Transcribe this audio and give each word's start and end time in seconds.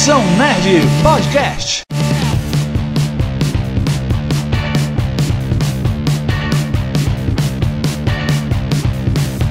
Invenção 0.00 0.22
Nerd 0.38 0.80
Podcast. 1.02 1.82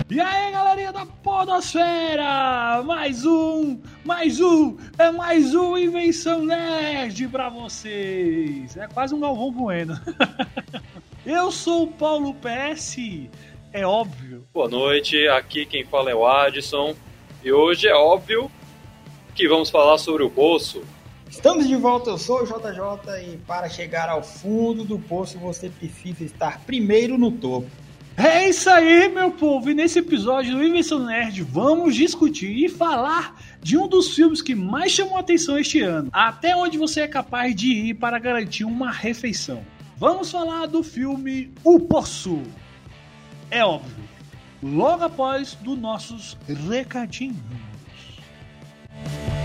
E 0.09 0.19
aí, 0.19 0.51
galerinha 0.51 0.91
da 0.91 1.05
Podosfera! 1.05 2.81
Mais 2.83 3.27
um, 3.27 3.79
mais 4.03 4.41
um, 4.41 4.75
é 4.97 5.11
mais 5.11 5.53
um 5.53 5.77
Invenção 5.77 6.43
Nerd 6.43 7.27
pra 7.27 7.49
vocês. 7.49 8.75
É 8.75 8.87
quase 8.87 9.13
um 9.13 9.19
Galvão 9.19 9.51
Bueno. 9.51 10.01
Eu 11.27 11.51
sou 11.51 11.83
o 11.83 11.91
Paulo 11.91 12.33
PS, 12.33 12.97
é 13.71 13.85
óbvio. 13.85 14.47
Boa 14.51 14.67
noite, 14.67 15.27
aqui 15.27 15.67
quem 15.67 15.85
fala 15.85 16.09
é 16.09 16.15
o 16.15 16.25
Adson. 16.25 16.95
E 17.43 17.51
hoje 17.51 17.87
é 17.87 17.93
óbvio 17.93 18.49
que 19.39 19.47
vamos 19.47 19.69
falar 19.69 19.97
sobre 19.97 20.21
o 20.21 20.29
poço. 20.29 20.83
Estamos 21.29 21.65
de 21.65 21.73
volta, 21.77 22.09
eu 22.09 22.17
sou 22.17 22.41
o 22.41 22.45
JJ 22.45 23.33
e 23.33 23.37
para 23.37 23.69
chegar 23.69 24.09
ao 24.09 24.21
fundo 24.21 24.83
do 24.83 24.99
poço 24.99 25.39
você 25.39 25.69
precisa 25.69 26.25
estar 26.25 26.59
primeiro 26.65 27.17
no 27.17 27.31
topo. 27.31 27.69
É 28.17 28.49
isso 28.49 28.69
aí, 28.69 29.07
meu 29.07 29.31
povo! 29.31 29.71
E 29.71 29.73
nesse 29.73 29.99
episódio 29.99 30.57
do 30.57 30.61
Invenção 30.61 31.05
Nerd 31.05 31.41
vamos 31.41 31.95
discutir 31.95 32.51
e 32.65 32.67
falar 32.67 33.41
de 33.61 33.77
um 33.77 33.87
dos 33.87 34.13
filmes 34.13 34.41
que 34.41 34.53
mais 34.53 34.91
chamou 34.91 35.15
a 35.15 35.21
atenção 35.21 35.57
este 35.57 35.79
ano. 35.79 36.09
Até 36.11 36.53
onde 36.53 36.77
você 36.77 36.99
é 36.99 37.07
capaz 37.07 37.55
de 37.55 37.71
ir 37.71 37.93
para 37.93 38.19
garantir 38.19 38.65
uma 38.65 38.91
refeição. 38.91 39.63
Vamos 39.95 40.29
falar 40.29 40.65
do 40.65 40.83
filme 40.83 41.49
O 41.63 41.79
Poço. 41.79 42.43
É 43.49 43.63
óbvio, 43.63 44.03
logo 44.61 45.05
após 45.05 45.55
dos 45.55 45.79
nossos 45.79 46.37
recadinhos. 46.45 47.68
E 49.05 49.38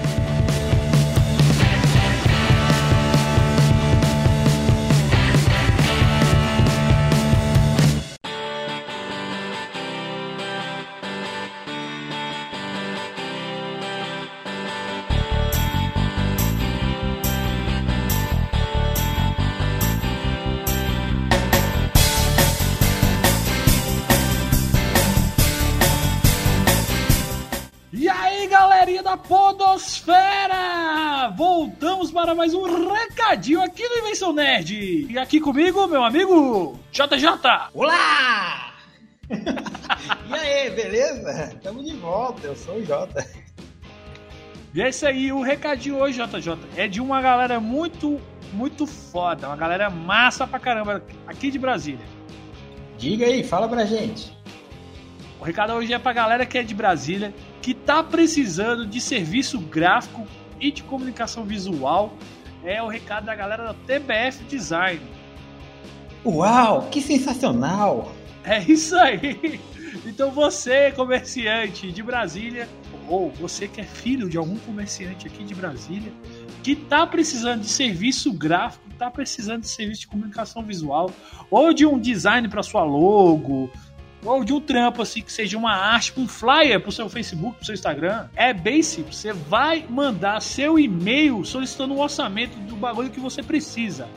Voltamos 31.36 32.12
para 32.12 32.32
mais 32.32 32.54
um 32.54 32.62
recadinho 32.92 33.60
aqui 33.60 33.88
do 33.88 33.98
Invenção 33.98 34.32
Nerd. 34.32 35.08
E 35.10 35.18
aqui 35.18 35.40
comigo, 35.40 35.84
meu 35.88 36.04
amigo 36.04 36.78
JJ. 36.92 37.28
Olá! 37.74 38.72
e 39.28 40.32
aí, 40.32 40.70
beleza? 40.70 41.52
Estamos 41.52 41.84
de 41.84 41.96
volta, 41.96 42.46
eu 42.46 42.54
sou 42.54 42.76
o 42.76 42.84
Jota. 42.84 43.26
E 44.72 44.80
é 44.80 44.88
isso 44.88 45.04
aí, 45.04 45.32
o 45.32 45.42
recadinho 45.42 45.96
hoje, 45.96 46.22
JJ, 46.24 46.56
é 46.76 46.86
de 46.86 47.00
uma 47.00 47.20
galera 47.20 47.58
muito, 47.58 48.20
muito 48.52 48.86
foda, 48.86 49.48
uma 49.48 49.56
galera 49.56 49.90
massa 49.90 50.46
pra 50.46 50.60
caramba 50.60 51.02
aqui 51.26 51.50
de 51.50 51.58
Brasília. 51.58 52.06
Diga 52.96 53.26
aí, 53.26 53.42
fala 53.42 53.68
pra 53.68 53.84
gente. 53.84 54.32
O 55.40 55.44
recado 55.44 55.72
hoje 55.72 55.92
é 55.92 55.98
pra 55.98 56.12
galera 56.12 56.46
que 56.46 56.58
é 56.58 56.62
de 56.62 56.74
Brasília, 56.74 57.34
que 57.60 57.74
tá 57.74 58.04
precisando 58.04 58.86
de 58.86 59.00
serviço 59.00 59.58
gráfico 59.58 60.26
e 60.60 60.70
de 60.70 60.82
comunicação 60.82 61.44
visual. 61.44 62.12
É 62.64 62.82
o 62.82 62.88
recado 62.88 63.26
da 63.26 63.34
galera 63.34 63.64
da 63.64 63.74
TBF 63.74 64.44
Design. 64.44 65.00
Uau, 66.24 66.88
que 66.90 67.02
sensacional! 67.02 68.12
É 68.42 68.58
isso 68.60 68.96
aí! 68.96 69.60
Então 70.04 70.30
você, 70.30 70.90
comerciante 70.92 71.92
de 71.92 72.02
Brasília, 72.02 72.68
ou 73.08 73.30
você 73.30 73.68
que 73.68 73.80
é 73.80 73.84
filho 73.84 74.28
de 74.28 74.36
algum 74.36 74.56
comerciante 74.56 75.26
aqui 75.26 75.44
de 75.44 75.54
Brasília, 75.54 76.12
que 76.62 76.74
tá 76.74 77.06
precisando 77.06 77.60
de 77.60 77.68
serviço 77.68 78.32
gráfico, 78.32 78.84
tá 78.98 79.10
precisando 79.10 79.60
de 79.60 79.68
serviço 79.68 80.02
de 80.02 80.06
comunicação 80.06 80.62
visual, 80.62 81.10
ou 81.50 81.72
de 81.72 81.86
um 81.86 81.98
design 81.98 82.48
para 82.48 82.62
sua 82.62 82.82
logo, 82.84 83.70
ou 84.24 84.44
de 84.44 84.52
um 84.52 84.60
trampo 84.60 85.02
assim 85.02 85.20
que 85.20 85.32
seja 85.32 85.58
uma 85.58 85.72
arte, 85.72 86.12
um 86.16 86.26
flyer 86.26 86.80
pro 86.80 86.90
seu 86.90 87.08
Facebook, 87.08 87.56
pro 87.56 87.66
seu 87.66 87.74
Instagram, 87.74 88.26
é 88.34 88.52
bem 88.52 88.82
simples. 88.82 89.18
Você 89.18 89.32
vai 89.32 89.86
mandar 89.88 90.40
seu 90.40 90.76
e-mail 90.78 91.44
solicitando 91.44 91.94
um 91.94 92.00
orçamento 92.00 92.58
do 92.60 92.74
bagulho 92.76 93.10
que 93.10 93.20
você 93.20 93.42
precisa. 93.42 94.08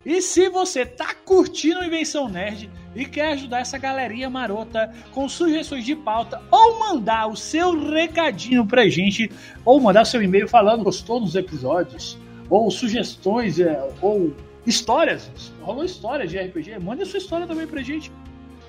E 0.05 0.21
se 0.21 0.49
você 0.49 0.85
tá 0.85 1.15
curtindo 1.25 1.83
Invenção 1.83 2.29
Nerd 2.29 2.69
e 2.95 3.05
quer 3.05 3.33
ajudar 3.33 3.59
essa 3.59 3.77
galerinha 3.77 4.29
marota 4.29 4.93
com 5.11 5.27
sugestões 5.27 5.83
de 5.83 5.95
pauta 5.95 6.39
ou 6.51 6.79
mandar 6.79 7.27
o 7.27 7.35
seu 7.35 7.89
recadinho 7.89 8.65
pra 8.65 8.87
gente, 8.87 9.31
ou 9.65 9.81
mandar 9.81 10.05
seu 10.05 10.21
e-mail 10.21 10.47
falando 10.47 10.83
gostou 10.83 11.19
dos 11.19 11.33
episódios, 11.33 12.19
ou 12.49 12.69
sugestões, 12.69 13.59
é, 13.59 13.89
ou 13.99 14.31
histórias, 14.65 15.31
rolou 15.61 15.83
história 15.83 16.27
de 16.27 16.37
RPG, 16.37 16.77
manda 16.79 17.03
sua 17.05 17.17
história 17.17 17.47
também 17.47 17.65
pra 17.65 17.81
gente. 17.81 18.11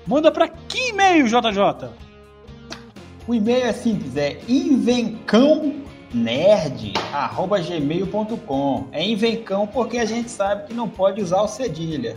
Manda 0.07 0.31
pra 0.31 0.47
que 0.47 0.89
e-mail, 0.89 1.27
JJ? 1.27 1.89
O 3.27 3.35
e-mail 3.35 3.65
é 3.65 3.73
simples, 3.73 4.15
é 4.17 4.39
invencãonerd@gmail.com. 6.13 8.87
É 8.91 9.05
invencão 9.05 9.65
porque 9.67 9.97
a 9.97 10.05
gente 10.05 10.29
sabe 10.29 10.67
que 10.67 10.73
não 10.73 10.89
pode 10.89 11.21
usar 11.21 11.41
o 11.41 11.47
cedilha. 11.47 12.15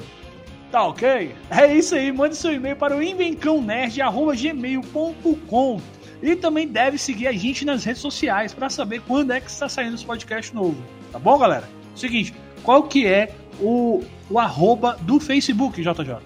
Tá 0.71 0.87
ok? 0.87 1.35
É 1.51 1.75
isso 1.75 1.97
aí, 1.97 2.13
mande 2.13 2.37
seu 2.37 2.53
e-mail 2.53 2.77
para 2.77 2.95
o 2.97 3.03
invencãonerd.gmail.com 3.03 5.81
e 6.23 6.37
também 6.37 6.69
deve 6.69 6.99
seguir 6.99 7.27
a 7.27 7.33
gente 7.33 7.65
nas 7.65 7.83
redes 7.83 8.03
sociais 8.03 8.53
para 8.53 8.69
saber 8.69 9.01
quando 9.07 9.31
é 9.33 9.41
que 9.41 9.49
está 9.51 9.67
saindo 9.69 9.95
esse 9.95 10.05
podcast 10.05 10.55
novo. 10.55 10.77
Tá 11.11 11.19
bom, 11.19 11.39
galera? 11.39 11.67
Seguinte, 11.97 12.35
qual 12.63 12.83
que 12.85 13.07
é 13.07 13.33
o, 13.61 14.05
o 14.29 14.39
arroba 14.39 14.97
do 15.01 15.19
Facebook, 15.19 15.81
JJ? 15.81 16.19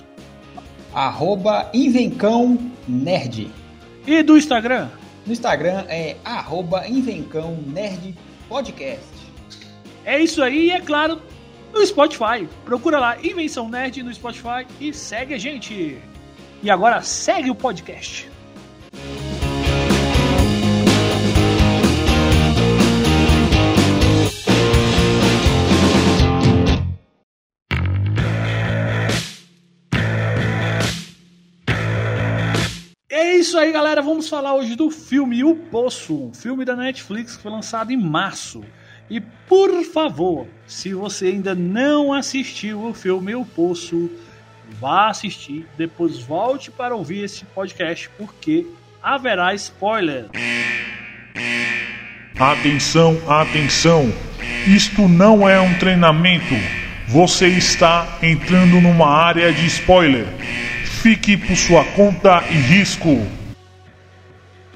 Arroba 0.93 1.71
Invencão 1.73 2.59
Nerd. 2.87 3.51
E 4.07 4.23
do 4.23 4.37
Instagram? 4.37 4.91
No 5.27 5.33
Instagram 5.33 5.85
é 5.89 6.17
arroba 6.25 6.87
Invencão 6.87 7.57
Nerd 7.67 8.15
Podcast. 8.49 9.07
É 10.05 10.21
isso 10.21 10.43
aí, 10.43 10.67
e 10.67 10.71
é 10.71 10.81
claro, 10.81 11.23
no 11.73 11.85
Spotify. 11.87 12.47
Procura 12.65 12.99
lá 12.99 13.17
Invenção 13.23 13.69
Nerd 13.69 14.03
no 14.03 14.13
Spotify 14.13 14.67
e 14.79 14.93
segue 14.93 15.33
a 15.33 15.39
gente. 15.39 15.99
E 16.63 16.71
agora 16.71 17.01
segue 17.03 17.51
o 17.51 17.55
podcast. 17.55 18.31
Isso 33.55 33.61
aí, 33.61 33.71
galera. 33.71 34.03
Vamos 34.03 34.29
falar 34.29 34.53
hoje 34.57 34.75
do 34.75 34.91
filme 34.91 35.45
O 35.45 35.55
Poço, 35.55 36.25
um 36.25 36.35
filme 36.35 36.65
da 36.65 36.75
Netflix 36.75 37.37
que 37.37 37.43
foi 37.45 37.53
lançado 37.53 37.93
em 37.93 37.97
março. 37.97 38.65
E 39.09 39.21
por 39.21 39.71
favor, 39.85 40.49
se 40.67 40.93
você 40.93 41.27
ainda 41.27 41.55
não 41.55 42.13
assistiu 42.13 42.85
o 42.85 42.93
filme 42.93 43.33
O 43.37 43.45
Poço, 43.45 44.11
vá 44.81 45.09
assistir, 45.09 45.69
depois 45.79 46.19
volte 46.19 46.73
para 46.73 46.97
ouvir 46.97 47.23
esse 47.23 47.45
podcast 47.45 48.11
porque 48.19 48.67
haverá 49.01 49.55
spoiler. 49.55 50.27
Atenção, 52.37 53.17
atenção! 53.29 54.13
Isto 54.67 55.07
não 55.07 55.49
é 55.49 55.61
um 55.61 55.79
treinamento. 55.79 56.57
Você 57.07 57.47
está 57.47 58.19
entrando 58.21 58.81
numa 58.81 59.09
área 59.09 59.53
de 59.53 59.65
spoiler. 59.67 60.27
Fique 60.85 61.37
por 61.37 61.55
sua 61.55 61.85
conta 61.85 62.43
e 62.51 62.55
risco. 62.55 63.44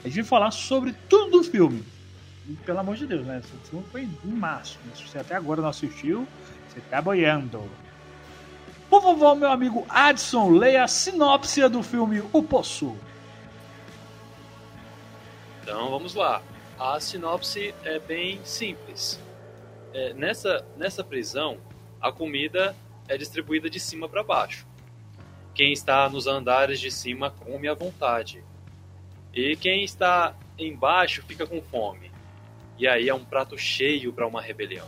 Gente 0.09 0.23
vai 0.23 0.25
falar 0.25 0.51
sobre 0.51 0.95
tudo 1.09 1.39
do 1.39 1.45
filme. 1.45 1.85
E, 2.49 2.55
pelo 2.55 2.79
amor 2.79 2.97
de 2.97 3.07
Deus, 3.07 3.27
né? 3.27 3.41
Esse 3.41 3.69
filme 3.69 3.85
foi 3.93 4.03
em 4.03 4.29
março. 4.29 4.79
Se 4.95 5.07
você 5.07 5.19
até 5.19 5.35
agora 5.35 5.61
não 5.61 5.69
assistiu, 5.69 6.27
você 6.69 6.81
tá 6.81 7.01
boiando. 7.01 7.63
Por 8.89 9.03
favor, 9.03 9.35
meu 9.35 9.51
amigo 9.51 9.87
Adson, 9.89 10.51
leia 10.51 10.85
a 10.85 10.89
sinopse 10.89 11.69
do 11.69 11.83
filme 11.83 12.23
O 12.33 12.43
Poço. 12.43 12.97
Então 15.63 15.91
vamos 15.91 16.15
lá. 16.15 16.43
A 16.79 16.99
sinopse 16.99 17.75
é 17.85 17.99
bem 17.99 18.41
simples. 18.45 19.21
É, 19.93 20.15
nessa, 20.15 20.65
nessa 20.77 21.05
prisão, 21.05 21.59
a 22.01 22.11
comida 22.11 22.75
é 23.07 23.19
distribuída 23.19 23.69
de 23.69 23.79
cima 23.79 24.09
para 24.09 24.23
baixo. 24.23 24.67
Quem 25.55 25.73
está 25.73 26.09
nos 26.09 26.27
andares 26.27 26.81
de 26.81 26.91
cima 26.91 27.31
come 27.31 27.69
à 27.69 27.75
vontade. 27.75 28.43
E 29.33 29.57
quem 29.57 29.85
está 29.85 30.35
embaixo 30.59 31.23
fica 31.27 31.47
com 31.47 31.61
fome. 31.63 32.11
E 32.79 32.87
aí 32.87 33.09
é 33.09 33.15
um 33.15 33.25
prato 33.25 33.57
cheio 33.57 34.13
para 34.13 34.27
uma 34.27 34.41
rebelião. 34.41 34.87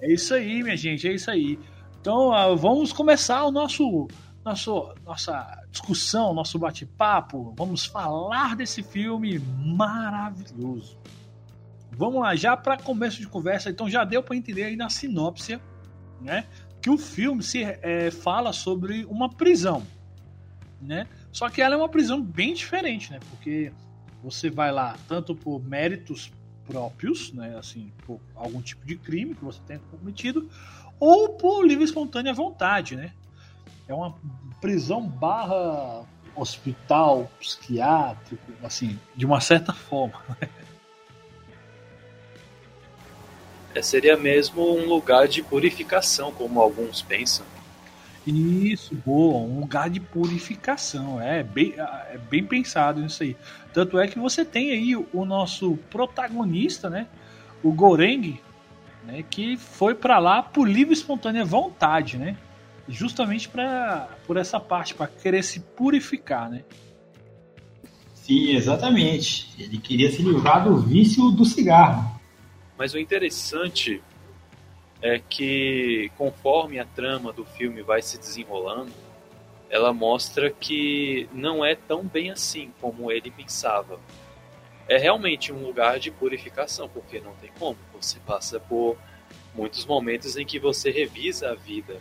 É 0.00 0.12
isso 0.12 0.34
aí, 0.34 0.62
minha 0.62 0.76
gente, 0.76 1.08
é 1.08 1.12
isso 1.12 1.30
aí. 1.30 1.58
Então 2.00 2.30
uh, 2.30 2.56
vamos 2.56 2.92
começar 2.92 3.44
o 3.44 3.50
nosso, 3.50 4.08
nosso 4.44 4.94
nossa 5.04 5.64
discussão, 5.70 6.34
nosso 6.34 6.58
bate-papo. 6.58 7.54
Vamos 7.56 7.84
falar 7.86 8.54
desse 8.56 8.82
filme 8.82 9.38
maravilhoso. 9.38 10.98
Vamos 11.90 12.20
lá, 12.20 12.36
já 12.36 12.56
para 12.56 12.76
começo 12.76 13.18
de 13.18 13.26
conversa, 13.26 13.70
então 13.70 13.88
já 13.88 14.04
deu 14.04 14.22
para 14.22 14.36
entender 14.36 14.64
aí 14.64 14.76
na 14.76 14.90
sinopse, 14.90 15.58
né? 16.20 16.44
que 16.86 16.90
o 16.90 16.96
filme 16.96 17.42
se 17.42 17.64
é, 17.64 18.12
fala 18.12 18.52
sobre 18.52 19.04
uma 19.06 19.28
prisão, 19.28 19.82
né? 20.80 21.08
Só 21.36 21.50
que 21.50 21.60
ela 21.60 21.74
é 21.74 21.76
uma 21.76 21.88
prisão 21.90 22.22
bem 22.22 22.54
diferente, 22.54 23.12
né? 23.12 23.20
Porque 23.28 23.70
você 24.24 24.48
vai 24.48 24.72
lá 24.72 24.96
tanto 25.06 25.34
por 25.34 25.62
méritos 25.62 26.32
próprios, 26.66 27.30
né? 27.30 27.54
Assim, 27.58 27.92
por 28.06 28.18
algum 28.34 28.62
tipo 28.62 28.86
de 28.86 28.96
crime 28.96 29.34
que 29.34 29.44
você 29.44 29.60
tenha 29.66 29.78
cometido, 29.90 30.48
ou 30.98 31.34
por 31.34 31.62
livre 31.62 31.84
e 31.84 31.86
espontânea 31.86 32.32
vontade, 32.32 32.96
né? 32.96 33.12
É 33.86 33.92
uma 33.92 34.14
prisão 34.62 35.06
barra 35.06 36.06
hospital 36.34 37.30
psiquiátrico, 37.38 38.52
assim, 38.64 38.98
de 39.14 39.26
uma 39.26 39.42
certa 39.42 39.74
forma. 39.74 40.18
É, 43.74 43.82
seria 43.82 44.16
mesmo 44.16 44.74
um 44.74 44.88
lugar 44.88 45.28
de 45.28 45.42
purificação, 45.42 46.32
como 46.32 46.62
alguns 46.62 47.02
pensam. 47.02 47.44
Isso, 48.26 48.94
boa, 48.94 49.38
um 49.38 49.60
lugar 49.60 49.88
de 49.88 50.00
purificação. 50.00 51.20
É 51.20 51.44
bem, 51.44 51.74
é 51.76 52.18
bem 52.28 52.44
pensado 52.44 53.00
nisso 53.00 53.22
aí. 53.22 53.36
Tanto 53.72 53.98
é 53.98 54.08
que 54.08 54.18
você 54.18 54.44
tem 54.44 54.72
aí 54.72 54.96
o 54.96 55.24
nosso 55.24 55.76
protagonista, 55.90 56.90
né? 56.90 57.06
O 57.62 57.72
Goreng, 57.72 58.40
né? 59.04 59.24
Que 59.30 59.56
foi 59.56 59.94
para 59.94 60.18
lá 60.18 60.42
por 60.42 60.68
livre 60.68 60.92
e 60.92 60.98
espontânea 60.98 61.44
vontade, 61.44 62.18
né? 62.18 62.36
Justamente 62.88 63.48
para 63.48 64.08
por 64.26 64.36
essa 64.36 64.58
parte, 64.58 64.94
para 64.94 65.06
querer 65.06 65.44
se 65.44 65.60
purificar, 65.60 66.50
né? 66.50 66.64
Sim, 68.12 68.56
exatamente. 68.56 69.54
Ele 69.56 69.78
queria 69.78 70.10
se 70.10 70.20
livrar 70.20 70.64
do 70.64 70.76
vício 70.78 71.30
do 71.30 71.44
cigarro. 71.44 72.20
Mas 72.76 72.92
o 72.92 72.98
interessante 72.98 74.02
é 75.02 75.18
que, 75.18 76.10
conforme 76.16 76.78
a 76.78 76.84
trama 76.84 77.32
do 77.32 77.44
filme 77.44 77.82
vai 77.82 78.02
se 78.02 78.18
desenrolando, 78.18 78.92
ela 79.68 79.92
mostra 79.92 80.50
que 80.50 81.28
não 81.32 81.64
é 81.64 81.74
tão 81.74 82.04
bem 82.04 82.30
assim 82.30 82.72
como 82.80 83.10
ele 83.10 83.30
pensava. 83.30 83.98
É 84.88 84.96
realmente 84.96 85.52
um 85.52 85.62
lugar 85.62 85.98
de 85.98 86.10
purificação, 86.10 86.88
porque 86.88 87.20
não 87.20 87.34
tem 87.34 87.50
como. 87.58 87.76
Você 87.94 88.18
passa 88.20 88.60
por 88.60 88.96
muitos 89.54 89.84
momentos 89.84 90.36
em 90.36 90.46
que 90.46 90.58
você 90.58 90.90
revisa 90.90 91.50
a 91.50 91.54
vida, 91.54 91.96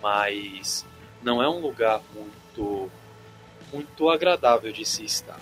mas 0.00 0.86
não 1.22 1.42
é 1.42 1.48
um 1.48 1.60
lugar 1.60 2.00
muito 2.14 2.90
muito 3.72 4.10
agradável 4.10 4.70
de 4.70 4.84
se 4.84 5.04
estar. 5.04 5.40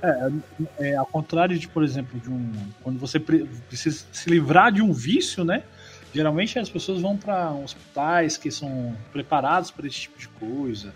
É, 0.00 0.90
é, 0.90 0.96
ao 0.96 1.06
contrário 1.06 1.58
de, 1.58 1.68
por 1.68 1.82
exemplo, 1.82 2.18
de 2.18 2.30
um. 2.30 2.52
Quando 2.82 2.98
você 2.98 3.20
precisa 3.20 4.06
se 4.12 4.30
livrar 4.30 4.72
de 4.72 4.82
um 4.82 4.92
vício, 4.92 5.44
né? 5.44 5.62
Geralmente 6.12 6.58
as 6.58 6.68
pessoas 6.68 7.00
vão 7.00 7.16
para 7.16 7.52
hospitais 7.52 8.36
que 8.36 8.50
são 8.50 8.94
preparados 9.12 9.70
para 9.70 9.86
esse 9.86 10.00
tipo 10.00 10.18
de 10.18 10.28
coisa, 10.28 10.94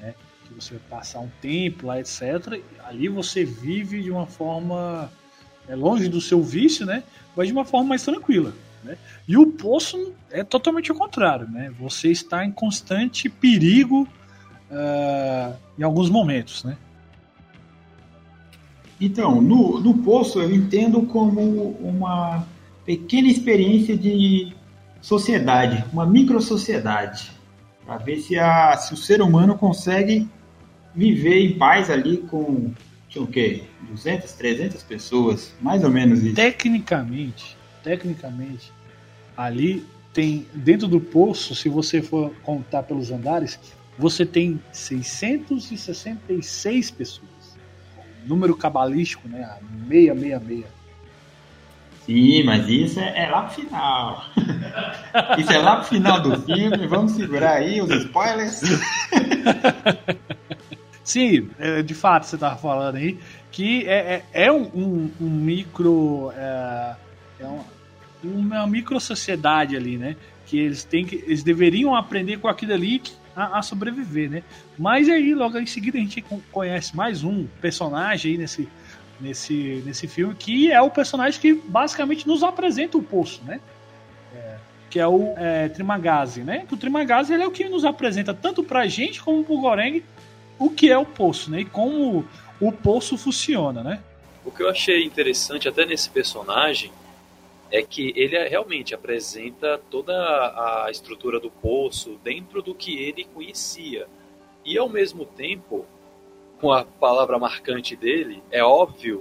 né? 0.00 0.14
Que 0.44 0.54
você 0.54 0.74
vai 0.74 0.82
passar 0.88 1.20
um 1.20 1.30
tempo 1.40 1.86
lá, 1.86 1.98
etc. 1.98 2.60
Ali 2.84 3.08
você 3.08 3.44
vive 3.44 4.02
de 4.02 4.10
uma 4.10 4.26
forma 4.26 5.10
é, 5.66 5.74
longe 5.74 6.08
do 6.08 6.20
seu 6.20 6.42
vício, 6.42 6.86
né? 6.86 7.02
Mas 7.36 7.48
de 7.48 7.52
uma 7.52 7.64
forma 7.64 7.88
mais 7.88 8.04
tranquila. 8.04 8.52
Né? 8.84 8.96
E 9.28 9.36
o 9.36 9.46
poço 9.46 10.12
é 10.30 10.42
totalmente 10.42 10.90
o 10.90 10.94
contrário, 10.94 11.48
né? 11.48 11.72
Você 11.78 12.08
está 12.10 12.44
em 12.44 12.50
constante 12.50 13.28
perigo 13.28 14.08
uh, 14.70 15.56
em 15.78 15.82
alguns 15.82 16.10
momentos, 16.10 16.64
né? 16.64 16.76
Então, 19.00 19.40
no, 19.40 19.80
no 19.80 19.98
poço 19.98 20.40
eu 20.40 20.54
entendo 20.54 21.02
como 21.02 21.70
uma 21.80 22.46
pequena 22.84 23.28
experiência 23.28 23.96
de 23.96 24.52
sociedade, 25.00 25.84
uma 25.92 26.04
micro-sociedade, 26.06 27.30
para 27.84 27.96
ver 27.98 28.20
se, 28.20 28.38
a, 28.38 28.76
se 28.76 28.94
o 28.94 28.96
ser 28.96 29.20
humano 29.20 29.56
consegue 29.56 30.28
viver 30.94 31.40
em 31.40 31.58
paz 31.58 31.90
ali 31.90 32.18
com, 32.18 32.70
tinha 33.08 33.24
o 33.24 33.26
quê? 33.26 33.64
200, 33.88 34.32
300 34.32 34.82
pessoas, 34.82 35.54
mais 35.60 35.82
ou 35.82 35.90
menos 35.90 36.22
isso. 36.22 36.34
Tecnicamente, 36.34 37.56
tecnicamente, 37.82 38.70
ali 39.36 39.84
tem, 40.12 40.46
dentro 40.54 40.86
do 40.86 41.00
poço, 41.00 41.54
se 41.54 41.68
você 41.68 42.02
for 42.02 42.32
contar 42.42 42.82
pelos 42.84 43.10
andares, 43.10 43.58
você 43.98 44.24
tem 44.24 44.60
666 44.72 46.90
pessoas 46.90 47.32
número 48.26 48.56
cabalístico, 48.56 49.28
né? 49.28 49.44
A 49.44 49.58
666. 49.88 50.64
Sim, 52.06 52.42
mas 52.44 52.68
isso 52.68 52.98
é, 52.98 53.24
é 53.24 53.28
lá 53.28 53.42
pro 53.42 53.54
final. 53.54 54.24
isso 55.38 55.52
é 55.52 55.58
lá 55.58 55.76
pro 55.76 55.88
final 55.88 56.20
do 56.20 56.40
filme. 56.42 56.86
Vamos 56.86 57.12
segurar 57.12 57.54
aí 57.54 57.80
os 57.80 57.90
spoilers. 57.90 58.60
Sim, 61.04 61.50
é, 61.58 61.82
de 61.82 61.94
fato, 61.94 62.26
você 62.26 62.36
estava 62.36 62.56
falando 62.56 62.96
aí 62.96 63.18
que 63.52 63.86
é, 63.86 64.24
é, 64.32 64.46
é 64.46 64.52
um, 64.52 64.62
um, 64.74 65.10
um, 65.20 65.30
micro. 65.30 66.32
É, 66.34 66.96
é 67.40 67.46
uma, 67.46 67.64
uma 68.24 68.66
micro 68.66 68.98
sociedade 68.98 69.76
ali, 69.76 69.98
né? 69.98 70.16
Que 70.46 70.58
eles 70.58 70.82
têm 70.82 71.04
que. 71.04 71.16
Eles 71.16 71.42
deveriam 71.42 71.94
aprender 71.94 72.38
com 72.38 72.48
aquilo 72.48 72.72
ali 72.72 73.02
a, 73.36 73.58
a, 73.58 73.62
sobreviver, 73.62 74.30
né? 74.30 74.42
Mas 74.78 75.08
aí, 75.08 75.34
logo 75.34 75.58
em 75.58 75.66
seguida, 75.66 75.98
a 75.98 76.00
gente 76.00 76.24
conhece 76.50 76.96
mais 76.96 77.22
um 77.22 77.46
personagem 77.60 78.32
aí 78.32 78.38
nesse, 78.38 78.68
nesse, 79.22 79.82
nesse 79.86 80.08
filme, 80.08 80.34
que 80.34 80.70
é 80.70 80.80
o 80.82 80.90
personagem 80.90 81.40
que 81.40 81.54
basicamente 81.54 82.26
nos 82.26 82.42
apresenta 82.42 82.98
o 82.98 83.02
poço, 83.02 83.42
né? 83.44 83.60
É, 84.34 84.56
que 84.90 84.98
é 84.98 85.06
o 85.06 85.34
é, 85.36 85.68
Trimagazi, 85.68 86.42
né? 86.42 86.66
O 86.70 86.76
Trimagazi 86.76 87.32
ele 87.32 87.42
é 87.42 87.46
o 87.46 87.50
que 87.50 87.68
nos 87.68 87.84
apresenta 87.84 88.34
tanto 88.34 88.62
pra 88.62 88.86
gente 88.86 89.22
como 89.22 89.44
pro 89.44 89.58
Goreng 89.58 90.02
o 90.58 90.68
que 90.68 90.90
é 90.90 90.98
o 90.98 91.06
poço, 91.06 91.50
né? 91.50 91.60
E 91.60 91.64
como 91.64 92.26
o 92.60 92.72
poço 92.72 93.16
funciona, 93.16 93.82
né? 93.82 94.00
O 94.44 94.50
que 94.50 94.62
eu 94.62 94.68
achei 94.68 95.04
interessante 95.04 95.68
até 95.68 95.86
nesse 95.86 96.10
personagem 96.10 96.90
é 97.70 97.82
que 97.82 98.12
ele 98.16 98.36
realmente 98.48 98.94
apresenta 98.94 99.80
toda 99.90 100.12
a 100.14 100.88
estrutura 100.90 101.40
do 101.40 101.50
poço 101.50 102.20
dentro 102.22 102.60
do 102.60 102.74
que 102.74 102.98
ele 102.98 103.24
conhecia. 103.24 104.06
E 104.64 104.76
ao 104.76 104.88
mesmo 104.88 105.24
tempo, 105.24 105.86
com 106.62 106.70
a 106.70 106.84
palavra 106.84 107.40
marcante 107.40 107.96
dele, 107.96 108.40
é 108.48 108.62
óbvio, 108.62 109.20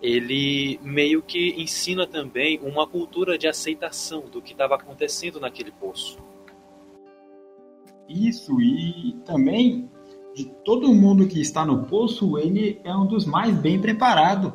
ele 0.00 0.80
meio 0.82 1.20
que 1.20 1.54
ensina 1.60 2.06
também 2.06 2.58
uma 2.62 2.86
cultura 2.86 3.36
de 3.36 3.46
aceitação 3.46 4.22
do 4.22 4.40
que 4.40 4.52
estava 4.52 4.74
acontecendo 4.74 5.38
naquele 5.38 5.70
poço. 5.70 6.16
Isso, 8.08 8.58
e 8.58 9.14
também 9.26 9.90
de 10.34 10.46
todo 10.64 10.94
mundo 10.94 11.28
que 11.28 11.42
está 11.42 11.62
no 11.62 11.84
poço, 11.84 12.38
ele 12.38 12.80
é 12.82 12.94
um 12.96 13.04
dos 13.04 13.26
mais 13.26 13.54
bem 13.54 13.78
preparados. 13.78 14.50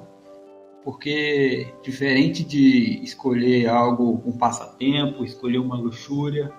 Porque, 0.84 1.72
diferente 1.84 2.44
de 2.44 3.00
escolher 3.04 3.68
algo, 3.68 4.24
um 4.26 4.32
passatempo, 4.32 5.24
escolher 5.24 5.60
uma 5.60 5.78
luxúria, 5.78 6.52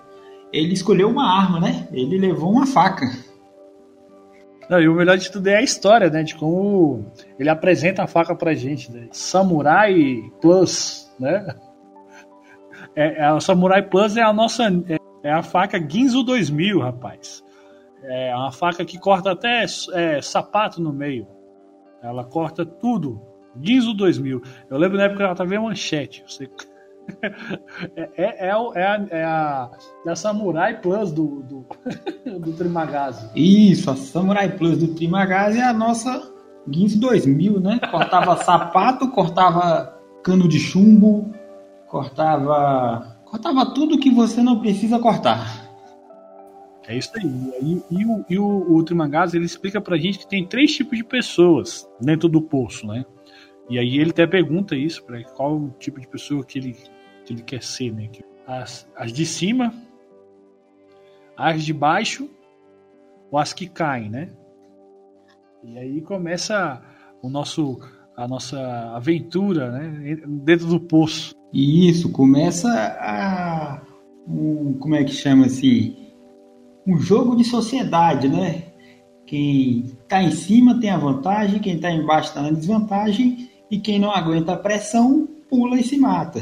ele 0.53 0.73
escolheu 0.73 1.09
uma 1.09 1.25
arma, 1.25 1.59
né? 1.59 1.89
Ele 1.91 2.17
levou 2.17 2.49
uma 2.49 2.65
faca. 2.65 3.32
Não, 4.69 4.81
e 4.81 4.87
o 4.87 4.95
melhor 4.95 5.17
de 5.17 5.31
tudo 5.31 5.47
é 5.47 5.57
a 5.57 5.61
história, 5.61 6.09
né? 6.09 6.23
De 6.23 6.35
como 6.35 7.05
ele 7.37 7.49
apresenta 7.49 8.03
a 8.03 8.07
faca 8.07 8.35
pra 8.35 8.53
gente, 8.53 8.91
né? 8.91 9.07
Samurai 9.11 10.21
Plus, 10.41 11.13
né? 11.19 11.45
É, 12.95 13.21
é 13.21 13.25
a 13.25 13.39
Samurai 13.39 13.81
Plus 13.81 14.17
é 14.17 14.21
a 14.21 14.31
nossa. 14.31 14.65
É, 14.87 14.97
é 15.23 15.31
a 15.31 15.41
faca 15.41 15.79
Ginzo 15.79 16.21
2000, 16.21 16.79
rapaz. 16.79 17.43
É 18.03 18.35
uma 18.35 18.51
faca 18.51 18.85
que 18.85 18.99
corta 18.99 19.31
até 19.31 19.65
é, 19.93 20.21
sapato 20.21 20.79
no 20.79 20.93
meio. 20.93 21.25
Ela 22.03 22.23
corta 22.23 22.63
tudo. 22.63 23.19
Ginzo 23.59 23.95
2000. 23.95 24.41
Eu 24.69 24.77
lembro 24.77 24.97
na 24.97 25.05
época 25.05 25.17
que 25.17 25.23
ela 25.23 25.35
tava 25.35 25.55
em 25.55 25.59
manchete. 25.59 26.23
Você... 26.27 26.47
é, 27.95 28.09
é, 28.17 28.47
é, 28.47 28.51
a, 28.51 28.57
é, 28.75 28.83
a, 28.83 29.07
é, 29.09 29.23
a, 29.23 29.71
é 30.05 30.11
a 30.11 30.15
Samurai 30.15 30.79
Plus 30.81 31.11
do, 31.11 31.43
do, 31.43 31.65
do 32.39 32.53
Trimagazi. 32.53 33.29
Isso, 33.35 33.89
a 33.89 33.95
Samurai 33.95 34.49
Plus 34.49 34.77
do 34.77 34.95
Trimagazi 34.95 35.59
é 35.59 35.63
a 35.63 35.73
nossa 35.73 36.31
Ginzo 36.71 36.99
2000, 36.99 37.59
né? 37.59 37.79
Cortava 37.91 38.37
sapato, 38.43 39.09
cortava 39.09 39.99
cano 40.23 40.47
de 40.47 40.59
chumbo, 40.59 41.31
cortava. 41.87 43.17
Cortava 43.25 43.73
tudo 43.73 43.99
que 43.99 44.11
você 44.11 44.41
não 44.41 44.59
precisa 44.59 44.99
cortar. 44.99 45.63
É 46.87 46.97
isso 46.97 47.11
aí. 47.15 47.25
E, 47.61 47.83
e, 47.91 48.05
o, 48.05 48.25
e 48.29 48.37
o, 48.37 48.77
o 48.77 48.85
ele 49.33 49.45
explica 49.45 49.81
pra 49.81 49.97
gente 49.97 50.19
que 50.19 50.27
tem 50.27 50.45
três 50.45 50.73
tipos 50.73 50.97
de 50.97 51.03
pessoas 51.03 51.87
dentro 51.99 52.27
do 52.27 52.41
poço, 52.41 52.85
né? 52.85 53.05
E 53.69 53.79
aí 53.79 53.97
ele 53.97 54.11
até 54.11 54.27
pergunta 54.27 54.75
isso, 54.75 55.03
para 55.03 55.23
qual 55.23 55.69
tipo 55.79 55.99
de 55.99 56.07
pessoa 56.07 56.43
que 56.43 56.59
ele, 56.59 56.75
que 57.25 57.33
ele 57.33 57.41
quer 57.41 57.63
ser, 57.63 57.93
né? 57.93 58.09
As, 58.45 58.89
as 58.95 59.13
de 59.13 59.25
cima, 59.25 59.73
as 61.37 61.63
de 61.63 61.73
baixo 61.73 62.29
ou 63.31 63.39
as 63.39 63.53
que 63.53 63.67
caem, 63.67 64.09
né? 64.09 64.29
E 65.63 65.77
aí 65.77 66.01
começa 66.01 66.81
o 67.21 67.29
nosso 67.29 67.79
a 68.15 68.27
nossa 68.27 68.59
aventura, 68.95 69.71
né, 69.71 70.17
dentro 70.27 70.67
do 70.67 70.79
poço. 70.79 71.33
E 71.51 71.89
isso 71.89 72.11
começa 72.11 72.69
a 72.69 73.81
um, 74.27 74.73
como 74.73 74.93
é 74.93 75.03
que 75.03 75.11
chama 75.11 75.47
assim, 75.47 75.95
um 76.85 76.97
jogo 76.97 77.35
de 77.35 77.43
sociedade, 77.43 78.29
né? 78.29 78.65
Quem 79.25 79.85
está 79.85 80.21
em 80.21 80.29
cima 80.29 80.79
tem 80.79 80.91
a 80.91 80.97
vantagem, 80.97 81.59
quem 81.59 81.75
está 81.75 81.91
embaixo 81.91 82.29
está 82.29 82.41
na 82.43 82.51
desvantagem 82.51 83.49
e 83.73 83.79
quem 83.79 83.97
não 83.97 84.11
aguenta 84.11 84.53
a 84.53 84.57
pressão 84.57 85.27
pula 85.49 85.79
e 85.79 85.83
se 85.83 85.97
mata. 85.97 86.39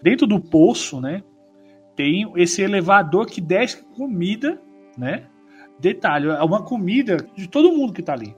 Dentro 0.00 0.24
do 0.24 0.40
poço, 0.40 1.00
né? 1.00 1.20
Tem 1.96 2.32
esse 2.36 2.62
elevador 2.62 3.26
que 3.26 3.40
desce 3.40 3.82
comida, 3.96 4.62
né? 4.96 5.26
Detalhe, 5.80 6.28
é 6.28 6.42
uma 6.44 6.62
comida 6.62 7.16
de 7.34 7.48
todo 7.48 7.72
mundo 7.72 7.92
que 7.92 8.00
está 8.00 8.12
ali. 8.12 8.36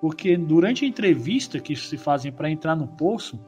Porque 0.00 0.36
durante 0.36 0.84
a 0.84 0.88
entrevista 0.88 1.60
que 1.60 1.76
se 1.76 1.96
fazem 1.96 2.32
para 2.32 2.50
entrar 2.50 2.74
no 2.74 2.88
poço, 2.88 3.38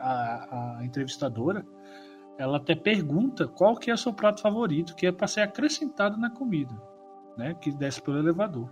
a, 0.00 0.78
a 0.78 0.84
entrevistadora 0.86 1.66
ela 2.38 2.56
até 2.56 2.74
pergunta 2.74 3.46
qual 3.46 3.76
que 3.76 3.90
é 3.90 3.94
o 3.94 3.98
seu 3.98 4.14
prato 4.14 4.40
favorito, 4.40 4.94
que 4.94 5.06
é 5.06 5.12
para 5.12 5.26
ser 5.26 5.42
acrescentado 5.42 6.16
na 6.16 6.30
comida, 6.30 6.72
né? 7.36 7.54
Que 7.60 7.70
desce 7.70 8.00
pelo 8.00 8.16
elevador. 8.16 8.70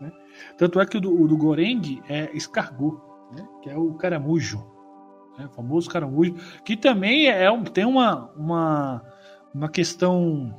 Né? 0.00 0.12
Tanto 0.56 0.80
é 0.80 0.86
que 0.86 0.98
o 0.98 1.00
do, 1.00 1.20
o 1.20 1.26
do 1.26 1.36
Goreng 1.36 2.00
é 2.08 2.30
escargot, 2.32 3.10
né? 3.32 3.46
Que 3.62 3.70
é 3.70 3.76
o 3.76 3.94
caramujo, 3.94 4.64
né? 5.38 5.46
o 5.46 5.50
famoso 5.50 5.88
caramujo, 5.90 6.34
que 6.64 6.76
também 6.76 7.28
é 7.28 7.46
tem 7.72 7.84
uma, 7.84 8.30
uma, 8.36 9.02
uma 9.54 9.68
questão 9.68 10.54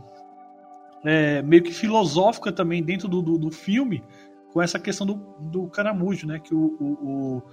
é, 1.05 1.41
meio 1.41 1.63
que 1.63 1.71
filosófica 1.71 2.51
também 2.51 2.83
dentro 2.83 3.07
do, 3.07 3.21
do, 3.21 3.37
do, 3.37 3.51
filme, 3.51 4.03
com 4.51 4.61
essa 4.61 4.79
questão 4.79 5.05
do, 5.05 5.15
do 5.39 5.67
caramujo, 5.67 6.27
né? 6.27 6.39
Que 6.39 6.53
o, 6.53 6.77
o, 6.79 6.85
o, 6.85 7.43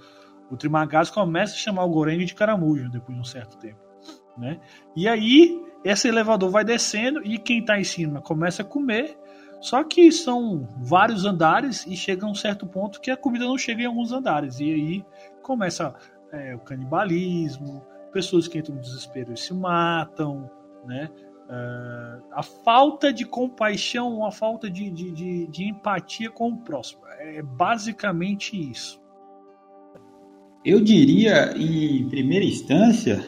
o 0.51 0.57
Trimagaz 0.57 1.09
começa 1.09 1.53
a 1.53 1.57
chamar 1.57 1.85
o 1.85 1.89
Goreng 1.89 2.23
de 2.25 2.35
caramujo 2.35 2.89
depois 2.89 3.15
de 3.15 3.21
um 3.21 3.25
certo 3.25 3.57
tempo 3.57 3.91
né? 4.37 4.59
E 4.95 5.07
aí 5.07 5.61
esse 5.83 6.07
elevador 6.07 6.49
vai 6.49 6.63
descendo 6.63 7.21
e 7.23 7.37
quem 7.37 7.59
está 7.59 7.79
em 7.79 7.83
cima 7.83 8.21
começa 8.21 8.61
a 8.61 8.65
comer. 8.65 9.17
Só 9.61 9.83
que 9.83 10.11
são 10.11 10.67
vários 10.79 11.23
andares 11.23 11.85
e 11.85 11.95
chega 11.95 12.25
a 12.25 12.29
um 12.29 12.35
certo 12.35 12.65
ponto 12.65 12.99
que 12.99 13.11
a 13.11 13.15
comida 13.15 13.45
não 13.45 13.57
chega 13.57 13.83
em 13.83 13.85
alguns 13.85 14.11
andares. 14.11 14.59
E 14.59 14.73
aí 14.73 15.05
começa 15.43 15.93
é, 16.33 16.55
o 16.55 16.59
canibalismo, 16.59 17.85
pessoas 18.11 18.47
que 18.47 18.57
entram 18.57 18.75
no 18.75 18.81
desespero 18.81 19.33
e 19.33 19.37
se 19.37 19.53
matam, 19.53 20.49
né? 20.85 21.09
Uh, 21.47 22.23
a 22.31 22.41
falta 22.41 23.11
de 23.11 23.25
compaixão, 23.25 24.25
a 24.25 24.31
falta 24.31 24.69
de, 24.69 24.89
de, 24.89 25.11
de, 25.11 25.47
de 25.47 25.63
empatia 25.65 26.29
com 26.29 26.49
o 26.49 26.57
próximo. 26.57 27.01
É 27.19 27.41
basicamente 27.41 28.55
isso. 28.55 29.01
Eu 30.63 30.79
diria, 30.79 31.53
em 31.57 32.07
primeira 32.07 32.45
instância, 32.45 33.27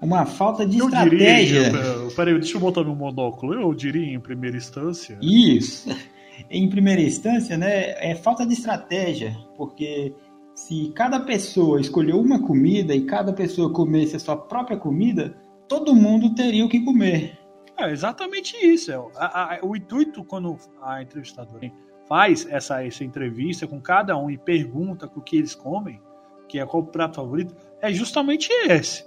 uma 0.00 0.24
falta 0.24 0.64
de 0.64 0.78
eu 0.78 0.86
estratégia. 0.86 1.70
Diria, 1.70 2.01
peraí, 2.14 2.34
deixa 2.34 2.56
eu 2.56 2.60
botar 2.60 2.84
meu 2.84 2.94
monóculo. 2.94 3.54
Eu 3.54 3.74
diria 3.74 4.14
em 4.14 4.20
primeira 4.20 4.56
instância. 4.56 5.18
Isso. 5.20 5.88
Em 6.50 6.68
primeira 6.68 7.00
instância, 7.00 7.56
né, 7.56 7.90
é 7.98 8.14
falta 8.16 8.44
de 8.44 8.54
estratégia, 8.54 9.36
porque 9.54 10.14
se 10.54 10.90
cada 10.94 11.20
pessoa 11.20 11.80
escolheu 11.80 12.18
uma 12.18 12.42
comida 12.42 12.94
e 12.94 13.04
cada 13.04 13.32
pessoa 13.32 13.72
comesse 13.72 14.16
a 14.16 14.18
sua 14.18 14.36
própria 14.36 14.76
comida, 14.76 15.36
todo 15.68 15.94
mundo 15.94 16.34
teria 16.34 16.64
o 16.64 16.68
que 16.68 16.80
comer. 16.80 17.38
É 17.78 17.90
exatamente 17.90 18.56
isso. 18.56 18.92
É, 18.92 18.96
a, 19.16 19.56
a, 19.56 19.58
o 19.62 19.76
intuito, 19.76 20.24
quando 20.24 20.56
a 20.82 21.02
entrevistadora 21.02 21.70
faz 22.08 22.46
essa, 22.48 22.84
essa 22.84 23.04
entrevista 23.04 23.66
com 23.66 23.80
cada 23.80 24.16
um 24.16 24.30
e 24.30 24.36
pergunta 24.36 25.10
o 25.14 25.20
que 25.20 25.36
eles 25.36 25.54
comem, 25.54 26.00
que 26.48 26.58
é 26.58 26.66
qual 26.66 26.82
o 26.82 26.86
prato 26.86 27.16
favorito, 27.16 27.54
é 27.80 27.92
justamente 27.92 28.50
esse. 28.68 29.04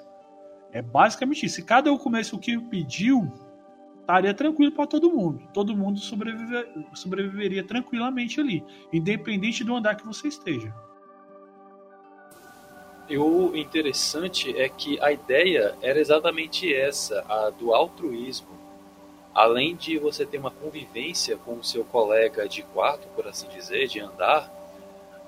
É 0.75 0.81
basicamente 0.81 1.45
isso. 1.45 1.55
Se 1.55 1.63
cada 1.63 1.89
um 1.89 1.97
comesse 1.97 2.35
o 2.35 2.37
que 2.37 2.59
pediu, 2.59 3.31
estaria 4.01 4.33
tranquilo 4.33 4.73
para 4.73 4.85
todo 4.85 5.09
mundo. 5.09 5.41
Todo 5.53 5.75
mundo 5.75 6.01
sobreviver, 6.01 6.67
sobreviveria 6.93 7.63
tranquilamente 7.63 8.41
ali, 8.41 8.61
independente 8.91 9.63
do 9.63 9.73
andar 9.73 9.95
que 9.95 10.05
você 10.05 10.27
esteja. 10.27 10.75
E 13.07 13.17
o 13.17 13.55
interessante 13.55 14.53
é 14.57 14.67
que 14.67 14.99
a 14.99 15.13
ideia 15.13 15.77
era 15.81 15.97
exatamente 15.97 16.73
essa, 16.73 17.23
a 17.29 17.51
do 17.51 17.73
altruísmo. 17.73 18.49
Além 19.33 19.77
de 19.77 19.97
você 19.97 20.25
ter 20.25 20.39
uma 20.39 20.51
convivência 20.51 21.37
com 21.37 21.53
o 21.53 21.63
seu 21.63 21.85
colega 21.85 22.49
de 22.49 22.63
quarto, 22.63 23.07
por 23.15 23.25
assim 23.27 23.47
dizer, 23.47 23.87
de 23.87 24.01
andar, 24.01 24.51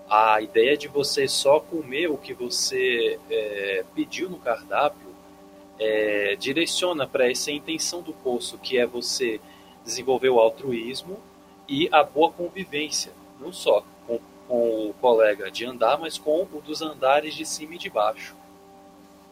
a 0.10 0.42
ideia 0.42 0.76
de 0.76 0.90
você 0.90 1.26
só 1.26 1.62
comer 1.62 2.10
o 2.10 2.18
que 2.18 2.34
você 2.34 3.18
é, 3.30 3.86
pediu 3.96 4.30
no 4.30 4.40
cardápio 4.40 5.07
é, 5.80 6.36
direciona 6.40 7.08
para 7.08 7.30
essa 7.30 7.52
intenção 7.52 8.02
do 8.02 8.14
poço, 8.14 8.58
que 8.58 8.78
é 8.78 8.86
você 8.86 9.40
desenvolver 9.84 10.30
o 10.30 10.40
altruísmo 10.40 11.18
e 11.68 11.90
a 11.92 12.04
boa 12.04 12.32
convivência, 12.32 13.12
não 13.40 13.52
só 13.52 13.84
com, 14.06 14.20
com 14.48 14.90
o 14.90 14.94
colega 15.00 15.52
de 15.52 15.66
andar, 15.66 15.98
mas 15.98 16.18
com 16.18 16.44
o 16.44 16.62
dos 16.62 16.82
andares 16.82 17.36
de 17.36 17.46
cima 17.46 17.76
e 17.76 17.78
de 17.78 17.90
baixo. 17.90 18.36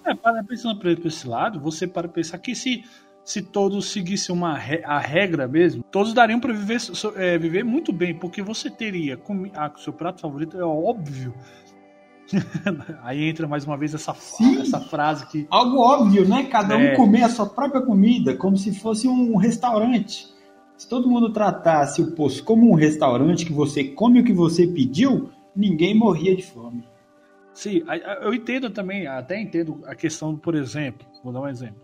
É, 0.03 0.13
para 0.13 0.43
pensando 0.43 0.79
por 0.79 0.87
esse 0.87 1.27
lado, 1.27 1.59
você 1.59 1.87
para 1.87 2.07
pensar 2.07 2.37
que 2.37 2.53
se, 2.53 2.83
se 3.23 3.41
todos 3.41 3.91
seguissem 3.91 4.35
uma, 4.35 4.53
a 4.53 4.99
regra 4.99 5.47
mesmo, 5.47 5.83
todos 5.91 6.13
dariam 6.13 6.39
para 6.39 6.53
viver, 6.53 6.79
é, 7.15 7.37
viver 7.39 7.63
muito 7.63 7.91
bem, 7.91 8.13
porque 8.13 8.41
você 8.41 8.69
teria 8.69 9.19
ah, 9.55 9.71
seu 9.77 9.91
prato 9.91 10.21
favorito, 10.21 10.59
é 10.59 10.63
óbvio, 10.63 11.33
Aí 13.03 13.23
entra 13.29 13.47
mais 13.47 13.65
uma 13.65 13.77
vez 13.77 13.93
essa, 13.93 14.15
essa 14.59 14.79
frase 14.79 15.27
que. 15.27 15.47
Algo 15.49 15.77
óbvio, 15.77 16.27
né? 16.27 16.45
Cada 16.45 16.79
é. 16.79 16.93
um 16.93 16.95
comer 16.95 17.23
a 17.23 17.29
sua 17.29 17.45
própria 17.45 17.81
comida, 17.81 18.35
como 18.35 18.57
se 18.57 18.73
fosse 18.73 19.07
um 19.07 19.35
restaurante. 19.35 20.27
Se 20.77 20.87
todo 20.89 21.09
mundo 21.09 21.31
tratasse 21.31 22.01
o 22.01 22.11
poço 22.11 22.43
como 22.43 22.69
um 22.69 22.75
restaurante 22.75 23.45
que 23.45 23.53
você 23.53 23.83
come 23.83 24.19
o 24.19 24.23
que 24.23 24.33
você 24.33 24.67
pediu, 24.67 25.29
ninguém 25.55 25.95
morria 25.95 26.35
de 26.35 26.43
fome. 26.43 26.83
Sim, 27.53 27.83
eu 28.21 28.33
entendo 28.33 28.69
também, 28.69 29.07
até 29.07 29.39
entendo 29.39 29.81
a 29.85 29.95
questão, 29.95 30.35
por 30.35 30.55
exemplo, 30.55 31.07
vou 31.23 31.31
dar 31.31 31.39
um 31.39 31.47
exemplo, 31.47 31.81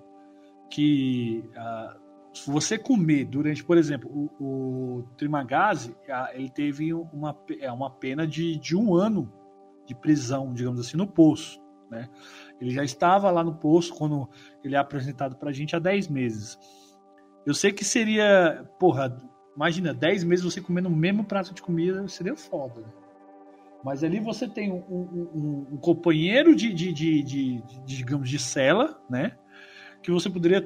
que 0.70 1.46
uh, 1.56 1.98
se 2.34 2.52
você 2.52 2.78
comer 2.78 3.24
durante, 3.24 3.64
por 3.64 3.78
exemplo, 3.78 4.10
o, 4.10 4.44
o 4.44 5.04
Trimagazi, 5.16 5.96
ele 6.34 6.50
teve 6.50 6.94
uma, 6.94 7.38
é, 7.62 7.72
uma 7.72 7.90
pena 7.90 8.28
de, 8.28 8.58
de 8.58 8.76
um 8.76 8.94
ano 8.94 9.32
de 9.94 10.02
prisão, 10.02 10.54
digamos 10.54 10.80
assim, 10.80 10.98
no 10.98 11.08
poço. 11.08 11.60
Né? 11.90 12.10
Ele 12.60 12.72
já 12.72 12.84
estava 12.84 13.30
lá 13.32 13.44
no 13.44 13.56
poço 13.56 13.94
quando 13.94 14.30
ele 14.64 14.76
é 14.76 14.78
apresentado 14.78 15.36
para 15.36 15.50
a 15.50 15.54
gente 15.54 15.76
há 15.76 15.80
10 15.80 16.08
meses. 16.08 16.58
Eu 17.46 17.54
sei 17.54 17.72
que 17.72 17.84
seria, 17.84 18.66
porra, 18.80 19.18
Imagina, 19.56 19.94
10 19.94 20.24
meses 20.24 20.46
você 20.46 20.62
comendo 20.62 20.88
o 20.88 20.96
mesmo 20.96 21.24
prato 21.24 21.54
de 21.54 21.62
comida, 21.62 22.08
seria 22.08 22.36
foda. 22.36 22.82
Né? 22.82 22.88
Mas 23.84 24.04
ali 24.04 24.20
você 24.20 24.48
tem 24.48 24.72
um, 24.72 24.84
um, 24.90 25.68
um 25.74 25.78
companheiro 25.78 26.56
de, 26.56 26.72
de, 26.72 26.94
de, 26.94 27.24
de, 27.24 27.64
digamos, 27.86 28.30
de 28.30 28.40
cela, 28.40 29.00
né? 29.10 29.34
Que 30.02 30.12
você 30.12 30.30
poderia 30.30 30.62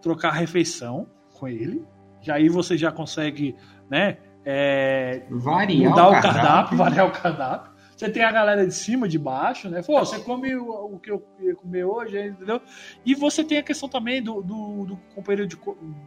trocar 0.00 0.30
a 0.30 0.34
refeição 0.34 1.06
com 1.34 1.46
ele. 1.46 1.84
Já 2.20 2.34
aí 2.34 2.48
você 2.48 2.76
já 2.76 2.90
consegue, 2.90 3.54
né? 3.90 4.18
É, 4.44 5.26
variar 5.30 5.90
mudar 5.90 6.08
o 6.08 6.12
cardápio, 6.12 6.32
cardápio, 6.32 6.78
variar 6.78 7.06
o 7.06 7.12
cardápio. 7.12 7.72
Você 7.96 8.10
tem 8.10 8.22
a 8.22 8.30
galera 8.30 8.66
de 8.66 8.74
cima, 8.74 9.08
de 9.08 9.18
baixo, 9.18 9.70
né? 9.70 9.82
Pô, 9.82 9.98
você 9.98 10.20
come 10.20 10.54
o, 10.54 10.94
o 10.94 10.98
que 10.98 11.10
eu 11.10 11.26
ia 11.40 11.56
comer 11.56 11.84
hoje, 11.84 12.28
entendeu? 12.28 12.60
E 13.06 13.14
você 13.14 13.42
tem 13.42 13.56
a 13.56 13.62
questão 13.62 13.88
também 13.88 14.22
do, 14.22 14.42
do, 14.42 14.84
do 14.84 14.96
companheiro 15.14 15.48
de, 15.48 15.58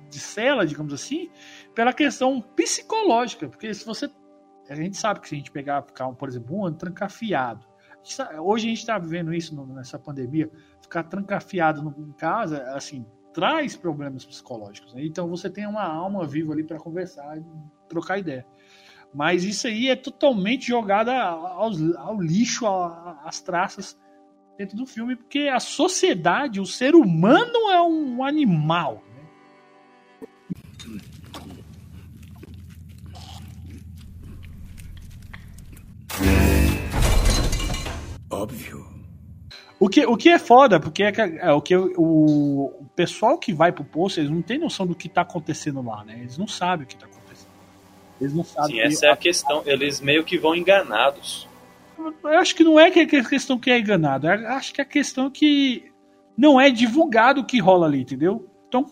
de 0.07 0.19
cela, 0.19 0.67
digamos 0.67 0.93
assim, 0.93 1.31
pela 1.73 1.91
questão 1.91 2.39
psicológica. 2.41 3.49
Porque 3.49 3.73
se 3.73 3.83
você. 3.83 4.07
A 4.69 4.75
gente 4.75 4.97
sabe 4.97 5.19
que 5.19 5.27
se 5.27 5.33
a 5.33 5.37
gente 5.39 5.49
pegar, 5.49 5.81
ficar, 5.81 6.07
por 6.11 6.29
exemplo, 6.29 6.55
um 6.55 6.65
ano 6.67 6.77
trancafiado. 6.77 7.65
Hoje 8.39 8.67
a 8.67 8.69
gente 8.69 8.79
está 8.79 8.99
vivendo 8.99 9.33
isso 9.33 9.55
nessa 9.65 9.97
pandemia. 9.97 10.49
Ficar 10.79 11.03
trancafiado 11.03 11.93
em 11.97 12.11
casa, 12.11 12.61
assim, 12.75 13.03
traz 13.33 13.75
problemas 13.75 14.25
psicológicos. 14.25 14.93
Né? 14.93 15.05
Então 15.05 15.27
você 15.27 15.49
tem 15.49 15.65
uma 15.65 15.83
alma 15.83 16.25
viva 16.27 16.53
ali 16.53 16.63
para 16.63 16.77
conversar 16.77 17.37
e 17.37 17.43
trocar 17.87 18.19
ideia. 18.19 18.45
Mas 19.13 19.43
isso 19.43 19.67
aí 19.67 19.89
é 19.89 19.95
totalmente 19.95 20.67
jogado 20.67 21.09
ao, 21.09 21.71
ao 21.97 22.21
lixo, 22.21 22.65
às 23.23 23.41
traças 23.41 23.97
dentro 24.57 24.77
do 24.77 24.85
filme, 24.85 25.15
porque 25.15 25.49
a 25.51 25.59
sociedade, 25.59 26.59
o 26.59 26.65
ser 26.65 26.93
humano 26.93 27.71
é 27.71 27.81
um 27.81 28.23
animal. 28.23 29.01
Né? 29.05 29.19
Óbvio. 38.29 38.87
O 39.79 39.87
que, 39.87 40.05
o 40.05 40.17
que 40.17 40.29
é 40.29 40.37
foda, 40.37 40.77
porque 40.79 41.03
é, 41.03 41.13
é 41.39 41.51
o 41.53 41.61
que 41.61 41.75
o, 41.75 41.93
o, 41.97 42.85
pessoal 42.95 43.37
que 43.37 43.53
vai 43.53 43.71
pro 43.71 43.85
poço, 43.85 44.19
eles 44.19 44.29
não 44.29 44.41
tem 44.41 44.59
noção 44.59 44.85
do 44.85 44.93
que 44.93 45.07
tá 45.07 45.21
acontecendo 45.21 45.81
lá, 45.81 46.03
né? 46.03 46.19
Eles 46.19 46.37
não 46.37 46.47
sabem 46.47 46.85
o 46.85 46.87
que 46.87 46.97
tá 46.97 47.05
acontecendo. 47.05 47.18
Eles 48.19 48.33
não 48.33 48.43
sabem. 48.43 48.75
Sim, 48.75 48.81
essa 48.81 49.05
é 49.07 49.11
a 49.11 49.17
questão. 49.17 49.63
Eles 49.65 50.01
meio 50.01 50.23
que 50.23 50.37
vão 50.37 50.55
enganados. 50.55 51.47
Eu 52.23 52.39
acho 52.39 52.55
que 52.55 52.63
não 52.63 52.79
é 52.79 52.89
que 52.91 52.99
a 52.99 53.23
questão 53.23 53.59
que 53.59 53.69
é 53.69 53.79
enganado. 53.79 54.27
Eu 54.27 54.49
acho 54.49 54.73
que 54.73 54.81
a 54.81 54.85
questão 54.85 55.27
é 55.27 55.29
que 55.29 55.91
não 56.37 56.59
é 56.59 56.69
divulgado 56.69 57.41
o 57.41 57.45
que 57.45 57.59
rola 57.59 57.87
ali, 57.87 58.01
entendeu? 58.01 58.49
Então, 58.67 58.85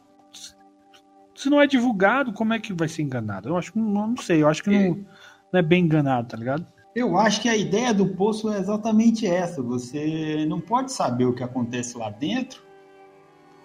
se 1.35 1.49
não 1.49 1.61
é 1.61 1.67
divulgado, 1.67 2.33
como 2.33 2.53
é 2.53 2.59
que 2.59 2.73
vai 2.73 2.87
ser 2.87 3.03
enganado? 3.03 3.49
Eu 3.49 3.57
acho 3.57 3.71
que 3.71 3.79
não, 3.79 4.07
não 4.07 4.17
sei. 4.17 4.41
Eu 4.41 4.47
acho 4.47 4.63
que 4.63 4.69
não, 4.69 5.05
não 5.51 5.59
é 5.59 5.61
bem 5.61 5.83
enganado, 5.83 6.27
tá 6.27 6.37
ligado? 6.37 6.65
Eu 6.95 7.17
acho 7.17 7.41
que 7.41 7.47
a 7.47 7.55
ideia 7.55 7.93
do 7.93 8.07
poço 8.07 8.51
é 8.51 8.57
exatamente 8.57 9.27
essa. 9.27 9.61
Você 9.61 10.45
não 10.49 10.59
pode 10.59 10.91
saber 10.91 11.25
o 11.25 11.33
que 11.33 11.43
acontece 11.43 11.97
lá 11.97 12.09
dentro, 12.09 12.63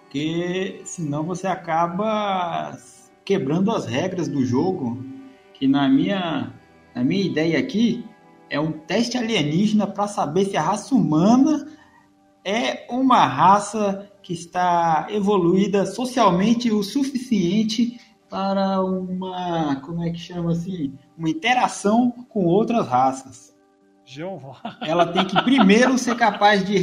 porque 0.01 0.81
senão 0.85 1.23
você 1.23 1.47
acaba 1.47 2.77
quebrando 3.25 3.71
as 3.71 3.85
regras 3.85 4.27
do 4.27 4.45
jogo 4.45 5.03
que 5.53 5.67
na 5.67 5.87
minha, 5.87 6.53
na 6.95 7.03
minha 7.03 7.23
ideia 7.23 7.59
aqui 7.59 8.05
é 8.49 8.59
um 8.59 8.71
teste 8.71 9.17
alienígena 9.17 9.87
para 9.87 10.07
saber 10.07 10.45
se 10.45 10.57
a 10.57 10.61
raça 10.61 10.93
humana 10.93 11.67
é 12.45 12.85
uma 12.89 13.25
raça 13.25 14.11
que 14.21 14.33
está 14.33 15.07
evoluída 15.09 15.85
socialmente 15.85 16.71
o 16.71 16.83
suficiente 16.83 17.99
para 18.29 18.81
uma, 18.81 19.75
como 19.77 20.03
é 20.03 20.09
que 20.09 20.17
chama 20.17 20.51
assim, 20.51 20.93
uma 21.17 21.29
interação 21.29 22.11
com 22.29 22.45
outras 22.45 22.87
raças. 22.87 23.55
Jeová. 24.05 24.57
Ela 24.81 25.05
tem 25.07 25.25
que 25.25 25.41
primeiro 25.43 25.97
ser 25.97 26.15
capaz 26.15 26.65
de 26.65 26.81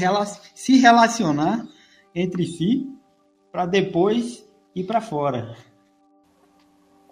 se 0.55 0.79
relacionar 0.79 1.67
entre 2.15 2.47
si 2.47 2.89
para 3.53 3.67
depois 3.67 4.45
ir 4.75 4.85
para 4.85 5.01
fora. 5.01 5.57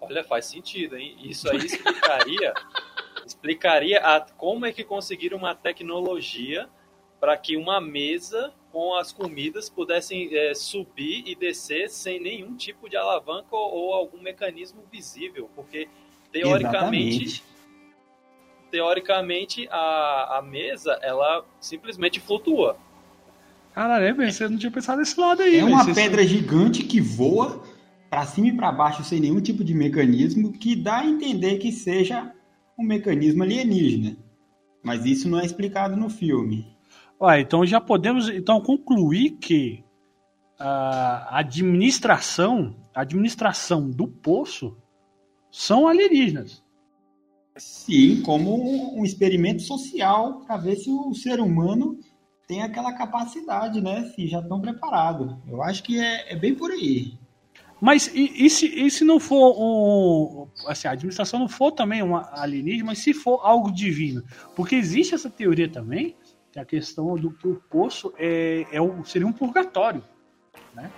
Olha, 0.09 0.23
faz 0.23 0.45
sentido, 0.45 0.97
hein? 0.97 1.15
Isso 1.21 1.49
aí 1.49 1.57
explicaria, 1.57 2.53
explicaria 3.25 3.99
a, 3.99 4.19
como 4.19 4.65
é 4.65 4.71
que 4.71 4.83
conseguiram 4.83 5.37
uma 5.37 5.53
tecnologia 5.53 6.67
para 7.19 7.37
que 7.37 7.55
uma 7.55 7.79
mesa 7.79 8.51
com 8.71 8.95
as 8.95 9.11
comidas 9.11 9.69
pudessem 9.69 10.35
é, 10.35 10.55
subir 10.55 11.23
e 11.27 11.35
descer 11.35 11.89
sem 11.89 12.19
nenhum 12.19 12.55
tipo 12.55 12.89
de 12.89 12.97
alavanca 12.97 13.55
ou, 13.55 13.71
ou 13.71 13.93
algum 13.93 14.19
mecanismo 14.19 14.83
visível, 14.91 15.49
porque 15.55 15.87
teoricamente 16.31 17.25
Exatamente. 17.25 17.43
teoricamente 18.71 19.67
a, 19.71 20.37
a 20.37 20.41
mesa 20.41 20.97
ela 21.03 21.45
simplesmente 21.59 22.19
flutua. 22.19 22.77
Caralho, 23.73 24.15
você 24.15 24.47
não 24.47 24.57
tinha 24.57 24.71
pensado 24.71 24.99
nesse 24.99 25.19
lado 25.19 25.43
aí. 25.43 25.59
É 25.59 25.63
uma 25.63 25.93
pedra 25.93 26.25
gigante 26.25 26.83
que 26.83 26.99
voa 26.99 27.63
para 28.09 28.25
cima 28.25 28.47
e 28.47 28.55
para 28.55 28.71
baixo 28.71 29.03
sem 29.03 29.19
nenhum 29.19 29.39
tipo 29.39 29.63
de 29.63 29.73
mecanismo 29.73 30.51
que 30.51 30.75
dá 30.75 30.99
a 30.99 31.05
entender 31.05 31.57
que 31.57 31.71
seja 31.71 32.33
um 32.77 32.83
mecanismo 32.83 33.43
alienígena. 33.43 34.17
Mas 34.83 35.05
isso 35.05 35.29
não 35.29 35.39
é 35.39 35.45
explicado 35.45 35.95
no 35.95 36.09
filme. 36.09 36.65
Ué, 37.21 37.41
então 37.41 37.65
já 37.65 37.81
podemos 37.81 38.29
então 38.29 38.61
concluir 38.61 39.31
que 39.31 39.83
a 40.57 41.39
administração, 41.39 42.75
a 42.93 43.01
administração 43.01 43.89
do 43.89 44.07
poço 44.07 44.77
são 45.51 45.87
alienígenas. 45.87 46.63
Sim, 47.57 48.21
como 48.21 48.97
um 48.97 49.03
experimento 49.03 49.61
social 49.63 50.41
para 50.45 50.57
ver 50.57 50.77
se 50.77 50.89
o 50.89 51.13
ser 51.13 51.41
humano 51.41 51.99
tem 52.47 52.61
aquela 52.61 52.93
capacidade, 52.93 53.81
né? 53.81 54.05
Se 54.15 54.27
já 54.27 54.39
estão 54.39 54.61
preparados. 54.61 55.35
Eu 55.45 55.61
acho 55.61 55.83
que 55.83 55.99
é, 55.99 56.33
é 56.33 56.35
bem 56.35 56.55
por 56.55 56.71
aí. 56.71 57.18
Mas 57.81 58.07
e, 58.13 58.45
e, 58.45 58.49
se, 58.49 58.67
e 58.67 58.91
se 58.91 59.05
não 59.05 59.19
for 59.19 59.55
um. 59.57 60.47
Assim, 60.67 60.87
a 60.87 60.91
administração 60.91 61.39
não 61.39 61.47
for 61.47 61.71
também 61.71 62.03
um 62.03 62.15
alienígena, 62.15 62.85
mas 62.85 62.99
se 62.99 63.13
for 63.13 63.39
algo 63.41 63.71
divino? 63.71 64.23
Porque 64.55 64.75
existe 64.75 65.15
essa 65.15 65.29
teoria 65.29 65.69
também, 65.69 66.15
que 66.51 66.59
a 66.59 66.65
questão 66.65 67.15
do 67.15 67.31
que 67.31 67.47
o 67.47 67.55
poço 67.69 68.13
é, 68.17 68.65
é 68.71 68.81
um, 68.81 69.03
seria 69.05 69.27
um 69.27 69.31
purgatório. 69.31 70.03
Né? 70.73 70.91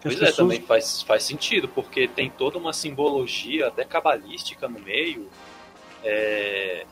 Que 0.00 0.08
pois 0.08 0.16
é, 0.16 0.18
pessoas... 0.20 0.36
também 0.36 0.60
faz, 0.60 1.02
faz 1.02 1.22
sentido, 1.22 1.68
porque 1.68 2.08
tem 2.08 2.28
toda 2.30 2.58
uma 2.58 2.72
simbologia, 2.72 3.68
até 3.68 3.84
cabalística 3.84 4.68
no 4.68 4.80
meio. 4.80 5.28
É, 6.02 6.84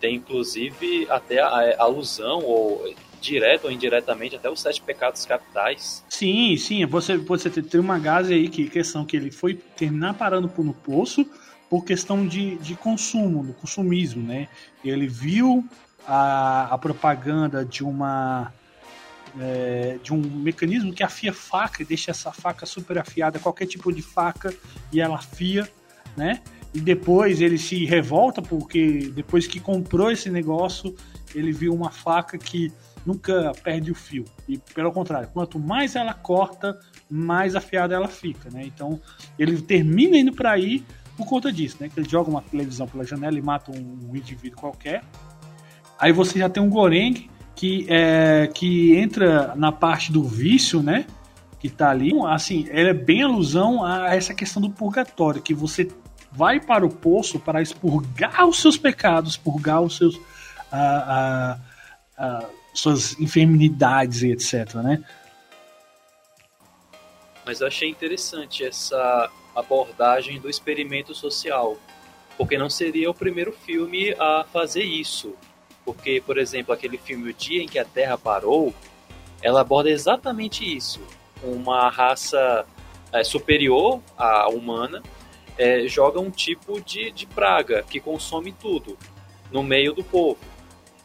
tem 0.00 0.16
inclusive 0.16 1.06
até 1.10 1.40
a, 1.40 1.46
a 1.46 1.82
alusão 1.82 2.40
ou 2.40 2.92
direto 3.20 3.64
ou 3.64 3.70
indiretamente, 3.70 4.36
até 4.36 4.50
os 4.50 4.60
sete 4.60 4.80
pecados 4.82 5.24
capitais. 5.26 6.04
Sim, 6.08 6.56
sim. 6.56 6.84
Você, 6.86 7.16
você 7.16 7.50
tem 7.50 7.80
uma 7.80 7.98
gase 7.98 8.34
aí 8.34 8.48
que 8.48 8.68
questão 8.68 9.04
que 9.04 9.16
ele 9.16 9.30
foi 9.30 9.54
terminar 9.54 10.14
parando 10.14 10.48
por 10.48 10.64
no 10.64 10.74
poço 10.74 11.26
por 11.70 11.84
questão 11.84 12.26
de, 12.26 12.56
de 12.56 12.74
consumo, 12.74 13.44
do 13.44 13.52
consumismo, 13.52 14.26
né? 14.26 14.48
Ele 14.84 15.06
viu 15.06 15.64
a, 16.04 16.64
a 16.74 16.76
propaganda 16.76 17.64
de 17.64 17.84
uma 17.84 18.52
é, 19.38 19.96
de 20.02 20.12
um 20.12 20.20
mecanismo 20.20 20.92
que 20.92 21.04
afia 21.04 21.32
faca 21.32 21.82
e 21.82 21.84
deixa 21.84 22.10
essa 22.10 22.32
faca 22.32 22.66
super 22.66 22.98
afiada, 22.98 23.38
qualquer 23.38 23.66
tipo 23.66 23.92
de 23.92 24.02
faca, 24.02 24.52
e 24.92 25.00
ela 25.00 25.14
afia, 25.14 25.70
né? 26.16 26.42
E 26.74 26.80
depois 26.80 27.40
ele 27.40 27.56
se 27.56 27.84
revolta 27.84 28.42
porque 28.42 29.10
depois 29.14 29.46
que 29.46 29.60
comprou 29.60 30.10
esse 30.10 30.28
negócio, 30.28 30.96
ele 31.32 31.52
viu 31.52 31.72
uma 31.72 31.92
faca 31.92 32.36
que 32.36 32.72
nunca 33.04 33.52
perde 33.62 33.90
o 33.90 33.94
fio. 33.94 34.24
E 34.48 34.58
pelo 34.58 34.92
contrário, 34.92 35.28
quanto 35.32 35.58
mais 35.58 35.96
ela 35.96 36.14
corta, 36.14 36.78
mais 37.08 37.56
afiada 37.56 37.94
ela 37.94 38.08
fica, 38.08 38.50
né? 38.50 38.64
Então 38.64 39.00
ele 39.38 39.60
termina 39.60 40.16
indo 40.16 40.32
para 40.32 40.52
aí 40.52 40.84
por 41.16 41.26
conta 41.26 41.52
disso, 41.52 41.76
né? 41.80 41.88
Que 41.88 42.00
ele 42.00 42.08
joga 42.08 42.30
uma 42.30 42.42
televisão 42.42 42.86
pela 42.86 43.04
janela 43.04 43.38
e 43.38 43.42
mata 43.42 43.70
um, 43.70 44.14
indivíduo 44.14 44.58
qualquer. 44.58 45.02
Aí 45.98 46.12
você 46.12 46.38
já 46.38 46.48
tem 46.48 46.62
um 46.62 46.70
Goreng 46.70 47.28
que 47.54 47.86
é 47.88 48.50
que 48.54 48.96
entra 48.96 49.54
na 49.54 49.70
parte 49.70 50.10
do 50.10 50.22
vício, 50.22 50.82
né? 50.82 51.06
Que 51.58 51.68
tá 51.68 51.90
ali, 51.90 52.12
assim, 52.26 52.66
ele 52.70 52.88
é 52.88 52.94
bem 52.94 53.22
alusão 53.22 53.84
a 53.84 54.14
essa 54.14 54.32
questão 54.32 54.62
do 54.62 54.70
purgatório, 54.70 55.42
que 55.42 55.52
você 55.52 55.88
vai 56.32 56.58
para 56.58 56.86
o 56.86 56.88
poço 56.88 57.38
para 57.38 57.60
expurgar 57.60 58.46
os 58.46 58.60
seus 58.60 58.78
pecados, 58.78 59.36
purgar 59.36 59.82
os 59.82 59.96
seus 59.96 60.14
uh, 60.14 60.20
uh, 60.72 61.60
uh, 62.18 62.59
suas 62.72 63.18
enfermidades 63.18 64.22
e 64.22 64.32
etc, 64.32 64.74
né? 64.76 65.04
Mas 67.44 67.60
eu 67.60 67.66
achei 67.66 67.88
interessante 67.88 68.64
essa 68.64 69.30
abordagem 69.54 70.40
do 70.40 70.48
experimento 70.48 71.14
social, 71.14 71.76
porque 72.36 72.56
não 72.56 72.70
seria 72.70 73.10
o 73.10 73.14
primeiro 73.14 73.52
filme 73.52 74.14
a 74.18 74.44
fazer 74.52 74.84
isso. 74.84 75.34
Porque, 75.84 76.22
por 76.24 76.38
exemplo, 76.38 76.72
aquele 76.72 76.98
filme 76.98 77.30
O 77.30 77.34
Dia 77.34 77.62
em 77.62 77.66
que 77.66 77.78
a 77.78 77.84
Terra 77.84 78.16
Parou, 78.16 78.74
ela 79.42 79.62
aborda 79.62 79.90
exatamente 79.90 80.64
isso. 80.64 81.00
Uma 81.42 81.88
raça 81.88 82.66
é, 83.12 83.24
superior 83.24 84.00
à 84.16 84.48
humana 84.48 85.02
é, 85.58 85.86
joga 85.88 86.20
um 86.20 86.30
tipo 86.30 86.80
de, 86.80 87.10
de 87.10 87.26
praga 87.26 87.82
que 87.82 87.98
consome 87.98 88.52
tudo 88.52 88.96
no 89.50 89.62
meio 89.62 89.92
do 89.92 90.04
povo. 90.04 90.38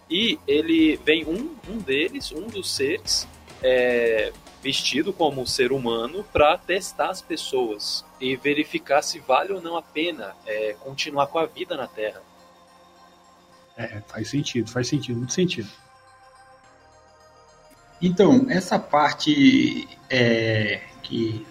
E 0.09 0.39
ele 0.47 0.97
vem 0.97 1.25
um, 1.25 1.55
um 1.69 1.77
deles, 1.77 2.31
um 2.31 2.47
dos 2.47 2.69
seres, 2.69 3.27
é, 3.61 4.31
vestido 4.61 5.11
como 5.11 5.41
um 5.41 5.45
ser 5.45 5.71
humano 5.71 6.23
para 6.31 6.57
testar 6.57 7.09
as 7.09 7.21
pessoas 7.21 8.05
e 8.19 8.35
verificar 8.35 9.01
se 9.01 9.19
vale 9.19 9.53
ou 9.53 9.61
não 9.61 9.77
a 9.77 9.81
pena 9.81 10.35
é, 10.45 10.75
continuar 10.79 11.27
com 11.27 11.39
a 11.39 11.45
vida 11.45 11.75
na 11.75 11.87
Terra. 11.87 12.21
É, 13.77 14.01
faz 14.07 14.29
sentido, 14.29 14.69
faz 14.69 14.87
sentido, 14.87 15.17
muito 15.17 15.33
sentido. 15.33 15.69
Então, 18.01 18.45
essa 18.49 18.77
parte 18.77 19.87
é, 20.09 20.81
que, 21.01 21.45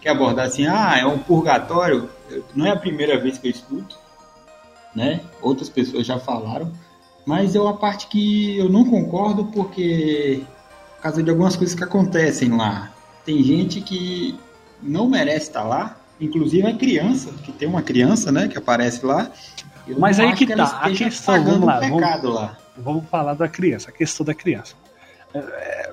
que 0.00 0.08
abordar 0.08 0.46
assim, 0.46 0.66
ah, 0.66 0.98
é 0.98 1.06
um 1.06 1.18
purgatório, 1.18 2.10
não 2.54 2.66
é 2.66 2.70
a 2.70 2.76
primeira 2.76 3.18
vez 3.18 3.38
que 3.38 3.46
eu 3.46 3.50
escuto, 3.50 3.98
né? 4.94 5.20
Outras 5.40 5.68
pessoas 5.68 6.06
já 6.06 6.18
falaram, 6.18 6.72
mas 7.30 7.54
é 7.54 7.60
uma 7.60 7.76
parte 7.76 8.08
que 8.08 8.58
eu 8.58 8.68
não 8.68 8.84
concordo 8.84 9.44
porque 9.44 10.42
por 10.96 11.02
causa 11.02 11.22
de 11.22 11.30
algumas 11.30 11.54
coisas 11.54 11.76
que 11.76 11.84
acontecem 11.84 12.50
lá. 12.56 12.92
Tem 13.24 13.40
gente 13.40 13.80
que 13.80 14.36
não 14.82 15.08
merece 15.08 15.46
estar 15.46 15.62
lá, 15.62 15.96
inclusive 16.20 16.66
a 16.66 16.76
criança, 16.76 17.30
que 17.44 17.52
tem 17.52 17.68
uma 17.68 17.82
criança, 17.82 18.32
né, 18.32 18.48
que 18.48 18.58
aparece 18.58 19.06
lá. 19.06 19.30
Mas 19.96 20.18
aí 20.18 20.34
que, 20.34 20.44
que 20.44 20.56
tá, 20.56 20.80
a 20.82 20.90
questão, 20.90 21.44
vamos 21.44 21.66
lá, 21.68 21.78
um 21.78 22.00
vamos, 22.00 22.34
lá. 22.34 22.58
Vamos 22.76 23.04
falar 23.08 23.34
da 23.34 23.46
criança, 23.46 23.90
a 23.90 23.92
questão 23.92 24.26
da 24.26 24.34
criança. 24.34 24.74
É, 25.32 25.92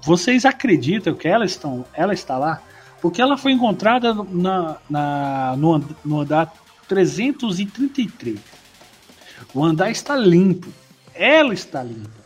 vocês 0.00 0.44
acreditam 0.44 1.12
que 1.12 1.26
ela, 1.26 1.44
estão, 1.44 1.84
ela 1.92 2.14
está 2.14 2.38
lá? 2.38 2.62
Porque 3.00 3.20
ela 3.20 3.36
foi 3.36 3.50
encontrada 3.50 4.14
na, 4.14 4.76
na, 4.88 5.56
no, 5.56 5.84
no 6.04 6.20
andar 6.20 6.54
333. 6.86 8.61
O 9.54 9.64
andar 9.64 9.90
está 9.90 10.16
limpo. 10.16 10.68
Ela 11.14 11.52
está 11.52 11.82
limpa. 11.82 12.22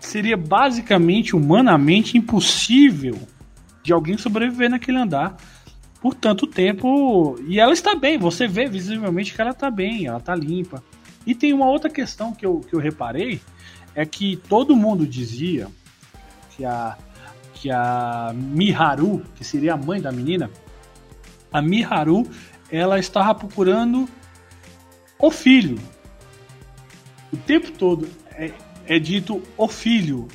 Seria 0.00 0.36
basicamente, 0.36 1.34
humanamente 1.34 2.16
impossível 2.16 3.18
de 3.82 3.92
alguém 3.92 4.16
sobreviver 4.18 4.70
naquele 4.70 4.98
andar 4.98 5.36
por 6.00 6.14
tanto 6.14 6.46
tempo. 6.46 7.38
E 7.46 7.60
ela 7.60 7.72
está 7.72 7.94
bem, 7.94 8.18
você 8.18 8.46
vê 8.46 8.68
visivelmente 8.68 9.34
que 9.34 9.40
ela 9.40 9.50
está 9.50 9.70
bem, 9.70 10.06
ela 10.06 10.18
está 10.18 10.34
limpa. 10.34 10.82
E 11.26 11.34
tem 11.34 11.52
uma 11.52 11.66
outra 11.66 11.90
questão 11.90 12.32
que 12.32 12.46
eu, 12.46 12.60
que 12.60 12.74
eu 12.74 12.78
reparei, 12.78 13.40
é 13.94 14.04
que 14.06 14.36
todo 14.48 14.76
mundo 14.76 15.06
dizia 15.06 15.68
que 16.56 16.64
a, 16.64 16.96
que 17.54 17.70
a 17.70 18.32
Miharu, 18.34 19.22
que 19.34 19.44
seria 19.44 19.74
a 19.74 19.76
mãe 19.76 20.00
da 20.00 20.12
menina, 20.12 20.50
a 21.52 21.60
Miharu, 21.60 22.28
ela 22.70 22.98
estava 22.98 23.34
procurando 23.34 24.08
o 25.18 25.30
filho. 25.30 25.78
O 27.32 27.36
tempo 27.36 27.70
todo 27.72 28.08
é, 28.32 28.50
é 28.86 28.98
dito 28.98 29.42
o 29.56 29.68
filho. 29.68 30.28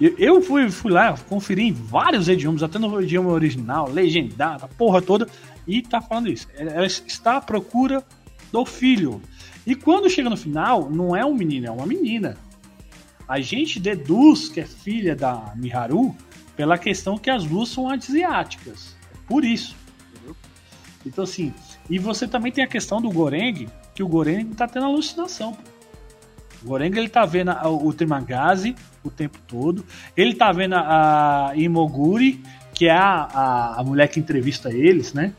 Eu 0.00 0.40
fui, 0.40 0.70
fui 0.70 0.90
lá, 0.90 1.14
conferi 1.28 1.68
em 1.68 1.72
vários 1.72 2.26
idiomas, 2.26 2.62
até 2.62 2.78
no 2.78 3.02
idioma 3.02 3.30
original, 3.30 3.90
legendado, 3.90 4.64
a 4.64 4.68
porra 4.68 5.02
toda, 5.02 5.28
e 5.66 5.82
tá 5.82 6.00
falando 6.00 6.30
isso. 6.30 6.48
Ela 6.54 6.86
está 6.86 7.36
à 7.36 7.40
procura 7.40 8.02
do 8.50 8.64
filho. 8.64 9.20
E 9.66 9.74
quando 9.74 10.08
chega 10.08 10.30
no 10.30 10.38
final, 10.38 10.90
não 10.90 11.14
é 11.14 11.24
um 11.24 11.34
menino, 11.34 11.66
é 11.66 11.70
uma 11.70 11.86
menina. 11.86 12.38
A 13.28 13.40
gente 13.40 13.78
deduz 13.78 14.48
que 14.48 14.60
é 14.60 14.64
filha 14.64 15.14
da 15.14 15.52
Miharu 15.54 16.16
pela 16.56 16.78
questão 16.78 17.18
que 17.18 17.30
as 17.30 17.44
duas 17.44 17.68
são 17.68 17.88
asiáticas. 17.88 18.96
Por 19.26 19.44
isso. 19.44 19.76
Entendeu? 20.14 20.36
Então, 21.04 21.24
assim, 21.24 21.52
e 21.88 21.98
você 21.98 22.26
também 22.26 22.50
tem 22.50 22.64
a 22.64 22.66
questão 22.66 23.00
do 23.02 23.10
Goreng, 23.10 23.68
que 24.00 24.02
o 24.02 24.08
Goreng 24.08 24.46
tá 24.54 24.66
tendo 24.66 24.86
alucinação. 24.86 25.54
O 26.62 26.68
Goreng 26.68 26.96
ele 26.96 27.08
tá 27.08 27.26
vendo 27.26 27.50
a, 27.50 27.68
o 27.68 27.92
Trimagazi 27.92 28.74
o 29.04 29.10
tempo 29.10 29.38
todo. 29.46 29.84
Ele 30.16 30.34
tá 30.34 30.50
vendo 30.52 30.74
a, 30.74 31.50
a 31.50 31.56
Imoguri, 31.56 32.42
que 32.72 32.86
é 32.86 32.92
a, 32.92 33.24
a, 33.24 33.80
a, 33.80 33.84
mulher 33.84 34.08
que 34.08 34.18
entrevista 34.18 34.72
eles, 34.72 35.12
né? 35.12 35.34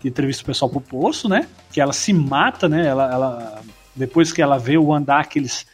Que 0.00 0.08
entrevista 0.08 0.42
o 0.42 0.46
pessoal 0.46 0.70
pro 0.70 0.80
poço, 0.80 1.28
né? 1.28 1.46
Que 1.70 1.78
ela 1.78 1.92
se 1.92 2.12
mata, 2.12 2.68
né? 2.70 2.86
Ela, 2.86 3.12
ela, 3.12 3.62
depois 3.94 4.32
que 4.32 4.40
ela 4.40 4.58
vê 4.58 4.78
o 4.78 4.94
andar 4.94 5.28
que 5.28 5.38
eles, 5.38 5.66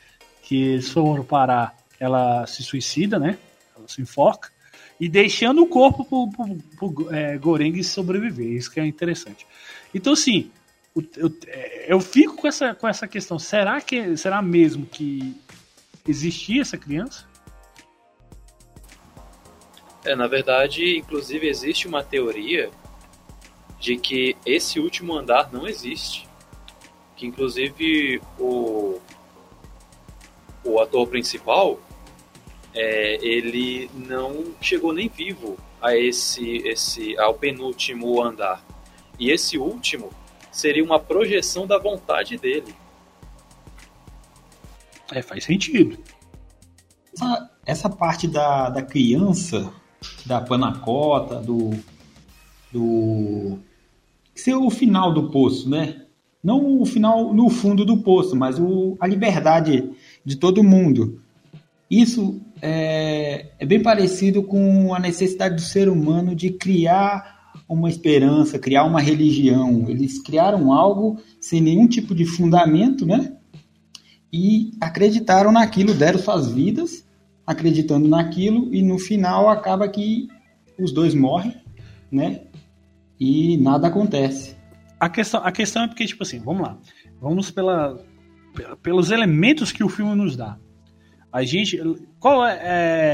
que 0.43 0.57
eles 0.57 0.91
foram 0.91 1.23
parar, 1.23 1.77
ela 2.01 2.45
se 2.49 2.65
suicida, 2.65 3.21
né? 3.21 3.39
Ela 3.77 3.87
se 3.87 4.03
enfoca. 4.03 4.51
E 4.99 5.09
deixando 5.09 5.63
o 5.63 5.67
corpo 5.67 6.05
pro, 6.05 6.29
pro, 6.77 6.93
pro 6.93 7.15
é, 7.15 7.39
Goreng 7.39 7.81
sobreviver. 7.85 8.49
Isso 8.49 8.71
que 8.71 8.81
é 8.81 8.87
interessante. 8.87 9.47
Então, 9.95 10.13
assim, 10.13 10.51
eu, 10.95 11.31
eu 11.87 12.01
fico 12.01 12.37
com 12.37 12.47
essa, 12.47 12.75
com 12.75 12.87
essa 12.87 13.09
questão. 13.09 13.39
Será 13.39 13.81
que 13.81 14.17
será 14.17 14.43
mesmo 14.43 14.87
que 14.87 15.35
existia 16.07 16.63
essa 16.63 16.77
criança? 16.77 17.27
É, 20.05 20.15
na 20.15 20.27
verdade, 20.27 20.99
inclusive 20.99 21.49
existe 21.49 21.87
uma 21.87 22.03
teoria 22.03 22.71
de 23.79 23.97
que 23.97 24.37
esse 24.45 24.79
último 24.81 25.15
andar 25.15 25.53
não 25.53 25.67
existe. 25.67 26.29
Que 27.17 27.27
inclusive 27.27 28.21
o, 28.39 29.01
o 30.65 30.81
ator 30.81 31.07
principal 31.09 31.81
é, 32.75 33.15
ele 33.25 33.91
não 33.95 34.55
chegou 34.61 34.93
nem 34.93 35.09
vivo 35.09 35.57
a 35.81 35.97
esse, 35.97 36.59
esse 36.67 37.19
ao 37.19 37.35
penúltimo 37.35 38.23
andar. 38.23 38.65
E 39.19 39.31
esse 39.31 39.57
último 39.57 40.11
seria 40.53 40.85
uma 40.85 41.01
projeção 41.01 41.67
da 41.67 41.79
vontade 41.79 42.37
dele. 42.37 42.75
É, 45.11 45.23
faz 45.23 45.45
sentido. 45.45 45.99
Essa, 47.13 47.51
essa 47.67 47.91
parte 47.91 48.29
da, 48.29 48.71
da 48.71 48.83
criança, 48.83 49.73
da 50.25 50.41
panacota, 50.41 51.41
do. 51.41 51.71
do. 52.71 53.59
ser 54.35 54.55
o 54.55 54.71
final 54.71 55.13
do 55.13 55.31
poço, 55.31 55.69
né? 55.69 56.03
Não 56.43 56.81
o 56.81 56.87
final 56.87 57.33
no 57.33 57.49
fundo 57.49 57.85
do 57.85 57.99
poço, 57.99 58.37
mas 58.37 58.59
o, 58.59 58.97
a 59.01 59.07
liberdade 59.07 59.91
de 60.25 60.37
todo 60.37 60.63
mundo. 60.63 61.21
Isso 61.91 62.41
é, 62.61 63.51
é 63.59 63.67
bem 63.67 63.83
parecido 63.83 64.43
com 64.43 64.95
a 64.95 64.99
necessidade 64.99 65.57
do 65.57 65.61
ser 65.61 65.89
humano 65.89 66.35
de 66.35 66.51
criar 66.51 67.42
uma 67.73 67.89
esperança, 67.89 68.59
criar 68.59 68.85
uma 68.85 69.01
religião. 69.01 69.85
Eles 69.89 70.21
criaram 70.23 70.73
algo 70.73 71.21
sem 71.41 71.61
nenhum 71.61 71.87
tipo 71.87 72.15
de 72.15 72.25
fundamento, 72.25 73.07
né? 73.07 73.37
E 74.33 74.73
acreditaram 74.81 75.53
naquilo, 75.53 75.95
deram 75.95 76.19
suas 76.19 76.51
vidas 76.51 77.05
acreditando 77.47 78.09
naquilo 78.09 78.73
e 78.73 78.83
no 78.83 78.99
final 78.99 79.49
acaba 79.49 79.89
que 79.89 80.29
os 80.79 80.93
dois 80.93 81.15
morrem, 81.15 81.55
né? 82.11 82.43
E 83.19 83.57
nada 83.59 83.89
acontece. 83.89 84.57
A 84.99 85.09
questão, 85.09 85.45
a 85.45 85.53
questão 85.53 85.83
é 85.83 85.89
porque, 85.89 86.07
tipo 86.07 86.23
assim, 86.23 86.39
vamos 86.39 86.63
lá. 86.63 86.79
Vamos 87.21 87.51
pela, 87.51 87.99
pelos 88.83 89.11
elementos 89.11 89.73
que 89.73 89.85
o 89.85 89.89
filme 89.89 90.15
nos 90.15 90.37
dá. 90.37 90.59
A 91.33 91.43
gente. 91.45 91.81
Qual, 92.21 92.47
é, 92.47 92.59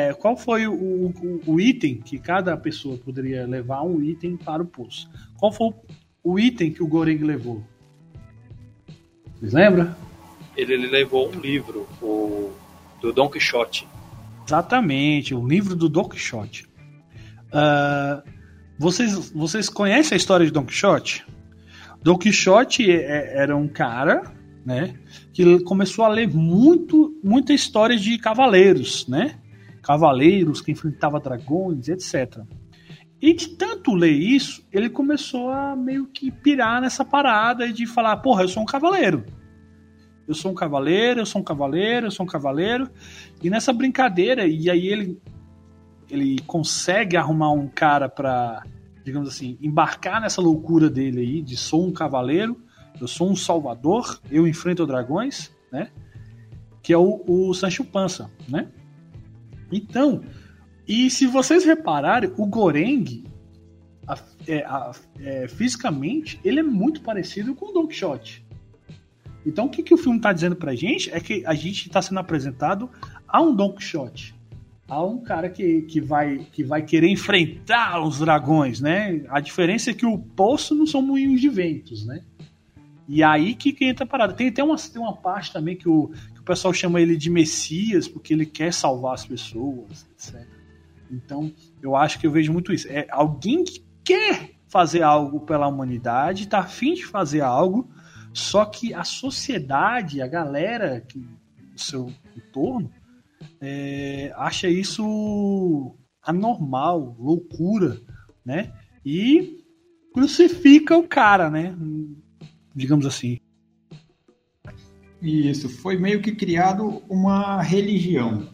é, 0.08 0.14
qual 0.14 0.36
foi 0.36 0.66
o, 0.66 0.72
o, 0.74 1.42
o, 1.46 1.60
item 1.60 2.00
que 2.00 2.18
cada 2.18 2.56
pessoa 2.56 2.98
poderia 2.98 3.46
levar 3.46 3.82
um 3.82 4.02
item 4.02 4.36
para 4.36 4.62
o 4.62 4.66
poço? 4.66 5.08
Qual 5.36 5.52
foi 5.52 5.72
o 6.24 6.38
item 6.38 6.72
que 6.72 6.82
o 6.82 6.86
Goreng 6.88 7.22
levou? 7.22 7.62
Vocês 9.36 9.52
lembram? 9.52 9.94
Ele, 10.56 10.74
ele 10.74 10.86
levou 10.88 11.28
um 11.28 11.38
livro, 11.38 11.86
o, 12.02 12.50
do 13.00 13.12
Don 13.12 13.28
Quixote. 13.28 13.86
Exatamente, 14.44 15.32
o 15.32 15.46
livro 15.46 15.76
do 15.76 15.88
Don 15.88 16.08
Quixote. 16.08 16.66
Uh, 17.52 18.28
vocês, 18.76 19.30
vocês 19.30 19.68
conhecem 19.68 20.16
a 20.16 20.18
história 20.18 20.44
de 20.44 20.50
Don 20.50 20.64
Quixote? 20.64 21.24
Don 22.02 22.18
Quixote 22.18 22.90
é, 22.90 22.96
é, 22.96 23.42
era 23.42 23.56
um 23.56 23.68
cara 23.68 24.36
né? 24.68 24.94
Que 25.32 25.60
começou 25.60 26.04
a 26.04 26.08
ler 26.08 26.28
muito, 26.28 27.07
muita 27.28 27.52
história 27.52 27.96
de 27.96 28.18
cavaleiros, 28.18 29.06
né? 29.06 29.38
Cavaleiros 29.82 30.60
que 30.60 30.72
enfrentavam 30.72 31.20
dragões, 31.20 31.88
etc. 31.88 32.40
E 33.20 33.32
de 33.34 33.48
tanto 33.48 33.94
ler 33.94 34.12
isso, 34.12 34.66
ele 34.72 34.88
começou 34.88 35.50
a 35.50 35.76
meio 35.76 36.06
que 36.06 36.30
pirar 36.30 36.80
nessa 36.80 37.04
parada 37.04 37.72
de 37.72 37.86
falar: 37.86 38.16
porra, 38.18 38.42
eu 38.42 38.48
sou 38.48 38.62
um 38.62 38.66
cavaleiro. 38.66 39.24
Eu 40.26 40.34
sou 40.34 40.52
um 40.52 40.54
cavaleiro, 40.54 41.20
eu 41.20 41.26
sou 41.26 41.40
um 41.40 41.44
cavaleiro, 41.44 42.06
eu 42.06 42.10
sou 42.10 42.24
um 42.24 42.28
cavaleiro. 42.28 42.90
E 43.42 43.48
nessa 43.48 43.72
brincadeira, 43.72 44.46
e 44.46 44.68
aí 44.68 44.86
ele, 44.86 45.18
ele 46.10 46.38
consegue 46.46 47.16
arrumar 47.16 47.50
um 47.52 47.66
cara 47.66 48.08
pra, 48.08 48.62
digamos 49.04 49.28
assim, 49.28 49.56
embarcar 49.62 50.20
nessa 50.20 50.42
loucura 50.42 50.90
dele 50.90 51.20
aí 51.20 51.42
de 51.42 51.56
sou 51.56 51.86
um 51.86 51.92
cavaleiro 51.92 52.60
eu 53.00 53.06
sou 53.06 53.30
um 53.30 53.36
salvador, 53.36 54.20
eu 54.30 54.46
enfrento 54.46 54.86
dragões, 54.86 55.52
né? 55.70 55.90
Que 56.88 56.94
é 56.94 56.96
o, 56.96 57.22
o 57.26 57.52
Sancho 57.52 57.84
Panza, 57.84 58.30
né? 58.48 58.66
Então, 59.70 60.22
e 60.88 61.10
se 61.10 61.26
vocês 61.26 61.62
repararem, 61.62 62.32
o 62.38 62.46
Goreng, 62.46 63.24
a- 64.06 64.18
é, 64.46 64.64
a- 64.64 64.92
é, 65.20 65.46
fisicamente, 65.48 66.40
ele 66.42 66.60
é 66.60 66.62
muito 66.62 67.02
parecido 67.02 67.54
com 67.54 67.66
o 67.66 67.72
Don 67.72 67.86
Quixote. 67.86 68.42
Então, 69.44 69.66
o 69.66 69.68
que, 69.68 69.82
que 69.82 69.92
o 69.92 69.98
filme 69.98 70.16
está 70.16 70.32
dizendo 70.32 70.56
pra 70.56 70.74
gente 70.74 71.10
é 71.12 71.20
que 71.20 71.44
a 71.44 71.52
gente 71.52 71.88
está 71.88 72.00
sendo 72.00 72.20
apresentado 72.20 72.88
a 73.28 73.42
um 73.42 73.54
Don 73.54 73.74
Quixote. 73.74 74.34
A 74.88 75.04
um 75.04 75.18
cara 75.18 75.50
que, 75.50 75.82
que, 75.82 76.00
vai, 76.00 76.38
que 76.50 76.64
vai 76.64 76.80
querer 76.80 77.10
enfrentar 77.10 78.02
os 78.02 78.18
dragões, 78.20 78.80
né? 78.80 79.26
A 79.28 79.40
diferença 79.40 79.90
é 79.90 79.92
que 79.94 80.06
o 80.06 80.16
poço 80.16 80.74
não 80.74 80.86
são 80.86 81.02
moinhos 81.02 81.38
de 81.38 81.50
ventos, 81.50 82.06
né? 82.06 82.22
E 83.10 83.22
aí 83.22 83.54
que, 83.54 83.72
que 83.72 83.86
entra 83.86 84.04
a 84.04 84.06
parada. 84.06 84.34
Tem 84.34 84.48
até 84.48 84.62
uma, 84.62 84.76
tem 84.76 85.00
uma 85.00 85.16
parte 85.16 85.50
também 85.50 85.74
que 85.74 85.88
o, 85.88 86.08
que 86.34 86.37
o 86.37 86.37
pessoal 86.48 86.72
chama 86.72 87.00
ele 87.00 87.16
de 87.16 87.28
Messias, 87.28 88.08
porque 88.08 88.32
ele 88.32 88.46
quer 88.46 88.72
salvar 88.72 89.14
as 89.14 89.26
pessoas, 89.26 90.06
etc. 90.12 90.46
Então, 91.10 91.52
eu 91.82 91.94
acho 91.94 92.18
que 92.18 92.26
eu 92.26 92.30
vejo 92.30 92.52
muito 92.52 92.72
isso. 92.72 92.88
É 92.88 93.06
alguém 93.10 93.64
que 93.64 93.84
quer 94.02 94.52
fazer 94.66 95.02
algo 95.02 95.40
pela 95.40 95.68
humanidade, 95.68 96.48
tá 96.48 96.60
afim 96.60 96.94
de 96.94 97.04
fazer 97.04 97.42
algo, 97.42 97.88
só 98.32 98.64
que 98.64 98.94
a 98.94 99.04
sociedade, 99.04 100.22
a 100.22 100.26
galera 100.26 101.00
que 101.00 101.18
do 101.18 101.80
seu 101.80 102.12
entorno, 102.36 102.90
é, 103.60 104.32
acha 104.36 104.68
isso 104.68 105.94
anormal, 106.22 107.16
loucura, 107.18 108.00
né? 108.44 108.72
E 109.04 109.64
crucifica 110.12 110.96
o 110.96 111.06
cara, 111.06 111.50
né? 111.50 111.74
Digamos 112.74 113.06
assim. 113.06 113.38
Isso, 115.20 115.68
foi 115.68 115.96
meio 115.96 116.22
que 116.22 116.32
criado 116.32 117.02
uma 117.08 117.60
religião. 117.62 118.48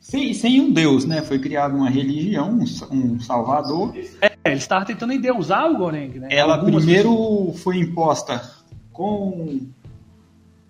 Sem, 0.00 0.32
sem 0.34 0.60
um 0.60 0.72
Deus, 0.72 1.04
né? 1.04 1.20
Foi 1.20 1.38
criado 1.38 1.74
uma 1.74 1.90
religião, 1.90 2.50
um, 2.50 2.94
um 2.94 3.20
salvador. 3.20 3.92
É, 4.20 4.36
ele 4.44 4.54
estava 4.54 4.84
tentando 4.84 5.12
endeusar 5.12 5.68
o 5.68 5.76
Goreng, 5.76 6.20
né? 6.20 6.28
Ela 6.30 6.54
Algumas 6.54 6.84
primeiro 6.84 7.52
foi 7.56 7.78
imposta 7.78 8.40
com, 8.92 9.66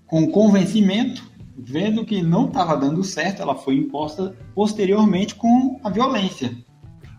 com 0.06 0.30
convencimento, 0.30 1.22
vendo 1.56 2.04
que 2.04 2.22
não 2.22 2.46
estava 2.46 2.76
dando 2.76 3.04
certo, 3.04 3.42
ela 3.42 3.54
foi 3.54 3.76
imposta 3.76 4.34
posteriormente 4.54 5.34
com 5.34 5.78
a 5.84 5.90
violência. 5.90 6.56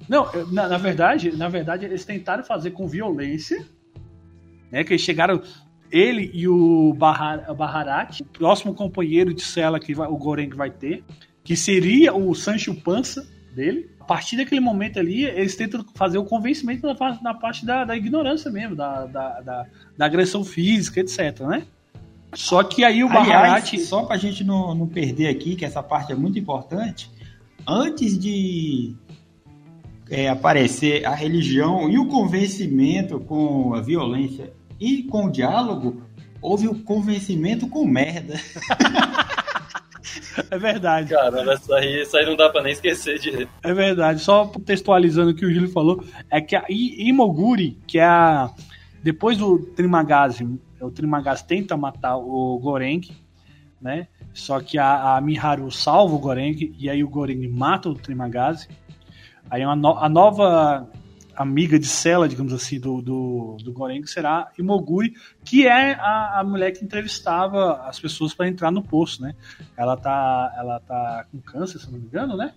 Não, 0.10 0.26
na, 0.52 0.68
na 0.68 0.78
verdade, 0.78 1.36
na 1.36 1.50
verdade, 1.50 1.86
eles 1.86 2.04
tentaram 2.04 2.44
fazer 2.44 2.72
com 2.72 2.88
violência, 2.88 3.66
né? 4.72 4.84
Que 4.84 4.94
eles 4.94 5.02
chegaram. 5.02 5.42
Ele 5.92 6.30
e 6.34 6.48
o 6.48 6.94
Bahar, 6.94 7.54
Baharat, 7.56 8.22
o 8.22 8.26
próximo 8.26 8.74
companheiro 8.74 9.34
de 9.34 9.42
cela 9.42 9.80
que 9.80 9.94
vai- 9.94 10.08
o 10.10 10.18
Goreng 10.18 10.50
vai 10.56 10.70
ter, 10.70 11.04
que 11.44 11.56
seria 11.56 12.14
o 12.14 12.34
Sancho 12.36 12.76
Panza 12.76 13.26
dele. 13.56 13.90
A 14.00 14.04
partir 14.04 14.38
daquele 14.38 14.62
momento 14.62 15.00
ali, 15.00 15.26
eles 15.26 15.56
tentam 15.56 15.84
fazer 15.96 16.18
o 16.18 16.24
convencimento 16.24 16.86
na, 16.86 16.96
fa- 16.96 17.20
na 17.22 17.34
parte 17.34 17.66
da, 17.66 17.84
da 17.86 17.96
ignorância 17.96 18.50
mesmo, 18.52 18.76
da, 18.76 19.06
da, 19.06 19.42
da, 19.42 19.66
da 19.98 20.06
agressão 20.06 20.44
física, 20.44 21.00
etc, 21.00 21.42
né? 21.42 21.64
Só 22.34 22.62
que 22.64 22.84
aí 22.84 23.04
o 23.04 23.08
Aliás, 23.10 23.28
Baharat... 23.28 23.78
só 23.80 24.04
para 24.04 24.16
a 24.16 24.20
gente 24.20 24.44
não, 24.44 24.76
não 24.76 24.88
perder 24.88 25.28
aqui, 25.28 25.56
que 25.56 25.64
essa 25.66 25.82
parte 25.82 26.12
é 26.12 26.16
muito 26.16 26.38
importante, 26.38 27.10
antes 27.66 28.18
de 28.20 28.94
é, 30.10 30.30
aparecer 30.30 31.06
a 31.06 31.16
religião 31.16 31.90
e 31.90 31.98
o 31.98 32.08
convencimento 32.08 33.20
com 33.22 33.74
a 33.74 33.82
violência 33.82 34.54
e 34.80 35.04
com 35.04 35.26
o 35.26 35.32
diálogo, 35.32 36.02
houve 36.42 36.68
o 36.68 36.76
convencimento 36.84 37.68
com 37.68 37.86
merda. 37.86 38.36
É 40.52 40.58
verdade. 40.58 41.10
Caramba, 41.10 41.56
isso 41.56 41.74
aí, 41.74 42.02
isso 42.02 42.16
aí 42.16 42.26
não 42.26 42.36
dá 42.38 42.50
pra 42.50 42.62
nem 42.62 42.72
esquecer 42.72 43.20
de. 43.20 43.48
É 43.64 43.74
verdade. 43.74 44.22
Só 44.22 44.46
contextualizando 44.46 45.32
o 45.32 45.36
que 45.36 45.46
o 45.46 45.52
Júlio 45.54 45.70
falou, 45.70 46.02
é 46.32 46.40
que 46.40 46.56
a 46.56 46.64
I- 46.70 47.08
Imoguri, 47.10 47.78
que 47.88 48.00
é 48.00 48.06
a. 48.06 48.50
Depois 49.04 49.38
do 49.38 49.60
Trimagazi, 49.60 50.48
o 50.80 50.92
Trimagazi 50.92 51.46
tenta 51.46 51.76
matar 51.76 52.18
o 52.18 52.58
Goreng, 52.60 53.02
né? 53.82 54.08
Só 54.34 54.60
que 54.62 54.78
a, 54.78 55.18
a 55.18 55.22
Miharu 55.22 55.72
salva 55.72 56.16
o 56.16 56.20
Goreng 56.20 56.74
e 56.78 56.90
aí 56.90 57.04
o 57.04 57.10
Goreng 57.10 57.46
mata 57.48 57.90
o 57.90 57.96
Trimagazi. 57.96 58.70
Aí 59.50 59.66
uma 59.66 59.76
no- 59.76 59.98
a 59.98 60.08
nova 60.08 60.88
amiga 61.38 61.78
de 61.78 61.86
cela, 61.86 62.28
digamos 62.28 62.52
assim, 62.52 62.80
do, 62.80 63.02
do, 63.02 63.58
do 63.64 63.72
Goreng 63.72 64.06
será 64.06 64.52
Imoguri, 64.58 65.14
que 65.46 65.68
é 65.68 65.94
a, 65.94 66.40
a 66.40 66.44
mulher 66.44 66.72
que 66.72 66.84
entrevistava 66.84 67.84
as 67.88 68.00
pessoas 68.00 68.34
para 68.34 68.48
entrar 68.48 68.72
no 68.72 68.82
poço, 68.82 69.22
né? 69.22 69.36
Ela 69.78 69.96
tá, 69.96 70.54
ela 70.58 70.80
tá 70.80 71.26
com 71.32 71.40
câncer, 71.40 71.80
se 71.80 71.92
não 71.92 72.00
me 72.00 72.06
engano, 72.06 72.36
né? 72.36 72.54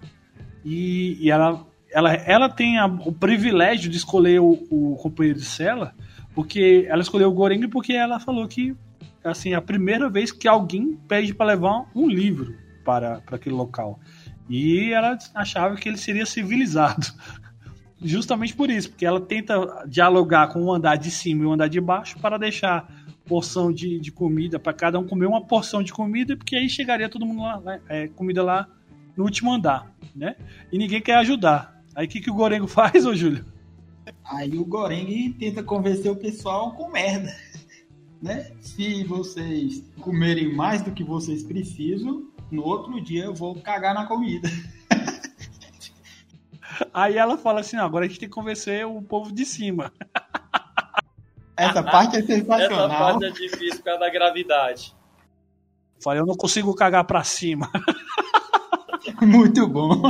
E, 0.65 1.17
e 1.21 1.31
ela, 1.31 1.67
ela, 1.93 2.13
ela 2.15 2.49
tem 2.49 2.79
a- 2.79 2.87
o 2.87 3.13
privilégio 3.13 3.91
de 3.91 3.97
escolher 3.97 4.41
o, 4.41 4.67
o 4.71 4.97
companheiro 4.97 5.39
de 5.39 5.45
cela, 5.45 5.95
porque 6.35 6.87
ela 6.89 7.03
escolheu 7.03 7.29
o 7.29 7.35
Goreng 7.35 7.69
porque 7.69 7.93
ela 7.93 8.19
falou 8.19 8.47
que 8.49 8.75
assim, 9.23 9.53
é 9.53 9.57
a 9.57 9.61
primeira 9.63 10.09
vez 10.09 10.33
que 10.33 10.49
alguém 10.49 10.97
pede 11.07 11.35
para 11.35 11.47
levar 11.47 11.85
um 11.95 12.09
livro 12.09 12.57
para, 12.85 13.21
para 13.21 13.37
aquele 13.37 13.55
local. 13.55 14.01
E 14.49 14.93
ela 14.93 15.17
achava 15.35 15.77
que 15.77 15.89
ele 15.89 15.99
seria 15.99 16.27
civilizado. 16.27 17.07
Justamente 18.03 18.55
por 18.55 18.71
isso, 18.71 18.91
porque 18.91 19.05
ela 19.05 19.21
tenta 19.21 19.85
dialogar 19.87 20.49
com 20.49 20.63
o 20.63 20.73
andar 20.73 20.97
de 20.97 21.11
cima 21.11 21.45
e 21.45 21.47
o 21.47 21.53
andar 21.53 21.69
de 21.69 21.81
baixo 21.81 22.19
para 22.19 22.39
deixar 22.39 22.89
porção 23.27 23.71
de, 23.73 24.01
de 24.01 24.11
comida 24.11 24.59
para 24.59 24.73
cada 24.73 24.99
um 24.99 25.07
comer 25.07 25.27
uma 25.27 25.45
porção 25.45 25.83
de 25.83 25.93
comida, 25.93 26.37
porque 26.37 26.57
aí 26.57 26.69
chegaria 26.69 27.09
todo 27.09 27.27
mundo 27.27 27.43
lá, 27.43 27.59
lá, 27.59 27.79
é, 27.89 28.09
comida 28.09 28.43
lá 28.43 28.67
no 29.17 29.25
último 29.25 29.53
andar, 29.53 29.95
né? 30.17 30.35
E 30.73 30.79
ninguém 30.79 31.01
quer 31.01 31.17
ajudar. 31.17 31.81
Aí 31.95 32.07
o 32.07 32.09
que, 32.09 32.21
que 32.21 32.31
o 32.31 32.35
Gorengo 32.35 32.67
faz, 32.69 33.05
ô 33.05 33.15
Júlio? 33.15 33.45
Aí 34.25 34.57
o 34.57 34.65
Goreng 34.65 35.33
tenta 35.39 35.63
convencer 35.63 36.11
o 36.11 36.17
pessoal 36.17 36.73
com 36.73 36.91
merda. 36.91 37.33
Né? 38.23 38.53
Se 38.61 39.03
vocês 39.05 39.83
comerem 39.99 40.55
mais 40.55 40.83
do 40.83 40.91
que 40.91 41.03
vocês 41.03 41.43
precisam, 41.43 42.29
no 42.51 42.63
outro 42.63 43.03
dia 43.03 43.25
eu 43.25 43.35
vou 43.35 43.55
cagar 43.63 43.95
na 43.95 44.05
comida. 44.05 44.47
Aí 46.93 47.17
ela 47.17 47.37
fala 47.39 47.61
assim: 47.61 47.77
"Não, 47.77 47.85
agora 47.85 48.05
a 48.05 48.09
gente 48.09 48.21
tem 48.21 48.29
que 48.29 48.35
convencer 48.35 48.87
o 48.87 49.01
povo 49.03 49.33
de 49.33 49.45
cima. 49.45 49.93
Essa 51.57 51.83
parte 51.83 52.17
é 52.17 52.21
Essa 52.21 52.27
sensacional. 52.29 52.89
parte 52.89 53.25
é 53.27 53.31
difícil 53.31 53.77
por 53.79 53.85
causa 53.85 54.01
da 54.01 54.11
gravidade. 54.11 54.95
Falei, 56.03 56.21
eu 56.23 56.27
não 56.27 56.35
consigo 56.35 56.75
cagar 56.75 57.05
pra 57.05 57.23
cima. 57.23 57.71
Muito 59.21 59.67
bom. 59.67 60.01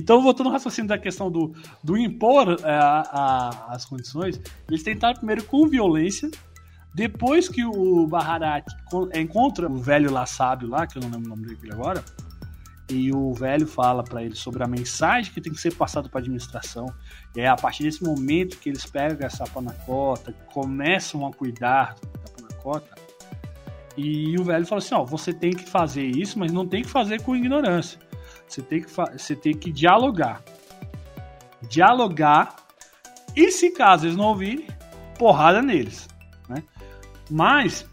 Então, 0.00 0.22
voltando 0.22 0.46
ao 0.46 0.52
raciocínio 0.54 0.88
da 0.88 0.96
questão 0.96 1.30
do, 1.30 1.52
do 1.84 1.96
impor 1.96 2.56
é, 2.64 2.72
a- 2.72 3.66
as 3.68 3.84
condições, 3.84 4.40
eles 4.68 4.82
tentaram 4.82 5.16
primeiro 5.16 5.44
com 5.44 5.68
violência, 5.68 6.30
depois 6.94 7.48
que 7.48 7.64
o 7.64 8.06
Baharat 8.06 8.64
con- 8.90 9.10
encontra 9.14 9.70
o 9.70 9.76
velho 9.76 10.10
lá 10.10 10.24
sábio 10.24 10.68
lá, 10.68 10.86
que 10.86 10.96
eu 10.96 11.02
não 11.02 11.10
lembro 11.10 11.26
o 11.26 11.36
nome 11.36 11.46
dele 11.54 11.72
agora, 11.72 12.02
e 12.90 13.12
o 13.14 13.32
velho 13.34 13.66
fala 13.66 14.02
para 14.02 14.22
ele 14.24 14.34
sobre 14.34 14.64
a 14.64 14.66
mensagem 14.66 15.32
que 15.32 15.40
tem 15.40 15.52
que 15.52 15.60
ser 15.60 15.74
passada 15.74 16.08
para 16.08 16.18
a 16.18 16.22
administração. 16.22 16.86
E 17.36 17.40
é 17.40 17.46
a 17.46 17.54
partir 17.54 17.84
desse 17.84 18.02
momento 18.02 18.56
que 18.58 18.68
eles 18.68 18.84
pegam 18.84 19.24
essa 19.26 19.44
panacota, 19.44 20.32
começam 20.52 21.24
a 21.26 21.32
cuidar 21.32 21.94
da 22.02 22.32
panacota, 22.48 22.94
e 23.96 24.36
o 24.38 24.42
velho 24.44 24.66
fala 24.66 24.80
assim: 24.80 24.94
ó, 24.94 25.04
você 25.04 25.32
tem 25.32 25.52
que 25.52 25.68
fazer 25.68 26.04
isso, 26.06 26.38
mas 26.38 26.50
não 26.50 26.66
tem 26.66 26.82
que 26.82 26.88
fazer 26.88 27.20
com 27.22 27.36
ignorância. 27.36 28.00
Você 28.50 28.62
tem 28.62 28.82
que, 28.82 28.90
você 28.90 29.36
tem 29.36 29.54
que 29.54 29.70
dialogar. 29.70 30.42
Dialogar. 31.62 32.56
E 33.36 33.52
se 33.52 33.70
caso 33.70 34.06
eles 34.06 34.16
não 34.16 34.24
ouvirem, 34.24 34.66
porrada 35.16 35.62
neles. 35.62 36.08
Né? 36.48 36.64
Mas 37.30 37.86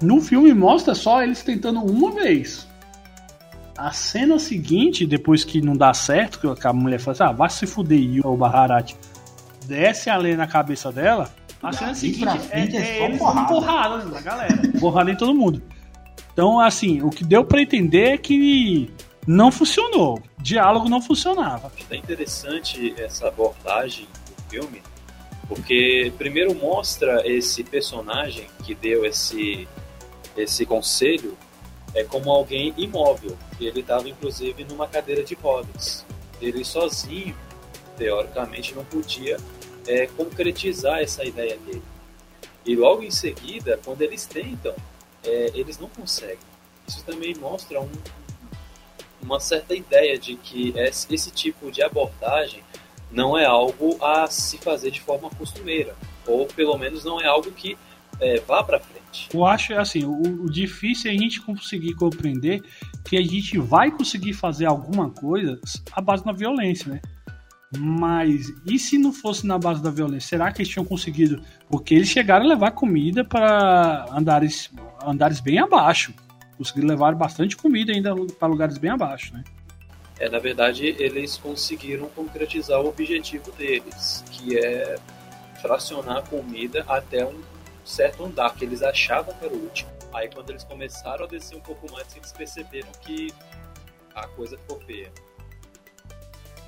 no 0.00 0.18
filme 0.22 0.54
mostra 0.54 0.94
só 0.94 1.22
eles 1.22 1.42
tentando 1.42 1.80
uma 1.80 2.10
vez. 2.10 2.66
A 3.76 3.92
cena 3.92 4.38
seguinte, 4.38 5.06
depois 5.06 5.44
que 5.44 5.60
não 5.60 5.74
dá 5.74 5.92
certo, 5.92 6.54
que 6.54 6.66
a 6.66 6.72
mulher 6.72 6.98
fala 6.98 7.12
assim: 7.12 7.22
ah, 7.24 7.32
vai 7.32 7.50
se 7.50 7.66
fuder, 7.66 8.00
e 8.00 8.20
o 8.20 8.36
Baharat 8.36 8.94
desce 9.66 10.08
a 10.08 10.16
lei 10.16 10.36
na 10.36 10.46
cabeça 10.46 10.90
dela. 10.90 11.30
A 11.62 11.70
cena 11.70 11.94
seguinte 11.94 12.26
é, 12.50 12.60
é 12.60 12.76
é 12.76 13.04
eles 13.04 13.18
porrada. 13.18 13.46
porrada 13.46 14.04
na 14.06 14.20
galera. 14.22 14.56
Porrada 14.80 15.10
em 15.10 15.16
todo 15.16 15.34
mundo. 15.34 15.62
Então, 16.32 16.58
assim, 16.58 17.02
o 17.02 17.10
que 17.10 17.22
deu 17.22 17.44
pra 17.44 17.60
entender 17.60 18.14
é 18.14 18.18
que 18.18 18.90
não 19.26 19.50
funcionou. 19.52 20.22
Diálogo 20.38 20.88
não 20.88 21.00
funcionava. 21.00 21.70
É 21.90 21.96
interessante 21.96 22.94
essa 22.98 23.28
abordagem 23.28 24.06
do 24.26 24.50
filme, 24.50 24.82
porque 25.48 26.12
primeiro 26.16 26.54
mostra 26.54 27.26
esse 27.26 27.62
personagem 27.62 28.48
que 28.64 28.74
deu 28.74 29.04
esse, 29.04 29.68
esse 30.36 30.64
conselho 30.64 31.36
é 31.94 32.04
como 32.04 32.30
alguém 32.30 32.72
imóvel. 32.76 33.36
Ele 33.60 33.80
estava 33.80 34.08
inclusive 34.08 34.64
numa 34.64 34.86
cadeira 34.86 35.22
de 35.22 35.34
rodas. 35.34 36.04
Ele 36.40 36.64
sozinho, 36.64 37.36
teoricamente, 37.96 38.74
não 38.74 38.84
podia 38.84 39.36
é, 39.86 40.06
concretizar 40.06 41.00
essa 41.00 41.24
ideia 41.24 41.56
dele. 41.58 41.82
E 42.64 42.76
logo 42.76 43.02
em 43.02 43.10
seguida, 43.10 43.78
quando 43.84 44.02
eles 44.02 44.26
tentam, 44.26 44.74
é, 45.24 45.50
eles 45.54 45.78
não 45.78 45.88
conseguem. 45.88 46.38
Isso 46.86 47.04
também 47.04 47.34
mostra 47.36 47.80
um, 47.80 47.90
uma 49.22 49.40
certa 49.40 49.74
ideia 49.74 50.18
de 50.18 50.36
que 50.36 50.72
esse, 50.76 51.30
tipo 51.30 51.70
de 51.70 51.82
abordagem 51.82 52.62
não 53.10 53.36
é 53.36 53.44
algo 53.44 54.02
a 54.04 54.26
se 54.26 54.58
fazer 54.58 54.90
de 54.90 55.00
forma 55.00 55.30
costumeira, 55.30 55.94
ou 56.26 56.46
pelo 56.46 56.76
menos 56.78 57.04
não 57.04 57.20
é 57.20 57.26
algo 57.26 57.50
que 57.52 57.76
é, 58.20 58.40
vá 58.40 58.62
para 58.62 58.78
frente. 58.78 59.28
Eu 59.32 59.44
acho 59.44 59.74
assim, 59.74 60.04
o, 60.04 60.44
o, 60.44 60.50
difícil 60.50 61.10
é 61.10 61.14
a 61.14 61.18
gente 61.18 61.40
conseguir 61.40 61.94
compreender 61.94 62.62
que 63.04 63.16
a 63.16 63.22
gente 63.22 63.58
vai 63.58 63.90
conseguir 63.90 64.34
fazer 64.34 64.66
alguma 64.66 65.10
coisa 65.10 65.58
à 65.92 66.00
base 66.00 66.24
da 66.24 66.32
violência, 66.32 66.92
né? 66.92 67.00
Mas 67.76 68.52
e 68.66 68.78
se 68.78 68.98
não 68.98 69.12
fosse 69.12 69.46
na 69.46 69.58
base 69.58 69.82
da 69.82 69.90
violência? 69.90 70.28
Será 70.30 70.52
que 70.52 70.60
eles 70.60 70.72
tinham 70.72 70.84
conseguido? 70.84 71.40
Porque 71.68 71.94
eles 71.94 72.08
chegaram 72.08 72.44
a 72.44 72.48
levar 72.48 72.72
comida 72.72 73.24
para 73.24 74.06
andares, 74.12 74.70
andares 75.06 75.40
bem 75.40 75.58
abaixo. 75.58 76.12
Conseguiram 76.60 76.88
levar 76.88 77.14
bastante 77.14 77.56
comida 77.56 77.90
ainda 77.90 78.14
para 78.38 78.46
lugares 78.46 78.76
bem 78.76 78.90
abaixo, 78.90 79.32
né? 79.32 79.42
É, 80.18 80.28
na 80.28 80.38
verdade, 80.38 80.94
eles 80.98 81.38
conseguiram 81.38 82.06
concretizar 82.10 82.78
o 82.82 82.88
objetivo 82.90 83.50
deles, 83.52 84.22
que 84.30 84.58
é 84.58 84.98
fracionar 85.62 86.22
comida 86.28 86.84
até 86.86 87.24
um 87.24 87.40
certo 87.82 88.26
andar 88.26 88.54
que 88.54 88.66
eles 88.66 88.82
achavam 88.82 89.32
que 89.32 89.46
era 89.46 89.54
o 89.54 89.56
último. 89.56 89.90
Aí 90.12 90.28
quando 90.28 90.50
eles 90.50 90.62
começaram 90.62 91.24
a 91.24 91.26
descer 91.26 91.56
um 91.56 91.62
pouco 91.62 91.90
mais, 91.90 92.14
eles 92.14 92.30
perceberam 92.30 92.90
que 93.00 93.32
a 94.14 94.26
coisa 94.26 94.58
ficou 94.58 94.78
feia. 94.80 95.10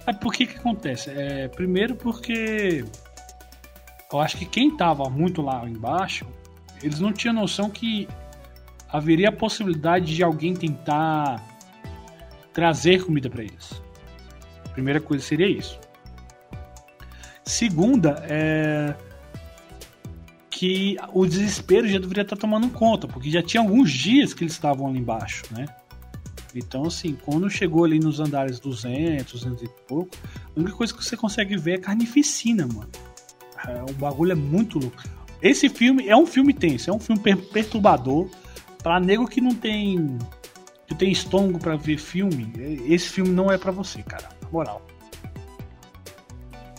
É, 0.07 0.13
por 0.15 0.33
que 0.33 0.47
que 0.47 0.57
acontece? 0.57 1.11
É, 1.11 1.49
primeiro 1.49 1.95
porque 1.95 2.83
eu 4.11 4.19
acho 4.19 4.39
que 4.39 4.47
quem 4.47 4.69
estava 4.69 5.11
muito 5.11 5.43
lá 5.43 5.69
embaixo, 5.69 6.27
eles 6.83 6.99
não 6.99 7.13
tinham 7.13 7.35
noção 7.35 7.69
que 7.69 8.09
haveria 8.93 9.31
a 9.31 9.33
possibilidade 9.33 10.15
de 10.15 10.23
alguém 10.23 10.55
tentar 10.55 11.43
trazer 12.53 13.05
comida 13.05 13.31
para 13.31 13.43
eles. 13.43 13.83
Primeira 14.73 15.01
coisa 15.01 15.25
seria 15.25 15.49
isso. 15.49 15.79
Segunda 17.45 18.25
é 18.29 18.95
que 20.51 20.97
o 21.13 21.27
desespero 21.27 21.89
já 21.89 21.99
deveria 21.99 22.23
estar 22.23 22.37
tomando 22.37 22.69
conta, 22.69 23.09
porque 23.09 23.29
já 23.29 23.43
tinha 23.43 23.61
alguns 23.61 23.91
dias 23.91 24.33
que 24.33 24.45
eles 24.45 24.53
estavam 24.53 24.87
ali 24.87 25.01
embaixo, 25.01 25.43
né? 25.51 25.65
Então, 26.55 26.85
assim, 26.85 27.17
quando 27.25 27.51
chegou 27.51 27.85
ali 27.85 27.99
nos 27.99 28.21
andares 28.21 28.61
200, 28.61 29.33
200 29.33 29.63
e 29.63 29.69
pouco, 29.89 30.17
a 30.55 30.61
única 30.61 30.77
coisa 30.77 30.95
que 30.95 31.03
você 31.03 31.17
consegue 31.17 31.57
ver 31.57 31.73
é 31.73 31.79
carnificina, 31.79 32.67
mano. 32.67 32.91
É, 33.67 33.83
o 33.91 33.95
bagulho 33.95 34.33
é 34.33 34.37
muito 34.37 34.79
louco. 34.79 35.03
Esse 35.41 35.69
filme 35.69 36.07
é 36.07 36.17
um 36.17 36.27
filme 36.27 36.53
tenso, 36.53 36.91
é 36.91 36.93
um 36.93 37.01
filme 37.01 37.21
perturbador. 37.21 38.29
Pra 38.83 38.99
nego 38.99 39.27
que 39.27 39.41
não 39.41 39.55
tem. 39.55 40.19
que 40.87 40.95
tem 40.95 41.11
estômago 41.11 41.59
para 41.59 41.77
ver 41.77 41.99
filme, 41.99 42.53
esse 42.87 43.09
filme 43.09 43.31
não 43.31 43.51
é 43.51 43.57
para 43.57 43.71
você, 43.71 44.03
cara. 44.03 44.29
Na 44.43 44.49
moral. 44.51 44.83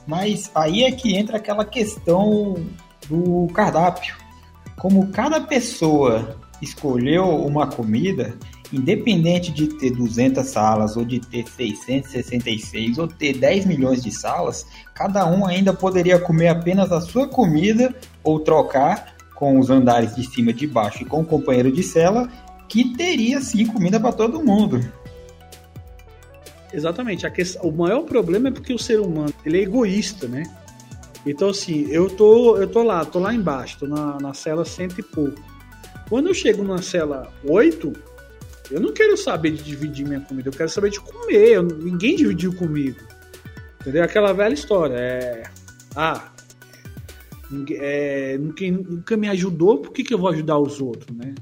Mas 0.06 0.52
aí 0.54 0.84
é 0.84 0.92
que 0.92 1.16
entra 1.16 1.38
aquela 1.38 1.64
questão 1.64 2.56
do 3.08 3.48
cardápio. 3.54 4.16
Como 4.78 5.08
cada 5.12 5.40
pessoa 5.40 6.38
escolheu 6.62 7.26
uma 7.46 7.68
comida, 7.68 8.38
independente 8.72 9.52
de 9.52 9.68
ter 9.78 9.92
200 9.92 10.46
salas 10.46 10.98
ou 10.98 11.06
de 11.06 11.20
ter 11.20 11.48
666 11.48 12.98
ou 12.98 13.08
ter 13.08 13.38
10 13.38 13.66
milhões 13.66 14.04
de 14.04 14.12
salas, 14.12 14.66
cada 14.94 15.26
um 15.26 15.46
ainda 15.46 15.74
poderia 15.74 16.20
comer 16.20 16.50
apenas 16.50 16.92
a 16.92 17.00
sua 17.00 17.28
comida 17.28 17.96
ou 18.24 18.40
trocar 18.40 19.13
com 19.36 19.60
os 19.60 19.70
andares 19.70 20.16
de 20.16 20.24
cima, 20.26 20.54
de 20.54 20.68
baixo 20.68 21.04
e 21.04 21.06
com 21.06 21.22
o 21.22 21.26
companheiro 21.26 21.72
de 21.72 21.84
cela, 21.84 22.30
que 22.68 22.96
teria 22.96 23.42
sim 23.42 23.66
comida 23.66 24.00
para 24.00 24.12
todo 24.12 24.44
mundo. 24.44 24.80
Exatamente. 26.74 27.30
Questão, 27.30 27.64
o 27.64 27.72
maior 27.72 28.02
problema 28.02 28.48
é 28.48 28.52
porque 28.52 28.74
o 28.74 28.80
ser 28.80 29.00
humano 29.00 29.34
ele 29.46 29.60
é 29.60 29.62
egoísta, 29.62 30.28
né? 30.28 30.44
Então, 31.26 31.50
assim, 31.50 31.88
eu 31.90 32.10
tô, 32.10 32.58
eu 32.58 32.68
tô 32.68 32.84
lá, 32.84 33.06
tô 33.06 33.20
lá 33.20 33.34
embaixo, 33.34 33.80
tô 33.80 33.88
na, 33.88 34.18
na 34.20 34.34
cela 34.34 34.66
cento 34.66 35.00
e 35.00 35.04
pouco. 35.04 35.42
Quando 36.10 36.28
eu 36.28 36.34
chego 36.34 36.64
na 36.64 36.82
cela 36.82 37.32
8, 37.46 37.94
eu 38.72 38.82
não 38.82 38.92
quero 38.92 39.16
saber 39.16 39.52
de 39.52 39.64
dividir 39.64 40.06
minha 40.06 40.20
comida, 40.20 40.50
eu 40.50 40.54
quero 40.54 40.70
saber 40.70 40.90
de 40.90 41.00
comer. 41.00 41.54
Eu, 41.54 41.64
ninguém 41.64 42.16
dividiu 42.16 42.54
comigo. 42.54 43.00
Entendeu? 43.80 44.04
Aquela 44.04 44.34
velha 44.34 44.54
história. 44.54 44.96
É. 44.96 45.44
Ah. 45.96 46.33
É, 47.80 48.38
ninguém, 48.38 48.72
nunca 48.72 49.18
me 49.18 49.28
ajudou, 49.30 49.80
por 49.80 49.92
que, 49.92 50.04
que 50.04 50.14
eu 50.14 50.18
vou 50.18 50.30
ajudar 50.30 50.58
os 50.58 50.80
outros, 50.82 51.16
né? 51.16 51.34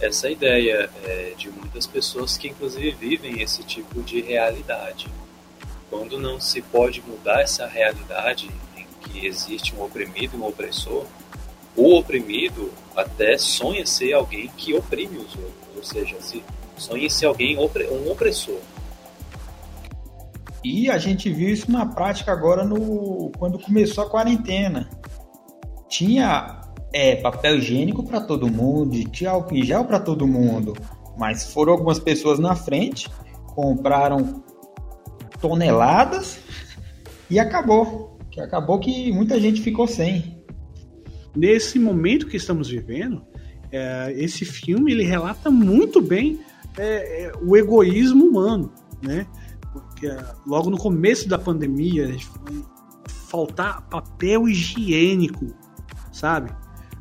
Essa 0.00 0.30
ideia 0.30 0.90
é 1.04 1.32
de 1.36 1.48
muitas 1.50 1.86
pessoas 1.86 2.36
que, 2.36 2.48
inclusive, 2.48 2.90
vivem 2.90 3.40
esse 3.40 3.62
tipo 3.62 4.02
de 4.02 4.20
realidade. 4.20 5.08
Quando 5.88 6.18
não 6.18 6.40
se 6.40 6.60
pode 6.60 7.02
mudar 7.06 7.40
essa 7.42 7.66
realidade, 7.66 8.50
que 9.12 9.26
existe 9.26 9.74
um 9.74 9.82
oprimido 9.82 10.36
e 10.36 10.40
um 10.40 10.46
opressor, 10.46 11.04
o 11.76 11.96
oprimido 11.96 12.72
até 12.96 13.36
sonha 13.38 13.86
ser 13.86 14.12
alguém 14.12 14.50
que 14.56 14.74
oprime 14.74 15.18
os 15.18 15.34
outros, 15.34 15.76
ou 15.76 15.84
seja, 15.84 16.20
se 16.20 16.42
sonha 16.76 17.08
ser 17.08 17.26
alguém 17.26 17.56
um 17.58 18.10
opressor. 18.10 18.58
E 20.64 20.88
a 20.88 20.96
gente 20.96 21.30
viu 21.30 21.48
isso 21.48 21.70
na 21.70 21.84
prática 21.84 22.30
agora 22.30 22.64
no 22.64 23.32
quando 23.38 23.58
começou 23.58 24.04
a 24.04 24.10
quarentena. 24.10 24.88
Tinha 25.92 26.62
é, 26.90 27.16
papel 27.16 27.58
higiênico 27.58 28.02
para 28.02 28.18
todo 28.18 28.50
mundo, 28.50 29.04
tinha 29.10 29.30
álcool 29.30 29.56
em 29.56 29.62
gel 29.62 29.84
para 29.84 30.00
todo 30.00 30.26
mundo, 30.26 30.74
mas 31.18 31.52
foram 31.52 31.74
algumas 31.74 31.98
pessoas 31.98 32.38
na 32.38 32.56
frente, 32.56 33.10
compraram 33.54 34.42
toneladas 35.38 36.38
e 37.28 37.38
acabou 37.38 38.16
que 38.30 38.40
acabou 38.40 38.78
que 38.78 39.12
muita 39.12 39.38
gente 39.38 39.60
ficou 39.60 39.86
sem. 39.86 40.42
Nesse 41.36 41.78
momento 41.78 42.26
que 42.26 42.38
estamos 42.38 42.70
vivendo, 42.70 43.22
é, 43.70 44.14
esse 44.16 44.46
filme 44.46 44.92
ele 44.92 45.04
relata 45.04 45.50
muito 45.50 46.00
bem 46.00 46.40
é, 46.78 47.24
é, 47.24 47.32
o 47.42 47.54
egoísmo 47.54 48.24
humano, 48.24 48.72
né? 49.02 49.26
Porque 49.70 50.06
é, 50.06 50.24
logo 50.46 50.70
no 50.70 50.78
começo 50.78 51.28
da 51.28 51.38
pandemia 51.38 52.16
faltar 53.06 53.86
papel 53.88 54.48
higiênico, 54.48 55.54
sabe? 56.12 56.54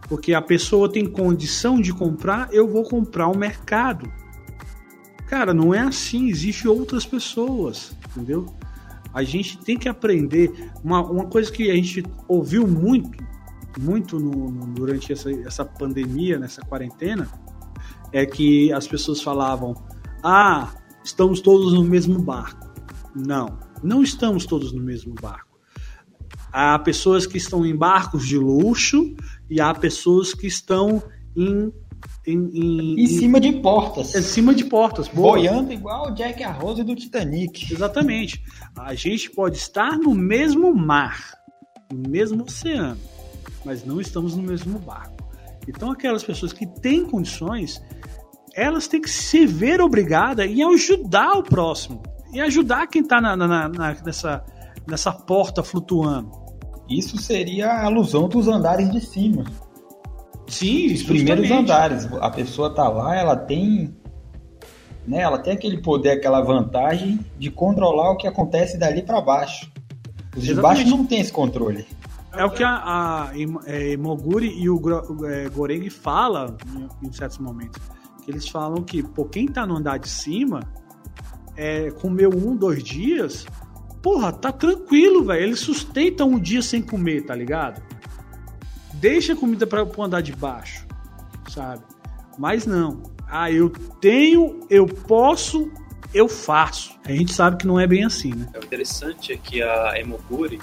Porque 0.08 0.34
a 0.34 0.42
pessoa 0.42 0.92
tem 0.92 1.06
condição 1.06 1.80
de 1.80 1.94
comprar, 1.94 2.50
eu 2.52 2.68
vou 2.68 2.84
comprar 2.84 3.28
o 3.28 3.38
mercado. 3.38 4.12
Cara, 5.28 5.54
não 5.54 5.74
é 5.74 5.80
assim, 5.80 6.28
existe 6.28 6.68
outras 6.68 7.06
pessoas, 7.06 7.96
entendeu? 8.10 8.46
A 9.14 9.24
gente 9.24 9.58
tem 9.58 9.78
que 9.78 9.88
aprender. 9.88 10.72
Uma, 10.84 11.02
uma 11.10 11.26
coisa 11.26 11.52
que 11.52 11.70
a 11.70 11.76
gente 11.76 12.04
ouviu 12.28 12.68
muito, 12.68 13.24
muito 13.80 14.20
no, 14.20 14.52
no, 14.52 14.66
durante 14.74 15.12
essa, 15.14 15.32
essa 15.32 15.66
pandemia, 15.66 16.40
nessa 16.40 16.62
quarentena, 16.62 17.30
é 18.12 18.26
que 18.26 18.72
as 18.74 18.88
pessoas 18.88 19.22
falavam: 19.22 19.76
Ah, 20.24 20.74
estamos 21.04 21.42
todos 21.42 21.74
no 21.74 21.84
mesmo 21.84 22.22
barco. 22.22 22.70
Não, 23.16 23.60
não 23.84 24.02
estamos 24.02 24.46
todos 24.46 24.72
no 24.72 24.82
mesmo 24.82 25.14
barco. 25.22 25.51
Há 26.52 26.78
pessoas 26.80 27.26
que 27.26 27.38
estão 27.38 27.66
em 27.66 27.76
barcos 27.76 28.28
de 28.28 28.38
luxo 28.38 29.16
e 29.50 29.62
há 29.62 29.74
pessoas 29.74 30.34
que 30.34 30.48
estão 30.48 31.02
em 31.36 31.72
em, 32.26 32.38
em, 32.54 33.02
em, 33.02 33.08
cima 33.08 33.40
de 33.40 33.52
portas. 33.54 34.14
Em 34.16 34.22
cima 34.22 34.54
de 34.54 34.66
portas. 34.66 35.08
Boa. 35.08 35.38
Boiando 35.38 35.74
igual 35.74 36.12
o 36.12 36.12
Jack 36.12 36.44
Arrose 36.44 36.84
do 36.84 36.96
Titanic. 36.96 37.72
Exatamente. 37.72 38.44
A 38.78 38.94
gente 38.94 39.30
pode 39.32 39.58
estar 39.58 39.98
no 39.98 40.14
mesmo 40.14 40.74
mar, 40.74 41.34
no 41.92 42.10
mesmo 42.10 42.44
oceano, 42.44 43.00
mas 43.66 43.84
não 43.84 44.00
estamos 44.00 44.36
no 44.36 44.44
mesmo 44.44 44.78
barco. 44.80 45.18
Então, 45.68 45.92
aquelas 45.92 46.24
pessoas 46.24 46.54
que 46.54 46.66
têm 46.66 47.06
condições, 47.06 47.82
elas 48.56 48.88
têm 48.88 49.02
que 49.02 49.10
se 49.10 49.46
ver 49.46 49.82
obrigadas 49.82 50.48
em 50.48 50.64
ajudar 50.64 51.34
o 51.34 51.44
próximo. 51.44 52.02
E 52.34 52.40
ajudar 52.40 52.88
quem 52.88 53.02
está 53.02 53.20
na, 53.20 53.36
na, 53.36 53.68
na, 53.68 53.94
nessa, 54.04 54.44
nessa 54.88 55.12
porta 55.12 55.64
flutuando. 55.64 56.41
Isso 56.98 57.18
seria 57.18 57.68
a 57.68 57.86
alusão 57.86 58.28
dos 58.28 58.48
andares 58.48 58.92
de 58.92 59.00
cima. 59.00 59.46
Sim, 60.48 60.94
os 60.94 61.04
primeiros 61.04 61.50
andares. 61.50 62.10
A 62.20 62.30
pessoa 62.30 62.74
tá 62.74 62.88
lá, 62.90 63.16
ela 63.16 63.36
tem. 63.36 63.96
Né, 65.08 65.20
ela 65.20 65.40
tem 65.40 65.54
aquele 65.54 65.78
poder, 65.78 66.12
aquela 66.12 66.42
vantagem 66.42 67.20
de 67.40 67.50
controlar 67.50 68.12
o 68.12 68.18
que 68.18 68.28
acontece 68.28 68.78
dali 68.78 69.02
para 69.02 69.20
baixo. 69.22 69.72
Os 70.36 70.44
de 70.44 70.54
baixo 70.54 70.86
não 70.88 71.06
tem 71.06 71.22
esse 71.22 71.32
controle. 71.32 71.88
É 72.34 72.46
o 72.46 72.50
que 72.50 72.64
a, 72.64 72.76
a, 72.76 73.30
é, 73.66 73.98
Moguri 73.98 74.48
e 74.48 74.70
o 74.70 74.80
é, 75.26 75.50
Goreng 75.50 75.90
fala 75.90 76.56
em, 76.76 77.08
em 77.08 77.12
certos 77.12 77.40
momentos. 77.40 77.82
que 78.24 78.32
eles 78.32 78.48
falam 78.48 78.84
que, 78.84 79.02
pô, 79.02 79.26
quem 79.26 79.48
tá 79.48 79.66
no 79.66 79.78
andar 79.78 79.98
de 79.98 80.08
cima 80.08 80.62
é, 81.58 81.92
comeu 81.92 82.30
um, 82.30 82.56
dois 82.56 82.84
dias, 82.84 83.46
porra, 84.02 84.32
tá 84.32 84.52
tranquilo, 84.52 85.24
velho. 85.24 85.44
Eles 85.44 85.60
sustentam 85.60 86.30
um 86.30 86.40
dia 86.40 86.62
sem 86.62 86.82
comer, 86.82 87.26
tá 87.26 87.36
ligado? 87.36 87.82
Deixa 88.94 89.34
a 89.34 89.36
comida 89.36 89.66
para 89.66 89.86
pro 89.86 90.04
andar 90.04 90.22
de 90.22 90.34
baixo, 90.34 90.86
sabe? 91.50 91.84
Mas 92.38 92.66
não. 92.66 93.04
Ah, 93.28 93.52
eu 93.52 93.70
tenho, 93.70 94.60
eu 94.70 94.86
posso, 94.86 95.72
eu 96.14 96.28
faço. 96.28 96.96
A 97.06 97.12
gente 97.12 97.34
sabe 97.34 97.58
que 97.58 97.68
não 97.68 97.80
é 97.80 97.88
bem 97.88 98.04
assim, 98.04 98.34
né? 98.34 98.50
O 98.56 98.64
interessante 98.64 99.32
é 99.32 99.38
que 99.38 99.62
a 99.62 100.00
Emoguri, 100.00 100.60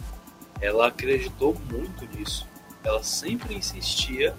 ela 0.61 0.89
acreditou 0.89 1.57
muito 1.70 2.07
nisso. 2.16 2.47
Ela 2.84 3.03
sempre 3.03 3.55
insistia 3.55 4.34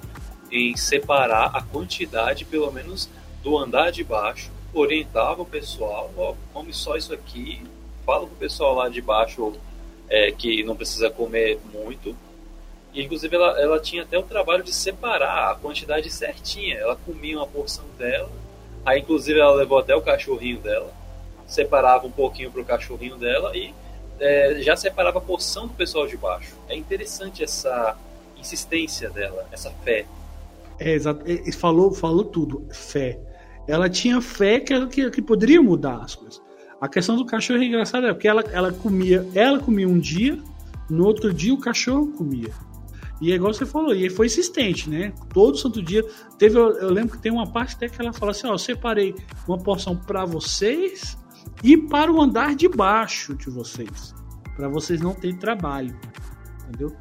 em 0.52 0.76
separar 0.76 1.52
a 1.54 1.62
quantidade, 1.62 2.46
pelo 2.46 2.72
menos, 2.72 3.10
do 3.44 3.58
andar 3.58 3.92
de 3.92 4.04
baixo, 4.04 4.52
orientava 4.74 5.42
o 5.42 5.46
pessoal, 5.46 6.12
ó, 6.18 6.36
come 6.54 6.74
só 6.74 6.96
isso 6.96 7.14
aqui, 7.14 7.62
fala 8.10 8.26
pro 8.26 8.36
pessoal 8.38 8.74
lá 8.74 8.90
de 8.90 9.02
baixo 9.02 9.54
é, 10.10 10.32
que 10.32 10.64
não 10.64 10.76
precisa 10.76 11.12
comer 11.12 11.60
muito. 11.72 12.16
E, 12.92 13.04
inclusive, 13.04 13.36
ela, 13.36 13.62
ela 13.62 13.80
tinha 13.80 14.02
até 14.02 14.18
o 14.18 14.24
trabalho 14.24 14.64
de 14.64 14.74
separar 14.74 15.52
a 15.52 15.56
quantidade 15.56 16.10
certinha. 16.10 16.76
Ela 16.76 16.96
comia 16.96 17.38
uma 17.38 17.46
porção 17.46 17.86
dela, 18.00 18.32
aí, 18.84 19.00
inclusive, 19.00 19.40
ela 19.40 19.54
levou 19.54 19.78
até 19.78 19.96
o 19.96 20.02
cachorrinho 20.02 20.58
dela, 20.60 20.92
separava 21.46 22.08
um 22.08 22.12
pouquinho 22.12 22.52
pro 22.52 22.66
cachorrinho 22.66 23.16
dela 23.16 23.56
e 23.56 23.76
é, 24.20 24.56
já 24.62 24.76
separava 24.76 25.20
a 25.20 25.22
porção 25.22 25.68
do 25.68 25.74
pessoal 25.76 26.08
de 26.08 26.18
baixo. 26.18 26.56
É 26.68 26.76
interessante 26.76 27.44
essa 27.44 27.96
insistência 28.36 29.08
dela, 29.12 29.48
essa 29.52 29.70
fé. 29.84 30.08
É, 30.80 30.94
exato. 30.94 31.24
Falou, 31.60 31.92
falou 31.92 32.24
tudo. 32.24 32.66
Fé. 32.72 33.20
Ela 33.68 33.88
tinha 33.88 34.20
fé 34.20 34.60
que, 34.60 34.88
que, 34.88 35.12
que 35.12 35.22
poderia 35.22 35.62
mudar 35.62 35.98
as 35.98 36.16
coisas. 36.16 36.49
A 36.82 36.88
questão 36.88 37.16
do 37.16 37.26
cachorro 37.26 37.62
é 37.62 37.66
engraçada, 37.66 38.08
é 38.08 38.14
porque 38.14 38.28
ela, 38.28 38.42
ela 38.52 38.72
comia, 38.72 39.28
ela 39.34 39.60
comia 39.60 39.88
um 39.88 40.00
dia, 40.00 40.40
no 40.90 41.06
outro 41.06 41.34
dia 41.34 41.54
o 41.54 41.60
cachorro 41.60 42.08
comia. 42.08 42.52
E 43.22 43.32
é 43.32 43.36
igual 43.36 43.54
você 43.54 43.66
falou, 43.66 43.94
e 43.94 44.10
foi 44.10 44.28
insistente, 44.28 44.90
né? 44.90 45.14
Todo 45.34 45.58
santo 45.58 45.82
dia. 45.82 46.04
Teve, 46.38 46.58
eu, 46.58 46.72
eu 46.78 46.90
lembro 46.90 47.18
que 47.18 47.22
tem 47.22 47.32
uma 47.32 47.46
parte 47.46 47.76
até 47.76 47.90
que 47.90 48.02
ela 48.02 48.14
fala 48.14 48.32
assim: 48.32 48.48
ó, 48.48 48.54
eu 48.54 48.58
separei 48.58 49.14
uma 49.48 49.58
porção 49.58 49.96
para 49.96 50.24
vocês 50.24 51.18
e 51.64 51.76
para 51.76 52.12
o 52.12 52.22
andar 52.22 52.56
de 52.56 52.70
baixo 52.70 53.36
de 53.36 53.50
vocês, 53.50 54.16
para 54.56 54.70
vocês 54.70 55.02
não 55.02 55.14
terem 55.14 55.38
trabalho, 55.38 56.00
entendeu? 56.64 56.96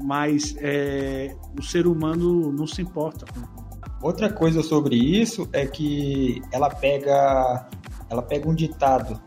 Mas 0.00 0.54
é, 0.58 1.34
o 1.58 1.62
ser 1.62 1.86
humano 1.86 2.52
não 2.52 2.66
se 2.66 2.80
importa 2.80 3.26
com. 3.26 3.64
Outra 4.00 4.30
coisa 4.30 4.62
sobre 4.62 4.96
isso 4.96 5.48
é 5.52 5.66
que 5.66 6.42
ela 6.52 6.68
pega, 6.68 7.68
ela 8.10 8.22
pega 8.22 8.48
um 8.48 8.54
ditado. 8.54 9.20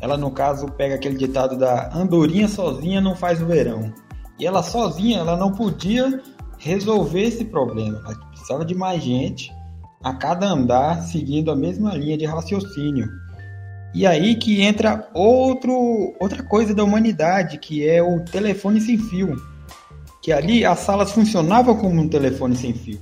Ela 0.00 0.16
no 0.16 0.30
caso 0.30 0.66
pega 0.66 0.94
aquele 0.94 1.16
ditado 1.16 1.56
da 1.56 1.90
andorinha 1.94 2.48
sozinha 2.48 3.00
não 3.00 3.14
faz 3.14 3.42
o 3.42 3.46
verão. 3.46 3.92
E 4.38 4.46
ela 4.46 4.62
sozinha, 4.62 5.18
ela 5.18 5.36
não 5.36 5.52
podia 5.52 6.22
resolver 6.58 7.22
esse 7.22 7.44
problema. 7.44 8.00
Ela 8.04 8.14
precisava 8.30 8.64
de 8.64 8.74
mais 8.74 9.02
gente 9.02 9.52
a 10.02 10.14
cada 10.14 10.48
andar 10.48 11.02
seguindo 11.02 11.50
a 11.50 11.56
mesma 11.56 11.94
linha 11.94 12.16
de 12.16 12.24
raciocínio. 12.24 13.08
E 13.92 14.06
aí 14.06 14.36
que 14.36 14.62
entra 14.62 15.08
outro, 15.12 16.14
outra 16.18 16.42
coisa 16.42 16.74
da 16.74 16.84
humanidade, 16.84 17.58
que 17.58 17.86
é 17.86 18.02
o 18.02 18.20
telefone 18.24 18.80
sem 18.80 18.96
fio. 18.96 19.36
Que 20.22 20.32
ali 20.32 20.64
as 20.64 20.78
salas 20.80 21.12
funcionavam 21.12 21.76
como 21.76 22.00
um 22.00 22.08
telefone 22.08 22.56
sem 22.56 22.72
fio. 22.72 23.00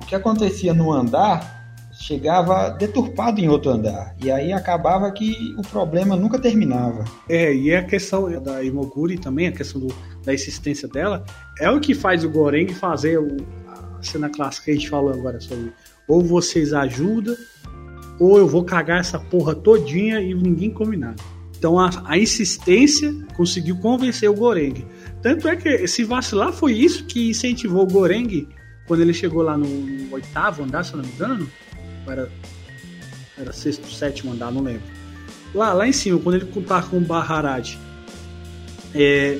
O 0.00 0.04
que 0.04 0.14
acontecia 0.14 0.74
no 0.74 0.92
andar 0.92 1.55
chegava 1.98 2.70
deturpado 2.70 3.40
em 3.40 3.48
outro 3.48 3.70
andar. 3.70 4.14
E 4.22 4.30
aí 4.30 4.52
acabava 4.52 5.10
que 5.10 5.54
o 5.56 5.62
problema 5.62 6.16
nunca 6.16 6.38
terminava. 6.38 7.04
É, 7.28 7.54
e 7.54 7.74
a 7.74 7.82
questão 7.82 8.30
da 8.42 8.62
Imoguri 8.62 9.18
também, 9.18 9.48
a 9.48 9.52
questão 9.52 9.80
do, 9.80 9.94
da 10.24 10.32
existência 10.32 10.86
dela, 10.86 11.24
é 11.58 11.70
o 11.70 11.80
que 11.80 11.94
faz 11.94 12.24
o 12.24 12.30
Goreng 12.30 12.72
fazer 12.74 13.18
o, 13.18 13.36
a 13.68 14.02
cena 14.02 14.28
clássica 14.28 14.66
que 14.66 14.70
a 14.72 14.74
gente 14.74 14.90
falou 14.90 15.12
agora 15.12 15.40
sobre 15.40 15.72
ou 16.06 16.22
vocês 16.22 16.72
ajudam 16.72 17.34
ou 18.18 18.38
eu 18.38 18.46
vou 18.46 18.64
cagar 18.64 19.00
essa 19.00 19.18
porra 19.18 19.54
todinha 19.54 20.20
e 20.20 20.34
ninguém 20.34 20.70
come 20.70 20.96
nada. 20.96 21.22
Então 21.58 21.78
a, 21.78 21.90
a 22.04 22.18
insistência 22.18 23.14
conseguiu 23.36 23.76
convencer 23.78 24.28
o 24.30 24.34
Goreng. 24.34 24.84
Tanto 25.22 25.48
é 25.48 25.56
que 25.56 25.86
se 25.88 26.04
vacilar 26.04 26.52
foi 26.52 26.72
isso 26.72 27.04
que 27.04 27.30
incentivou 27.30 27.82
o 27.82 27.86
Goreng 27.86 28.48
quando 28.86 29.00
ele 29.00 29.12
chegou 29.12 29.42
lá 29.42 29.56
no, 29.56 29.66
no 29.66 30.14
oitavo 30.14 30.62
andar, 30.62 30.84
se 30.84 30.94
não 30.94 31.02
me 31.02 31.10
engano. 31.10 31.48
Era, 32.06 32.30
era 33.38 33.52
sexto, 33.52 33.90
sétimo 33.90 34.32
andar, 34.32 34.50
não 34.50 34.62
lembro. 34.62 34.82
Lá, 35.54 35.72
lá 35.72 35.86
em 35.86 35.92
cima, 35.92 36.18
quando 36.18 36.36
ele 36.36 36.46
tava 36.62 36.88
com 36.88 36.98
o 36.98 37.00
Baharad. 37.00 37.76
É, 38.94 39.38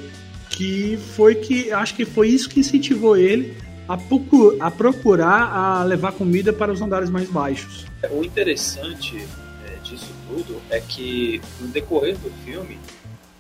que 0.51 0.99
foi 1.15 1.35
que. 1.35 1.73
Acho 1.73 1.95
que 1.95 2.05
foi 2.05 2.29
isso 2.29 2.49
que 2.49 2.61
incentivou 2.61 3.17
ele 3.17 3.57
a, 3.89 3.97
procur, 3.97 4.57
a 4.61 4.71
procurar 4.71 5.53
a 5.53 5.85
levar 5.85 6.13
comida 6.13 6.53
para 6.53 6.73
os 6.73 6.81
andares 6.81 7.11
mais 7.11 7.29
baixos. 7.29 7.87
O 8.11 8.25
interessante 8.25 9.27
é, 9.67 9.79
disso 9.83 10.13
tudo 10.29 10.61
é 10.71 10.81
que 10.81 11.41
no 11.61 11.69
decorrer 11.69 12.17
do 12.17 12.31
filme 12.45 12.79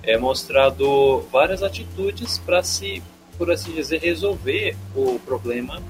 é 0.03 0.17
mostrado 0.17 1.21
várias 1.33 1.63
atitudes 1.63 2.39
para 2.39 2.63
se, 2.63 3.03
por 3.37 3.51
assim 3.51 3.73
dizer, 3.73 4.01
resolver 4.01 4.77
o 4.95 5.19
problema 5.19 5.83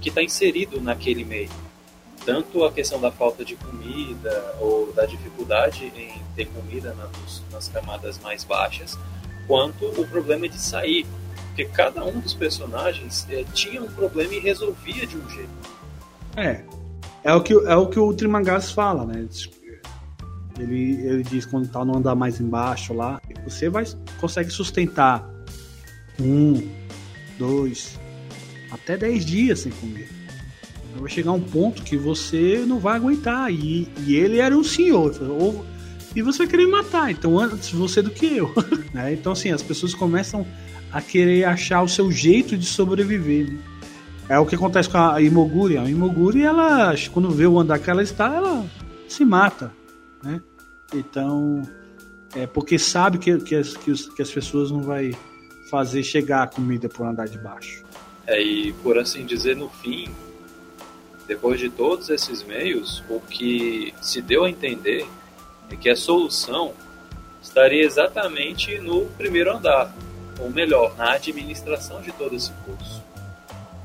que 0.00 0.08
está 0.08 0.22
inserido 0.22 0.80
naquele 0.80 1.24
meio. 1.24 1.50
Tanto 2.26 2.64
a 2.64 2.72
questão 2.72 3.00
da 3.00 3.10
falta 3.10 3.42
de 3.42 3.56
comida 3.56 4.54
ou 4.60 4.92
da 4.92 5.06
dificuldade 5.06 5.90
em 5.96 6.20
ter 6.34 6.44
comida 6.46 6.94
nas, 6.94 7.42
nas 7.50 7.68
camadas 7.68 8.18
mais 8.18 8.44
baixas, 8.44 8.98
quanto 9.46 9.86
o 9.86 10.06
problema 10.06 10.46
de 10.46 10.60
sair 10.60 11.06
porque 11.56 11.64
cada 11.64 12.04
um 12.04 12.20
dos 12.20 12.34
personagens 12.34 13.26
é, 13.30 13.42
tinha 13.54 13.82
um 13.82 13.88
problema 13.88 14.34
e 14.34 14.40
resolvia 14.40 15.06
de 15.06 15.16
um 15.16 15.30
jeito. 15.30 15.50
É. 16.36 16.62
É 17.24 17.32
o 17.32 17.42
que, 17.42 17.54
é 17.54 17.74
o, 17.74 17.86
que 17.88 17.98
o 17.98 18.12
Trimangas 18.12 18.70
fala, 18.70 19.06
né? 19.06 19.26
Ele, 20.58 21.00
ele 21.06 21.22
diz 21.22 21.46
quando 21.46 21.66
tá 21.66 21.82
no 21.82 21.96
andar 21.96 22.14
mais 22.14 22.38
embaixo 22.40 22.92
lá, 22.92 23.20
você 23.42 23.70
vai 23.70 23.84
consegue 24.20 24.50
sustentar 24.50 25.28
um, 26.20 26.70
dois, 27.38 27.98
até 28.70 28.98
dez 28.98 29.24
dias 29.24 29.60
sem 29.60 29.72
comer. 29.72 30.10
Vai 31.00 31.10
chegar 31.10 31.32
um 31.32 31.40
ponto 31.40 31.82
que 31.82 31.96
você 31.96 32.64
não 32.66 32.78
vai 32.78 32.96
aguentar. 32.96 33.52
E, 33.52 33.88
e 34.06 34.16
ele 34.16 34.38
era 34.38 34.56
um 34.56 34.64
senhor. 34.64 35.16
Ou, 35.22 35.64
e 36.14 36.22
você 36.22 36.38
vai 36.38 36.46
querer 36.46 36.66
matar. 36.66 37.10
Então, 37.10 37.38
antes 37.38 37.70
você 37.70 38.02
do 38.02 38.10
que 38.10 38.36
eu. 38.36 38.52
né? 38.94 39.12
Então, 39.12 39.32
assim, 39.32 39.50
as 39.50 39.62
pessoas 39.62 39.94
começam 39.94 40.46
a 40.92 41.00
querer 41.00 41.44
achar 41.44 41.82
o 41.82 41.88
seu 41.88 42.10
jeito 42.10 42.56
de 42.56 42.66
sobreviver. 42.66 43.52
Né? 43.52 43.58
É 44.28 44.38
o 44.38 44.46
que 44.46 44.54
acontece 44.54 44.88
com 44.88 44.98
a 44.98 45.20
Imoguri. 45.20 45.78
A 45.78 45.88
Imoguri, 45.88 46.42
ela, 46.42 46.94
quando 47.12 47.30
vê 47.30 47.46
o 47.46 47.58
andar 47.58 47.78
que 47.78 47.90
ela 47.90 48.02
está, 48.02 48.34
ela 48.34 48.66
se 49.08 49.24
mata, 49.24 49.72
né? 50.22 50.40
Então, 50.92 51.62
é 52.34 52.46
porque 52.46 52.78
sabe 52.78 53.18
que, 53.18 53.38
que, 53.38 53.54
as, 53.54 53.76
que, 53.76 53.90
os, 53.90 54.08
que 54.08 54.22
as 54.22 54.30
pessoas 54.30 54.70
não 54.70 54.82
vai 54.82 55.16
fazer 55.70 56.02
chegar 56.02 56.42
a 56.42 56.46
comida 56.46 56.88
para 56.88 57.04
o 57.04 57.08
andar 57.08 57.26
de 57.26 57.38
baixo. 57.38 57.84
É, 58.26 58.42
e 58.42 58.72
por 58.82 58.98
assim 58.98 59.24
dizer, 59.24 59.56
no 59.56 59.68
fim, 59.68 60.08
depois 61.26 61.58
de 61.58 61.68
todos 61.68 62.08
esses 62.08 62.42
meios, 62.42 63.02
o 63.08 63.20
que 63.20 63.92
se 64.00 64.22
deu 64.22 64.44
a 64.44 64.50
entender 64.50 65.06
é 65.70 65.76
que 65.76 65.90
a 65.90 65.96
solução 65.96 66.72
estaria 67.42 67.84
exatamente 67.84 68.78
no 68.78 69.06
primeiro 69.06 69.56
andar, 69.56 69.92
ou 70.38 70.50
melhor, 70.50 70.96
na 70.96 71.12
administração 71.12 72.00
de 72.00 72.12
todo 72.12 72.36
esse 72.36 72.52
curso. 72.64 73.02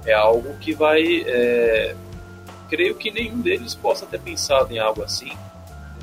É 0.05 0.13
algo 0.13 0.57
que 0.59 0.73
vai. 0.73 1.23
É, 1.25 1.95
creio 2.69 2.95
que 2.95 3.11
nenhum 3.11 3.39
deles 3.39 3.75
possa 3.75 4.05
ter 4.05 4.19
pensado 4.19 4.73
em 4.73 4.79
algo 4.79 5.03
assim. 5.03 5.31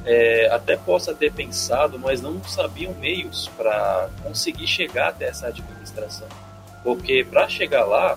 É, 0.05 0.49
até 0.51 0.77
possa 0.77 1.13
ter 1.15 1.33
pensado, 1.33 1.99
mas 1.99 2.23
não 2.23 2.43
sabiam 2.45 2.95
meios 2.95 3.49
para 3.57 4.09
conseguir 4.23 4.67
chegar 4.67 5.09
até 5.09 5.27
essa 5.27 5.49
administração. 5.49 6.29
Porque 6.83 7.27
para 7.29 7.49
chegar 7.49 7.85
lá 7.85 8.17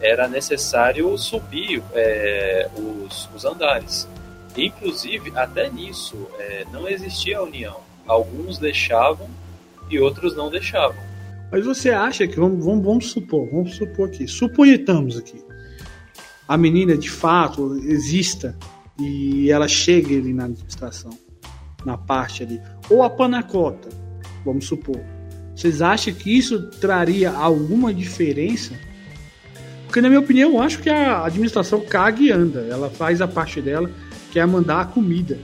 era 0.00 0.26
necessário 0.26 1.16
subir 1.18 1.82
é, 1.92 2.68
os, 2.76 3.28
os, 3.34 3.44
andares. 3.44 4.08
Inclusive, 4.56 5.32
até 5.36 5.70
nisso, 5.70 6.16
é, 6.38 6.64
não 6.72 6.88
existia 6.88 7.42
união. 7.42 7.76
Alguns 8.06 8.58
deixavam 8.58 9.28
e 9.90 9.98
outros 9.98 10.34
não 10.36 10.50
deixavam. 10.50 10.98
Mas 11.52 11.64
você 11.64 11.90
acha 11.90 12.26
que, 12.26 12.36
vamos, 12.36 12.64
vamos, 12.64 12.84
vamos 12.84 13.10
supor, 13.10 13.48
vamos 13.50 13.76
supor 13.76 14.08
aqui, 14.08 14.26
suponhamos 14.28 15.18
aqui, 15.18 15.42
a 16.46 16.56
menina 16.56 16.96
de 16.96 17.10
fato 17.10 17.76
exista 17.84 18.56
e 18.98 19.50
ela 19.50 19.68
chegue 19.68 20.18
ali 20.18 20.32
na 20.32 20.44
administração, 20.44 21.10
na 21.84 21.96
parte 21.96 22.42
ali, 22.42 22.60
ou 22.88 23.02
a 23.02 23.10
panacota, 23.10 23.88
vamos 24.44 24.66
supor. 24.66 25.00
Vocês 25.54 25.82
acham 25.82 26.14
que 26.14 26.36
isso 26.36 26.70
traria 26.80 27.30
alguma 27.30 27.92
diferença? 27.92 28.74
Porque, 29.90 30.00
na 30.00 30.08
minha 30.08 30.20
opinião, 30.20 30.52
eu 30.52 30.62
acho 30.62 30.78
que 30.78 30.88
a 30.88 31.24
administração 31.24 31.80
caga 31.80 32.22
e 32.22 32.30
anda. 32.30 32.60
Ela 32.60 32.88
faz 32.88 33.20
a 33.20 33.26
parte 33.26 33.60
dela, 33.60 33.90
que 34.30 34.38
é 34.38 34.46
mandar 34.46 34.82
a 34.82 34.84
comida. 34.84 35.36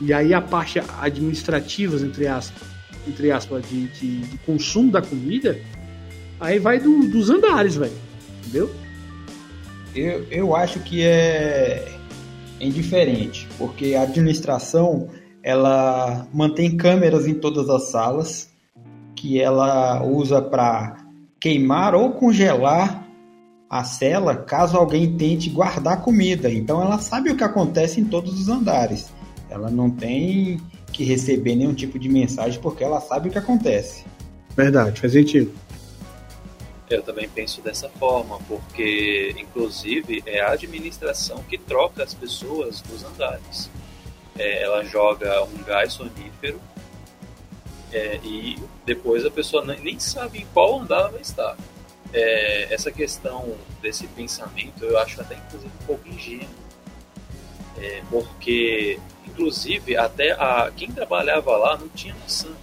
E 0.00 0.12
aí 0.12 0.32
a 0.32 0.40
parte 0.40 0.80
administrativa, 1.00 1.96
entre 1.96 2.28
aspas, 2.28 2.68
entre 3.04 3.32
aspas 3.32 3.68
de, 3.68 3.88
de, 3.88 4.18
de 4.18 4.38
consumo 4.38 4.92
da 4.92 5.02
comida, 5.02 5.58
aí 6.38 6.60
vai 6.60 6.78
do, 6.78 7.08
dos 7.08 7.30
andares, 7.30 7.74
velho. 7.74 7.92
Entendeu? 8.38 8.72
Eu, 9.92 10.24
eu 10.30 10.54
acho 10.54 10.78
que 10.78 11.02
é 11.02 11.98
indiferente, 12.60 13.48
porque 13.58 13.96
a 13.96 14.02
administração 14.02 15.08
ela 15.42 16.28
mantém 16.32 16.76
câmeras 16.76 17.26
em 17.26 17.34
todas 17.34 17.68
as 17.68 17.90
salas 17.90 18.50
que 19.16 19.40
ela 19.40 20.00
usa 20.04 20.40
para 20.40 20.96
queimar 21.40 21.96
ou 21.96 22.12
congelar 22.12 23.03
a 23.74 23.82
cela 23.82 24.36
caso 24.36 24.76
alguém 24.76 25.16
tente 25.16 25.50
guardar 25.50 26.00
comida. 26.00 26.48
Então 26.48 26.80
ela 26.80 26.96
sabe 27.00 27.30
o 27.30 27.36
que 27.36 27.42
acontece 27.42 28.00
em 28.00 28.04
todos 28.04 28.32
os 28.40 28.48
andares. 28.48 29.12
Ela 29.50 29.68
não 29.68 29.90
tem 29.90 30.60
que 30.92 31.02
receber 31.02 31.56
nenhum 31.56 31.74
tipo 31.74 31.98
de 31.98 32.08
mensagem 32.08 32.60
porque 32.60 32.84
ela 32.84 33.00
sabe 33.00 33.28
o 33.28 33.32
que 33.32 33.38
acontece. 33.38 34.04
Verdade, 34.56 35.00
faz 35.00 35.12
sentido. 35.12 35.52
Eu 36.88 37.02
também 37.02 37.28
penso 37.28 37.60
dessa 37.62 37.88
forma, 37.88 38.38
porque 38.46 39.34
inclusive 39.36 40.22
é 40.24 40.40
a 40.40 40.52
administração 40.52 41.42
que 41.42 41.58
troca 41.58 42.04
as 42.04 42.14
pessoas 42.14 42.80
dos 42.80 43.02
andares. 43.02 43.68
É, 44.38 44.62
ela 44.62 44.84
joga 44.84 45.42
um 45.46 45.64
gás 45.64 45.94
sonífero 45.94 46.60
é, 47.90 48.20
e 48.22 48.56
depois 48.86 49.26
a 49.26 49.30
pessoa 49.32 49.64
nem 49.64 49.98
sabe 49.98 50.42
em 50.42 50.46
qual 50.54 50.78
andar 50.78 51.00
ela 51.00 51.08
vai 51.08 51.22
estar. 51.22 51.56
É, 52.14 52.72
essa 52.72 52.92
questão 52.92 53.56
desse 53.82 54.06
pensamento 54.06 54.84
eu 54.84 54.96
acho 54.98 55.20
até 55.20 55.34
inclusive 55.34 55.72
um 55.82 55.86
pouco 55.86 56.08
ingênuo, 56.08 56.48
é, 57.76 58.02
porque 58.08 59.00
inclusive 59.26 59.96
até 59.96 60.30
a, 60.30 60.70
quem 60.74 60.92
trabalhava 60.92 61.56
lá 61.56 61.76
não 61.76 61.88
tinha 61.88 62.14
noção 62.14 62.54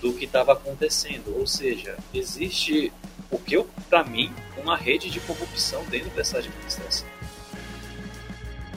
do 0.00 0.12
que 0.12 0.24
estava 0.24 0.52
acontecendo, 0.52 1.36
ou 1.36 1.46
seja, 1.46 1.96
existe 2.14 2.92
o 3.28 3.38
que 3.38 3.60
para 3.90 4.04
mim 4.04 4.32
uma 4.56 4.76
rede 4.76 5.10
de 5.10 5.18
corrupção 5.20 5.84
dentro 5.86 6.10
dessa 6.10 6.38
administração. 6.38 7.15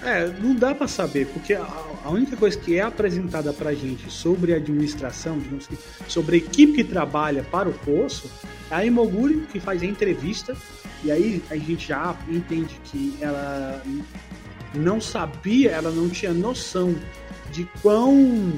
É, 0.01 0.27
não 0.27 0.55
dá 0.55 0.73
para 0.73 0.87
saber, 0.87 1.27
porque 1.27 1.53
a, 1.53 1.67
a, 2.05 2.09
única 2.09 2.37
coisa 2.37 2.57
que 2.57 2.77
é 2.77 2.81
apresentada 2.81 3.51
para 3.51 3.73
gente 3.73 4.09
sobre 4.09 4.53
a 4.53 4.55
administração, 4.55 5.37
assim, 5.57 5.77
sobre 6.07 6.35
a 6.35 6.37
equipe 6.37 6.73
que 6.73 6.83
trabalha 6.85 7.43
para 7.43 7.67
o 7.67 7.73
poço, 7.73 8.31
é 8.71 8.75
a 8.75 8.85
Imoguri 8.85 9.45
que 9.51 9.59
faz 9.59 9.83
a 9.83 9.85
entrevista, 9.85 10.55
e 11.03 11.11
aí 11.11 11.43
a 11.49 11.55
gente 11.57 11.87
já 11.87 12.15
entende 12.29 12.79
que 12.85 13.17
ela 13.19 13.83
não 14.73 15.01
sabia, 15.01 15.71
ela 15.71 15.91
não 15.91 16.09
tinha 16.09 16.33
noção 16.33 16.95
de 17.51 17.67
quão 17.81 18.53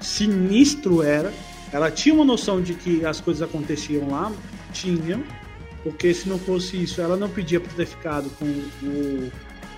sinistro 0.00 1.02
era. 1.02 1.32
Ela 1.72 1.90
tinha 1.90 2.14
uma 2.14 2.24
noção 2.24 2.60
de 2.60 2.74
que 2.74 3.04
as 3.04 3.20
coisas 3.20 3.42
aconteciam 3.42 4.08
lá, 4.08 4.32
tinham, 4.72 5.22
porque 5.82 6.14
se 6.14 6.28
não 6.28 6.38
fosse 6.38 6.82
isso, 6.82 7.00
ela 7.00 7.16
não 7.16 7.28
pedia 7.28 7.60
para 7.60 7.72
ter 7.72 7.86
ficado 7.86 8.30
com 8.38 8.44
o 8.44 9.30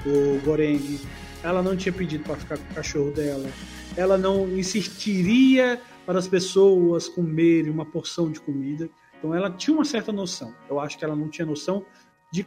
o 0.07 0.41
Goreng, 0.45 1.01
ela 1.43 1.63
não 1.63 1.77
tinha 1.77 1.93
pedido 1.93 2.25
para 2.25 2.37
ficar 2.37 2.59
com 2.59 2.71
o 2.71 2.75
cachorro 2.75 3.11
dela, 3.11 3.49
ela 3.97 4.17
não 4.17 4.49
insistiria 4.49 5.81
para 6.05 6.19
as 6.19 6.29
pessoas 6.29 7.09
comerem 7.09 7.71
uma 7.71 7.85
porção 7.85 8.31
de 8.31 8.41
comida. 8.41 8.89
Então 9.19 9.35
ela 9.35 9.51
tinha 9.51 9.75
uma 9.75 9.85
certa 9.85 10.13
noção. 10.13 10.55
Eu 10.69 10.79
acho 10.79 10.97
que 10.97 11.05
ela 11.05 11.17
não 11.17 11.29
tinha 11.29 11.45
noção 11.45 11.85
de 12.33 12.47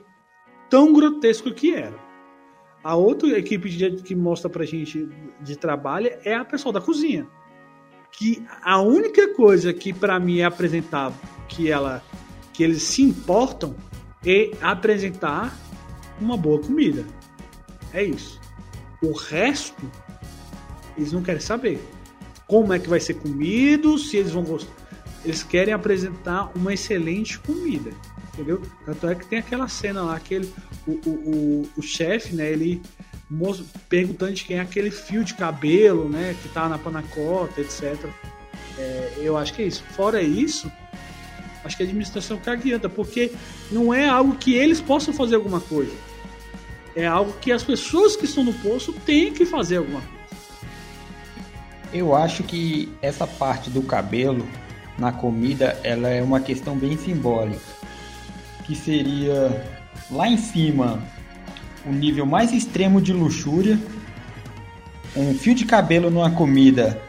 tão 0.69 0.93
grotesco 0.93 1.51
que 1.51 1.75
era. 1.75 1.97
A 2.83 2.95
outra 2.95 3.37
equipe 3.37 3.69
de, 3.69 4.01
que 4.01 4.15
mostra 4.15 4.49
pra 4.49 4.65
gente 4.65 5.09
de 5.41 5.57
trabalho 5.57 6.11
é 6.23 6.35
a 6.35 6.45
pessoa 6.45 6.71
da 6.71 6.79
cozinha. 6.79 7.27
Que 8.11 8.45
a 8.61 8.81
única 8.81 9.33
coisa 9.33 9.73
que 9.73 9.93
para 9.93 10.19
mim 10.19 10.39
é 10.39 10.45
apresentável 10.45 11.19
que 11.47 11.69
ela 11.69 12.03
que 12.53 12.63
eles 12.63 12.83
se 12.83 13.01
importam 13.01 13.75
é 14.25 14.51
apresentar 14.61 15.57
uma 16.19 16.35
boa 16.35 16.59
comida. 16.61 17.05
É 17.93 18.03
isso. 18.03 18.39
O 19.01 19.13
resto, 19.13 19.89
eles 20.97 21.11
não 21.11 21.21
querem 21.21 21.41
saber. 21.41 21.79
Como 22.47 22.73
é 22.73 22.79
que 22.79 22.89
vai 22.89 22.99
ser 22.99 23.15
comido, 23.15 23.97
se 23.97 24.17
eles 24.17 24.31
vão 24.31 24.43
gostar. 24.43 24.73
Eles 25.23 25.43
querem 25.43 25.73
apresentar 25.73 26.51
uma 26.55 26.73
excelente 26.73 27.39
comida. 27.39 27.91
Entendeu? 28.33 28.61
Tanto 28.85 29.07
é 29.07 29.15
que 29.15 29.25
tem 29.25 29.39
aquela 29.39 29.67
cena 29.67 30.01
lá 30.01 30.19
que 30.19 30.33
ele, 30.33 30.53
o, 30.87 30.91
o, 30.91 31.09
o, 31.09 31.69
o 31.77 31.81
chefe, 31.81 32.35
né, 32.35 32.51
ele 32.51 32.81
perguntando 33.87 34.33
de 34.33 34.43
quem 34.43 34.57
é 34.57 34.61
aquele 34.61 34.89
fio 34.89 35.23
de 35.23 35.35
cabelo, 35.35 36.09
né, 36.09 36.35
que 36.41 36.49
tá 36.49 36.67
na 36.67 36.77
panacota, 36.77 37.61
etc. 37.61 38.09
É, 38.77 39.13
eu 39.17 39.37
acho 39.37 39.53
que 39.53 39.61
é 39.61 39.67
isso. 39.67 39.83
Fora 39.91 40.21
isso, 40.21 40.71
acho 41.63 41.77
que 41.77 41.83
a 41.83 41.85
administração 41.85 42.37
cagueta, 42.37 42.89
porque 42.89 43.31
não 43.71 43.93
é 43.93 44.07
algo 44.07 44.35
que 44.35 44.55
eles 44.55 44.81
possam 44.81 45.13
fazer 45.13 45.35
alguma 45.35 45.59
coisa 45.59 46.08
é 46.99 47.07
algo 47.07 47.33
que 47.39 47.51
as 47.51 47.63
pessoas 47.63 48.15
que 48.15 48.25
estão 48.25 48.43
no 48.43 48.53
poço 48.53 48.91
têm 48.91 49.33
que 49.33 49.45
fazer 49.45 49.77
alguma 49.77 50.01
coisa. 50.01 50.19
Eu 51.93 52.15
acho 52.15 52.43
que 52.43 52.91
essa 53.01 53.25
parte 53.25 53.69
do 53.69 53.81
cabelo 53.81 54.45
na 54.97 55.11
comida 55.11 55.79
ela 55.83 56.09
é 56.09 56.21
uma 56.21 56.39
questão 56.39 56.77
bem 56.77 56.97
simbólica, 56.97 57.61
que 58.65 58.75
seria 58.75 59.65
lá 60.11 60.27
em 60.27 60.37
cima 60.37 61.01
o 61.85 61.91
nível 61.91 62.25
mais 62.25 62.51
extremo 62.51 63.01
de 63.01 63.13
luxúria. 63.13 63.79
Um 65.15 65.33
fio 65.33 65.55
de 65.55 65.65
cabelo 65.65 66.11
numa 66.11 66.31
comida 66.31 67.01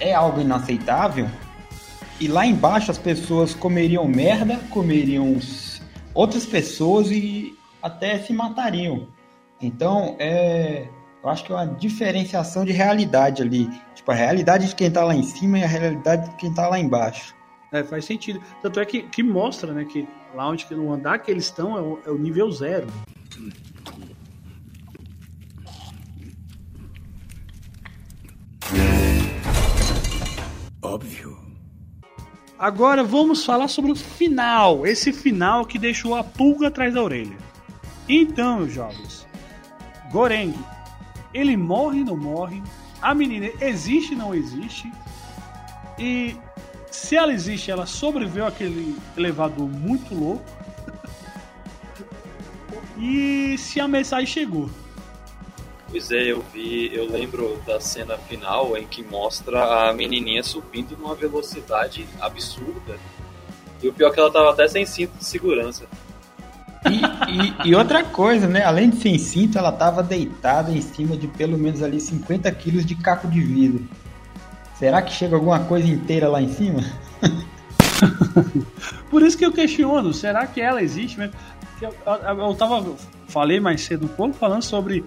é 0.00 0.12
algo 0.14 0.40
inaceitável. 0.40 1.28
E 2.18 2.26
lá 2.26 2.46
embaixo 2.46 2.90
as 2.90 2.98
pessoas 2.98 3.54
comeriam 3.54 4.08
merda, 4.08 4.58
comeriam 4.70 5.38
outras 6.14 6.46
pessoas 6.46 7.10
e 7.10 7.54
até 7.82 8.18
se 8.18 8.32
matariam. 8.32 9.08
Então, 9.60 10.16
é, 10.18 10.88
eu 11.22 11.30
acho 11.30 11.44
que 11.44 11.52
é 11.52 11.54
uma 11.54 11.66
diferenciação 11.66 12.64
de 12.64 12.72
realidade 12.72 13.42
ali. 13.42 13.68
Tipo, 13.94 14.10
a 14.10 14.14
realidade 14.14 14.68
de 14.68 14.74
quem 14.74 14.88
está 14.88 15.04
lá 15.04 15.14
em 15.14 15.22
cima 15.22 15.58
e 15.58 15.64
a 15.64 15.66
realidade 15.66 16.30
de 16.30 16.36
quem 16.36 16.50
está 16.50 16.68
lá 16.68 16.78
embaixo. 16.78 17.34
É, 17.72 17.82
faz 17.82 18.04
sentido. 18.04 18.40
Tanto 18.60 18.80
é 18.80 18.84
que, 18.84 19.02
que 19.02 19.22
mostra, 19.22 19.72
né, 19.72 19.84
que 19.84 20.06
lá 20.34 20.48
onde 20.48 20.66
no 20.74 20.92
andar 20.92 21.18
que 21.18 21.30
eles 21.30 21.44
estão 21.44 21.76
é 21.76 21.80
o, 21.80 21.98
é 22.06 22.10
o 22.10 22.18
nível 22.18 22.50
zero. 22.50 22.86
Óbvio. 30.82 31.38
Agora 32.58 33.02
vamos 33.02 33.44
falar 33.44 33.68
sobre 33.68 33.92
o 33.92 33.96
final. 33.96 34.86
Esse 34.86 35.12
final 35.12 35.64
que 35.64 35.78
deixou 35.78 36.14
a 36.14 36.22
pulga 36.22 36.68
atrás 36.68 36.92
da 36.94 37.02
orelha. 37.02 37.36
Então, 38.08 38.58
meus 38.58 38.72
jovens, 38.72 39.26
Goreng, 40.10 40.54
ele 41.32 41.56
morre 41.56 42.04
não 42.04 42.16
morre? 42.16 42.62
A 43.00 43.14
menina 43.14 43.50
existe 43.60 44.14
não 44.14 44.34
existe? 44.34 44.92
E 45.98 46.36
se 46.90 47.16
ela 47.16 47.32
existe, 47.32 47.70
ela 47.70 47.86
sobreviveu 47.86 48.46
àquele 48.46 48.96
elevador 49.16 49.68
muito 49.68 50.14
louco? 50.14 50.44
e 52.98 53.56
se 53.58 53.80
a 53.80 53.88
mensagem 53.88 54.26
chegou? 54.26 54.68
Pois 55.92 56.10
é, 56.10 56.32
eu 56.32 56.42
vi, 56.52 56.90
eu 56.94 57.06
lembro 57.06 57.60
da 57.66 57.78
cena 57.78 58.16
final 58.16 58.76
em 58.78 58.86
que 58.86 59.02
mostra 59.02 59.88
a 59.90 59.92
menininha 59.92 60.42
subindo 60.42 60.96
numa 60.96 61.14
velocidade 61.14 62.06
absurda. 62.18 62.98
E 63.82 63.88
o 63.88 63.92
pior 63.92 64.08
é 64.08 64.14
que 64.14 64.20
ela 64.20 64.30
tava 64.30 64.50
até 64.52 64.66
sem 64.68 64.86
cinto 64.86 65.18
de 65.18 65.24
segurança. 65.24 65.86
E, 66.84 67.68
e, 67.68 67.74
outra 67.74 68.02
coisa, 68.02 68.46
né? 68.48 68.64
Além 68.64 68.90
de 68.90 68.96
sem 68.96 69.18
cinto, 69.18 69.56
ela 69.56 69.70
tava 69.70 70.02
deitada 70.02 70.72
em 70.72 70.80
cima 70.80 71.16
de 71.16 71.28
pelo 71.28 71.56
menos 71.56 71.82
ali 71.82 72.00
50 72.00 72.50
quilos 72.52 72.84
de 72.84 72.94
caco 72.94 73.28
de 73.28 73.40
vidro. 73.40 73.86
Será 74.78 75.00
que 75.00 75.12
chega 75.12 75.36
alguma 75.36 75.60
coisa 75.60 75.86
inteira 75.86 76.28
lá 76.28 76.42
em 76.42 76.48
cima? 76.48 76.82
Por 79.08 79.22
isso 79.22 79.38
que 79.38 79.44
eu 79.44 79.52
questiono, 79.52 80.12
será 80.12 80.46
que 80.46 80.60
ela 80.60 80.82
existe 80.82 81.18
mesmo? 81.18 81.34
Eu, 81.80 81.94
eu, 82.04 82.38
eu 82.48 82.54
tava, 82.54 82.96
falei 83.28 83.60
mais 83.60 83.82
cedo 83.82 84.06
um 84.06 84.08
pouco 84.08 84.34
falando 84.34 84.62
sobre 84.62 85.04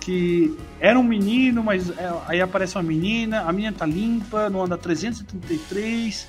que 0.00 0.56
era 0.80 0.98
um 0.98 1.02
menino, 1.02 1.62
mas 1.62 1.90
é, 1.90 2.10
aí 2.26 2.40
aparece 2.40 2.76
uma 2.76 2.82
menina, 2.82 3.42
a 3.42 3.52
menina 3.52 3.76
tá 3.76 3.84
limpa, 3.84 4.48
não 4.48 4.64
anda 4.64 4.78
333. 4.78 6.26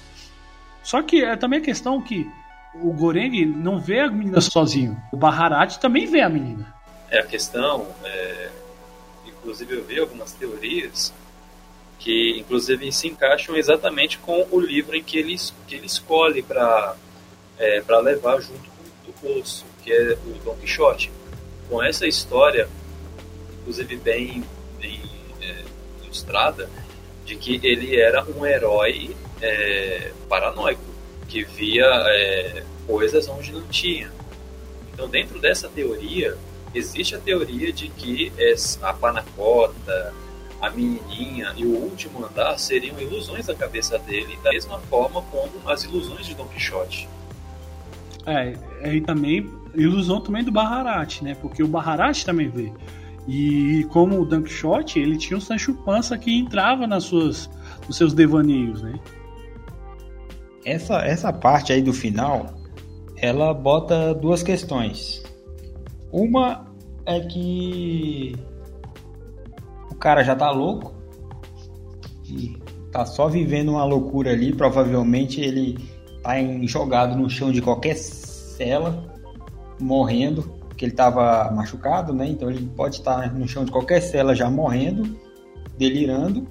Só 0.84 1.02
que 1.02 1.24
é 1.24 1.38
também 1.38 1.60
a 1.60 1.62
questão 1.62 2.02
que 2.02 2.30
o 2.76 2.94
Goreng 2.94 3.46
não 3.46 3.80
vê 3.80 4.00
a 4.02 4.10
menina 4.10 4.42
sozinho. 4.42 5.02
O 5.12 5.18
Baharat 5.18 5.78
também 5.78 6.06
vê 6.06 6.22
a 6.22 6.30
menina. 6.30 6.74
É 7.10 7.20
a 7.20 7.26
questão, 7.26 7.88
é... 8.04 8.50
inclusive 9.26 9.76
eu 9.76 9.84
vi 9.84 10.00
algumas 10.00 10.32
teorias 10.34 11.14
que 12.00 12.40
inclusive 12.40 12.92
se 12.92 13.08
encaixam 13.08 13.56
exatamente 13.58 14.18
com 14.20 14.48
o 14.50 14.60
livro 14.60 14.96
em 14.96 15.04
que 15.04 15.20
ele, 15.20 15.36
que 15.68 15.76
ele 15.76 15.86
escolhe 15.86 16.42
para 16.42 16.96
é, 17.58 17.84
levar 18.02 18.40
junto 18.40 18.70
com 19.04 19.10
o 19.10 19.14
poço, 19.14 19.66
que 19.84 19.90
que 19.90 19.94
é 19.94 20.18
o 20.26 20.34
Don 20.46 20.56
Quixote. 20.56 21.12
Com 21.68 21.84
essa 21.84 22.08
história, 22.08 22.68
inclusive 23.60 23.98
bem, 23.98 24.44
bem 24.80 25.02
é, 25.42 25.64
ilustrada, 26.04 26.70
de 27.26 27.36
que 27.36 27.60
ele 27.64 28.00
era 28.00 28.24
um 28.24 28.46
herói 28.46 29.16
é, 29.42 30.12
paranoico, 30.28 30.82
que 31.30 31.44
via 31.44 31.86
é, 31.86 32.64
coisas 32.88 33.28
onde 33.30 33.52
não 33.52 33.62
tinha. 33.68 34.12
Então, 34.92 35.08
dentro 35.08 35.40
dessa 35.40 35.70
teoria, 35.70 36.36
existe 36.74 37.16
a 37.16 37.20
teoria 37.20 37.72
de 37.72 37.88
que 37.90 38.32
a 38.82 38.94
panacota, 38.94 40.14
a 40.60 40.70
menininha 40.70 41.54
e 41.56 41.66
o 41.66 41.70
último 41.70 42.26
andar 42.26 42.58
seriam 42.58 43.00
ilusões 43.00 43.46
da 43.46 43.56
cabeça 43.56 43.98
dele, 44.00 44.38
da 44.44 44.52
mesma 44.52 44.80
forma 44.80 45.22
como 45.22 45.52
as 45.68 45.84
ilusões 45.84 46.26
de 46.26 46.34
Don 46.34 46.48
Quixote. 46.48 47.08
É, 48.26 48.54
e 48.94 49.02
também 49.02 49.50
ilusão 49.74 50.20
também 50.20 50.44
do 50.44 50.52
Baharat, 50.52 51.22
né? 51.22 51.36
Porque 51.36 51.64
o 51.64 51.68
Baharat 51.68 52.26
também 52.26 52.50
vê. 52.50 52.72
E 53.28 53.86
como 53.90 54.20
o 54.20 54.26
Don 54.26 54.42
Quixote, 54.42 55.00
ele 55.00 55.18
tinha 55.18 55.38
um 55.38 55.42
Sancho 55.42 55.74
Panza 55.74 56.18
que 56.18 56.36
entrava 56.36 56.88
nas 56.88 57.06
suas, 57.06 57.50
nos 57.88 57.96
seus 57.96 58.14
devaneios, 58.14 58.82
né? 58.82 59.00
Essa, 60.66 61.02
essa 61.06 61.32
parte 61.32 61.72
aí 61.72 61.82
do 61.82 61.94
final, 61.94 62.48
ela 63.16 63.54
bota 63.54 64.14
duas 64.14 64.44
questões. 64.44 65.24
Uma 66.12 66.66
é 67.06 67.20
que 67.20 68.36
o 69.92 69.96
cara 69.96 70.24
já 70.24 70.36
tá 70.36 70.52
louco 70.52 70.94
e 72.26 72.58
tá 72.92 73.06
só 73.06 73.28
vivendo 73.28 73.70
uma 73.70 73.84
loucura 73.84 74.32
ali, 74.32 74.54
provavelmente 74.54 75.42
ele 75.42 75.78
tá 76.22 76.40
em, 76.40 76.68
jogado 76.68 77.18
no 77.18 77.30
chão 77.30 77.52
de 77.52 77.62
qualquer 77.62 77.96
cela, 77.96 79.04
morrendo, 79.80 80.44
porque 80.68 80.86
ele 80.86 80.94
tava 80.94 81.52
machucado, 81.52 82.14
né? 82.14 82.28
Então 82.28 82.50
ele 82.50 82.66
pode 82.76 82.96
estar 82.96 83.34
no 83.34 83.48
chão 83.48 83.66
de 83.66 83.72
qualquer 83.72 84.02
cela 84.02 84.36
já 84.36 84.50
morrendo, 84.50 85.18
delirando, 85.78 86.48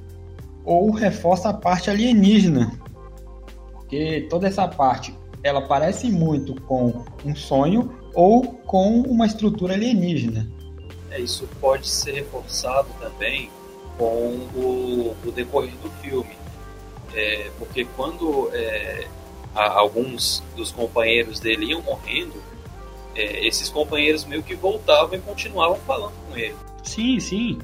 ou 0.64 0.90
reforça 0.90 1.50
a 1.50 1.54
parte 1.54 1.90
alienígena, 1.90 2.72
porque 3.88 4.26
toda 4.28 4.46
essa 4.46 4.68
parte 4.68 5.14
ela 5.42 5.62
parece 5.62 6.10
muito 6.10 6.60
com 6.62 7.04
um 7.24 7.34
sonho 7.34 7.98
ou 8.14 8.42
com 8.44 9.00
uma 9.00 9.24
estrutura 9.24 9.74
alienígena. 9.74 10.46
É, 11.10 11.18
isso 11.18 11.48
pode 11.58 11.88
ser 11.88 12.12
reforçado 12.12 12.88
também 13.00 13.50
com 13.96 14.04
o, 14.54 15.16
o 15.24 15.32
decorrer 15.32 15.72
do 15.82 15.88
filme. 16.02 16.36
É, 17.14 17.50
porque 17.58 17.86
quando 17.96 18.50
é, 18.52 19.06
alguns 19.54 20.42
dos 20.54 20.70
companheiros 20.70 21.40
dele 21.40 21.70
iam 21.70 21.80
morrendo, 21.80 22.34
é, 23.14 23.46
esses 23.46 23.70
companheiros 23.70 24.26
meio 24.26 24.42
que 24.42 24.54
voltavam 24.54 25.14
e 25.14 25.20
continuavam 25.20 25.76
falando 25.86 26.12
com 26.28 26.36
ele. 26.36 26.54
Sim, 26.82 27.18
sim. 27.20 27.58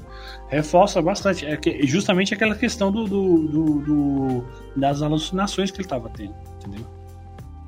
Reforça 0.54 1.02
bastante. 1.02 1.44
É 1.44 1.56
que, 1.56 1.84
justamente 1.84 2.32
aquela 2.32 2.54
questão 2.54 2.92
do, 2.92 3.06
do, 3.06 3.48
do, 3.48 3.78
do 3.80 4.44
das 4.76 5.02
alucinações 5.02 5.72
que 5.72 5.78
ele 5.78 5.86
estava 5.86 6.08
tendo, 6.08 6.34
entendeu? 6.56 6.86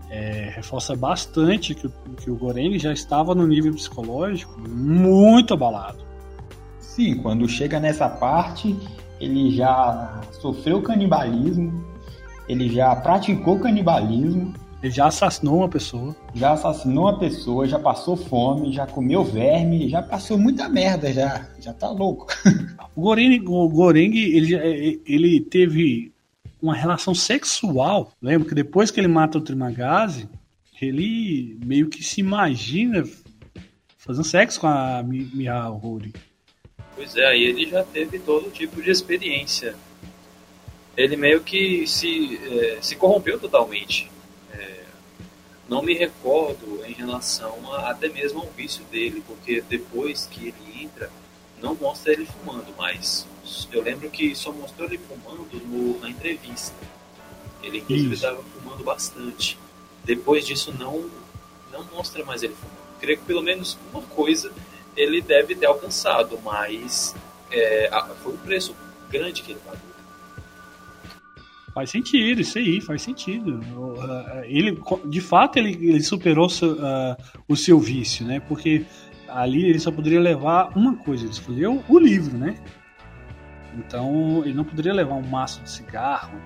É, 0.09 0.53
reforça 0.55 0.95
bastante 0.95 1.75
que, 1.75 1.91
que 2.23 2.31
o 2.31 2.37
Goreng 2.37 2.79
já 2.79 2.93
estava 2.93 3.35
no 3.35 3.45
nível 3.45 3.75
psicológico 3.75 4.61
muito 4.61 5.53
abalado. 5.53 5.99
Sim, 6.79 7.17
quando 7.17 7.49
chega 7.49 7.81
nessa 7.81 8.09
parte, 8.09 8.77
ele 9.21 9.51
já 9.51 10.21
sofreu 10.41 10.81
canibalismo, 10.81 11.85
ele 12.49 12.69
já 12.69 12.95
praticou 12.95 13.59
canibalismo, 13.59 14.55
ele 14.87 14.95
já 14.95 15.07
assassinou 15.07 15.59
uma 15.59 15.69
pessoa. 15.69 16.15
Já 16.35 16.53
assassinou 16.53 17.05
uma 17.05 17.19
pessoa, 17.19 17.67
já 17.67 17.79
passou 17.79 18.17
fome, 18.17 18.73
já 18.73 18.87
comeu 18.87 19.25
verme, 19.25 19.89
já 19.89 20.01
passou 20.01 20.39
muita 20.39 20.69
merda, 20.69 21.13
já, 21.13 21.47
já 21.59 21.73
tá 21.73 21.91
louco. 21.91 22.29
o 22.95 23.01
Goreng, 23.01 23.45
o 23.47 23.69
Goreng 23.69 24.17
ele, 24.17 25.03
ele 25.05 25.41
teve 25.41 26.13
uma 26.63 26.75
relação 26.75 27.15
sexual. 27.15 28.13
Lembra 28.23 28.49
que 28.49 28.55
depois 28.55 28.91
que 28.91 29.01
ele 29.01 29.09
mata 29.09 29.39
o 29.39 29.41
Trimagazi, 29.41 30.29
ele 30.81 31.59
meio 31.65 31.89
que 31.89 32.03
se 32.03 32.21
imagina 32.21 33.05
fazendo 33.99 34.25
sexo 34.25 34.61
com 34.61 34.69
a 34.69 35.03
Mihahori. 35.03 36.13
Pois 36.95 37.17
é, 37.17 37.27
aí 37.27 37.43
ele 37.43 37.67
já 37.69 37.83
teve 37.83 38.21
todo 38.21 38.51
tipo 38.51 38.81
de 38.81 38.91
experiência. 38.91 39.75
Ele 40.97 41.17
meio 41.17 41.43
que 41.43 41.87
se, 41.87 42.41
é, 42.49 42.79
se 42.81 42.95
corrompeu 42.95 43.39
totalmente. 43.39 44.11
Não 45.69 45.83
me 45.83 45.95
recordo 45.95 46.85
em 46.85 46.93
relação 46.93 47.73
a, 47.73 47.91
até 47.91 48.09
mesmo 48.09 48.41
ao 48.41 48.47
vício 48.51 48.85
dele, 48.85 49.23
porque 49.27 49.61
depois 49.61 50.27
que 50.31 50.49
ele 50.49 50.85
entra, 50.85 51.11
não 51.61 51.75
mostra 51.75 52.13
ele 52.13 52.27
fumando, 52.27 52.73
mas 52.77 53.27
eu 53.73 53.83
lembro 53.83 54.09
que 54.11 54.35
só 54.35 54.53
mostrou 54.53 54.89
ele 54.89 54.99
fumando 54.99 55.49
no, 55.67 55.99
na 56.01 56.11
entrevista. 56.11 56.75
Ele 57.63 57.79
inclusive 57.79 58.15
estava 58.15 58.43
fumando 58.43 58.85
bastante. 58.85 59.59
Depois 60.05 60.47
disso 60.47 60.73
não 60.79 61.11
não 61.73 61.85
mostra 61.93 62.25
mais 62.25 62.43
ele 62.43 62.55
fumando. 62.55 62.77
Creio 63.01 63.19
que 63.19 63.25
pelo 63.25 63.43
menos 63.43 63.77
uma 63.93 64.03
coisa 64.03 64.53
ele 64.97 65.21
deve 65.21 65.55
ter 65.55 65.67
alcançado, 65.67 66.39
mas 66.43 67.15
é, 67.51 67.91
foi 68.23 68.33
um 68.33 68.39
preço 68.39 68.75
grande 69.11 69.43
que 69.43 69.53
ele 69.53 69.61
pagou. 69.65 69.86
Faz 71.77 71.91
sentido, 71.91 72.41
isso 72.41 72.57
aí, 72.57 72.81
faz 72.81 73.03
sentido. 73.03 73.61
Ele, 74.45 74.81
de 75.11 75.21
fato, 75.21 75.59
ele, 75.59 75.73
ele 75.73 76.03
superou 76.03 76.47
uh, 76.47 77.23
o 77.47 77.55
seu 77.55 77.79
vício, 77.79 78.25
né? 78.25 78.41
Porque 78.41 78.87
ali 79.29 79.67
ele 79.67 79.79
só 79.79 79.93
poderia 79.93 80.19
levar 80.19 80.71
uma 80.75 80.97
coisa, 80.97 81.25
ele 81.25 81.33
escolheu 81.33 81.85
o 81.87 81.99
livro, 81.99 82.39
né? 82.39 82.57
Então 83.77 84.41
ele 84.43 84.55
não 84.55 84.65
poderia 84.65 84.95
levar 84.95 85.17
um 85.17 85.27
maço 85.29 85.63
de 85.65 85.71
cigarro 85.71 86.41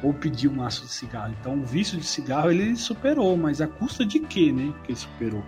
ou 0.00 0.14
pedir 0.14 0.46
um 0.46 0.54
maço 0.54 0.82
de 0.82 0.92
cigarro. 0.92 1.34
Então 1.40 1.58
o 1.58 1.64
vício 1.64 1.98
de 1.98 2.06
cigarro 2.06 2.52
ele 2.52 2.76
superou, 2.76 3.36
mas 3.36 3.60
a 3.60 3.66
custa 3.66 4.06
de 4.06 4.20
quê, 4.20 4.52
né? 4.52 4.72
Que 4.84 4.92
ele 4.92 4.98
superou. 4.98 5.42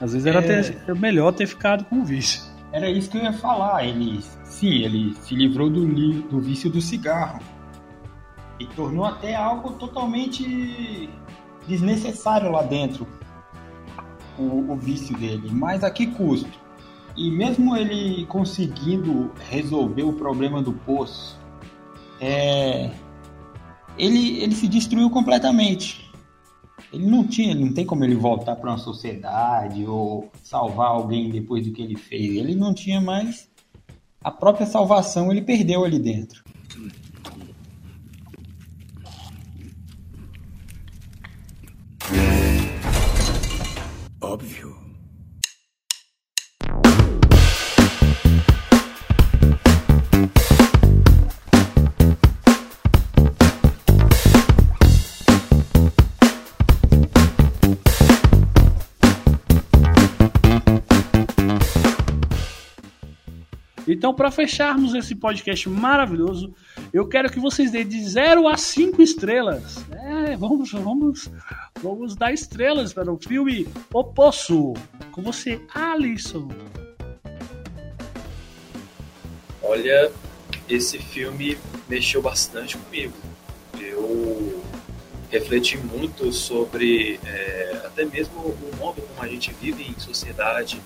Às 0.00 0.14
vezes 0.14 0.26
era 0.26 0.44
é... 0.44 0.58
até 0.58 0.94
melhor 0.94 1.30
ter 1.30 1.46
ficado 1.46 1.84
com 1.84 2.00
o 2.00 2.04
vício. 2.04 2.42
Era 2.72 2.90
isso 2.90 3.08
que 3.08 3.18
eu 3.18 3.22
ia 3.22 3.32
falar. 3.34 3.86
Ele, 3.86 4.18
sim, 4.42 4.82
ele 4.82 5.14
se 5.20 5.32
livrou 5.36 5.70
do, 5.70 5.86
do 6.22 6.40
vício 6.40 6.68
do 6.68 6.80
cigarro 6.80 7.51
e 8.62 8.66
tornou 8.76 9.04
até 9.04 9.34
algo 9.34 9.72
totalmente 9.72 11.10
desnecessário 11.66 12.50
lá 12.50 12.62
dentro 12.62 13.06
o, 14.38 14.72
o 14.72 14.76
vício 14.76 15.16
dele. 15.18 15.48
Mas 15.50 15.82
a 15.82 15.90
que 15.90 16.06
custo? 16.06 16.60
E 17.16 17.30
mesmo 17.30 17.76
ele 17.76 18.24
conseguindo 18.26 19.30
resolver 19.50 20.04
o 20.04 20.12
problema 20.12 20.62
do 20.62 20.72
poço, 20.72 21.38
é, 22.20 22.90
ele, 23.98 24.40
ele 24.42 24.54
se 24.54 24.68
destruiu 24.68 25.10
completamente. 25.10 26.10
Ele 26.92 27.06
não 27.06 27.26
tinha, 27.26 27.54
não 27.54 27.72
tem 27.72 27.84
como 27.84 28.04
ele 28.04 28.14
voltar 28.14 28.56
para 28.56 28.70
uma 28.70 28.78
sociedade 28.78 29.84
ou 29.86 30.30
salvar 30.42 30.88
alguém 30.88 31.30
depois 31.30 31.66
do 31.66 31.72
que 31.72 31.82
ele 31.82 31.96
fez. 31.96 32.36
Ele 32.36 32.54
não 32.54 32.72
tinha 32.72 33.00
mais 33.00 33.50
a 34.22 34.30
própria 34.30 34.66
salvação, 34.66 35.30
ele 35.30 35.42
perdeu 35.42 35.84
ali 35.84 35.98
dentro. 35.98 36.44
Óbvio. 44.22 44.72
Então, 63.88 64.14
para 64.14 64.30
fecharmos 64.30 64.94
esse 64.94 65.16
podcast 65.16 65.68
maravilhoso, 65.68 66.54
eu 66.92 67.08
quero 67.08 67.28
que 67.30 67.40
vocês 67.40 67.72
deem 67.72 67.86
de 67.86 68.02
0 68.04 68.46
a 68.46 68.56
5 68.56 69.02
estrelas. 69.02 69.84
É, 69.90 70.36
vamos, 70.36 70.70
vamos, 70.72 71.30
vamos 71.82 72.14
dar 72.14 72.32
estrelas 72.32 72.92
para 72.92 73.12
o 73.12 73.18
filme 73.18 73.66
O 73.92 74.04
Poço. 74.04 74.72
Com 75.10 75.20
você, 75.20 75.60
Alisson. 75.74 76.48
Olha, 79.60 80.12
esse 80.68 80.98
filme 80.98 81.58
mexeu 81.88 82.22
bastante 82.22 82.76
comigo. 82.78 83.14
Eu 83.78 84.62
refleti 85.30 85.76
muito 85.76 86.32
sobre 86.32 87.18
é, 87.24 87.82
até 87.84 88.04
mesmo 88.04 88.38
o 88.38 88.76
modo 88.78 89.02
como 89.02 89.22
a 89.22 89.28
gente 89.28 89.52
vive 89.60 89.82
em 89.82 89.98
sociedade, 89.98 90.80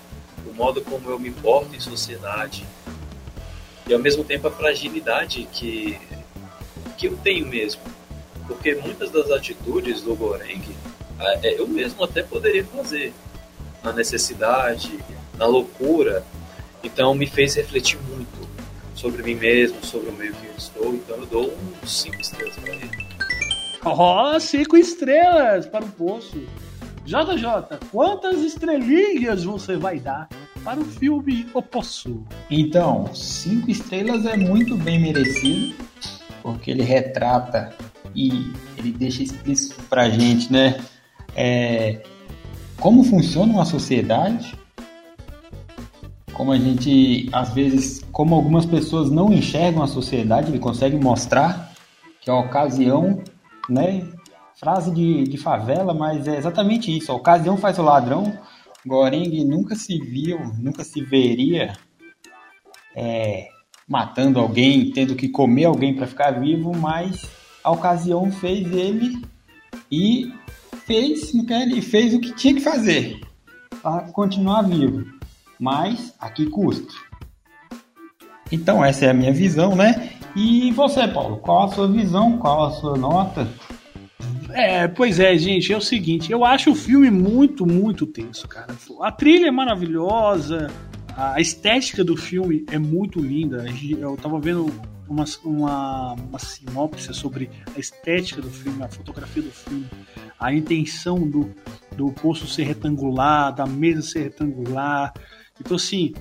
o 0.45 0.53
modo 0.53 0.81
como 0.81 1.09
eu 1.09 1.19
me 1.19 1.31
porto 1.31 1.75
em 1.75 1.79
sociedade, 1.79 2.65
e 3.87 3.93
ao 3.93 3.99
mesmo 3.99 4.23
tempo 4.23 4.47
a 4.47 4.51
fragilidade 4.51 5.47
que, 5.51 5.99
que 6.97 7.07
eu 7.07 7.15
tenho 7.17 7.45
mesmo. 7.45 7.81
Porque 8.47 8.75
muitas 8.75 9.11
das 9.11 9.29
atitudes 9.29 10.01
do 10.01 10.15
Goreng 10.15 10.76
eu 11.43 11.67
mesmo 11.67 12.03
até 12.03 12.23
poderia 12.23 12.65
fazer. 12.65 13.13
na 13.83 13.93
necessidade, 13.93 14.99
na 15.37 15.45
loucura. 15.45 16.23
Então 16.83 17.13
me 17.13 17.27
fez 17.27 17.55
refletir 17.55 17.99
muito 18.09 18.47
sobre 18.95 19.23
mim 19.23 19.35
mesmo, 19.35 19.83
sobre 19.85 20.09
o 20.09 20.13
meio 20.13 20.33
que 20.33 20.45
eu 20.45 20.53
estou. 20.57 20.93
Então 20.93 21.17
eu 21.17 21.25
dou 21.25 21.57
uns 21.83 22.01
5 22.01 22.19
estrelas 22.19 22.55
para 22.55 22.73
ele. 22.73 22.91
Ó, 23.85 24.35
oh, 24.35 24.39
5 24.39 24.77
estrelas 24.77 25.67
para 25.67 25.85
o 25.85 25.89
poço. 25.89 26.43
JJ, 27.07 27.79
quantas 27.89 28.39
estrelinhas 28.39 29.45
você 29.45 29.77
vai 29.77 29.97
dar 29.97 30.27
para 30.61 30.77
o 30.77 30.83
filme 30.83 31.47
O 31.53 31.61
Poço? 31.61 32.25
Então, 32.51 33.09
cinco 33.15 33.71
estrelas 33.71 34.25
é 34.25 34.35
muito 34.35 34.75
bem 34.75 34.99
merecido, 34.99 35.73
porque 36.43 36.69
ele 36.69 36.83
retrata 36.83 37.73
e 38.13 38.51
ele 38.77 38.91
deixa 38.91 39.23
explícito 39.23 39.81
pra 39.83 40.09
gente, 40.09 40.51
né? 40.51 40.83
É, 41.37 42.01
como 42.79 43.03
funciona 43.03 43.53
uma 43.53 43.65
sociedade, 43.65 44.57
como 46.33 46.51
a 46.51 46.57
gente, 46.57 47.29
às 47.31 47.53
vezes, 47.53 48.03
como 48.11 48.35
algumas 48.35 48.65
pessoas 48.65 49.09
não 49.09 49.31
enxergam 49.31 49.83
a 49.83 49.87
sociedade, 49.87 50.49
ele 50.49 50.59
consegue 50.59 50.97
mostrar 50.97 51.71
que 52.19 52.29
a 52.29 52.35
ocasião, 52.35 53.23
né? 53.69 54.05
Frase 54.59 54.91
de, 54.91 55.23
de 55.25 55.37
favela, 55.37 55.93
mas 55.93 56.27
é 56.27 56.35
exatamente 56.35 56.95
isso. 56.95 57.11
A 57.11 57.15
ocasião 57.15 57.57
faz 57.57 57.77
o 57.77 57.83
ladrão. 57.83 58.37
Goreng 58.85 59.43
nunca 59.45 59.75
se 59.75 59.99
viu, 59.99 60.39
nunca 60.57 60.83
se 60.83 60.99
veria 61.01 61.73
é, 62.95 63.49
matando 63.87 64.39
alguém, 64.39 64.91
tendo 64.91 65.15
que 65.15 65.29
comer 65.29 65.65
alguém 65.65 65.95
para 65.95 66.07
ficar 66.07 66.31
vivo, 66.31 66.75
mas 66.75 67.29
a 67.63 67.71
ocasião 67.71 68.31
fez 68.31 68.71
ele 68.71 69.21
e 69.91 70.33
fez, 70.87 71.33
ele 71.35 71.81
fez 71.81 72.13
o 72.13 72.19
que 72.19 72.33
tinha 72.33 72.55
que 72.55 72.61
fazer 72.61 73.19
para 73.83 74.03
continuar 74.13 74.61
vivo, 74.61 75.05
mas 75.59 76.15
a 76.17 76.31
que 76.31 76.45
custo? 76.45 76.95
Então 78.49 78.83
essa 78.83 79.05
é 79.05 79.09
a 79.09 79.13
minha 79.13 79.33
visão, 79.33 79.75
né? 79.75 80.11
E 80.33 80.71
você, 80.71 81.05
Paulo, 81.07 81.37
qual 81.37 81.65
a 81.65 81.71
sua 81.73 81.87
visão? 81.91 82.37
Qual 82.37 82.65
a 82.65 82.71
sua 82.71 82.97
nota? 82.97 83.47
É, 84.53 84.87
pois 84.87 85.19
é, 85.19 85.37
gente, 85.37 85.73
é 85.73 85.77
o 85.77 85.81
seguinte, 85.81 86.31
eu 86.31 86.45
acho 86.45 86.71
o 86.71 86.75
filme 86.75 87.11
muito, 87.11 87.65
muito 87.65 88.05
tenso, 88.05 88.47
cara. 88.47 88.73
A 89.01 89.11
trilha 89.11 89.47
é 89.47 89.51
maravilhosa, 89.51 90.71
a 91.17 91.41
estética 91.41 92.03
do 92.03 92.15
filme 92.15 92.65
é 92.71 92.79
muito 92.79 93.19
linda. 93.19 93.65
Eu 93.99 94.15
tava 94.15 94.39
vendo 94.39 94.71
uma, 95.07 95.25
uma, 95.43 96.13
uma 96.13 96.39
sinopse 96.39 97.13
sobre 97.13 97.49
a 97.75 97.79
estética 97.79 98.41
do 98.41 98.49
filme, 98.49 98.83
a 98.83 98.87
fotografia 98.87 99.43
do 99.43 99.51
filme, 99.51 99.85
a 100.39 100.53
intenção 100.53 101.27
do, 101.27 101.53
do 101.95 102.11
poço 102.11 102.47
ser 102.47 102.63
retangular, 102.63 103.53
da 103.53 103.65
mesa 103.65 104.01
ser 104.01 104.23
retangular. 104.23 105.13
Então 105.59 105.75
assim, 105.75 106.13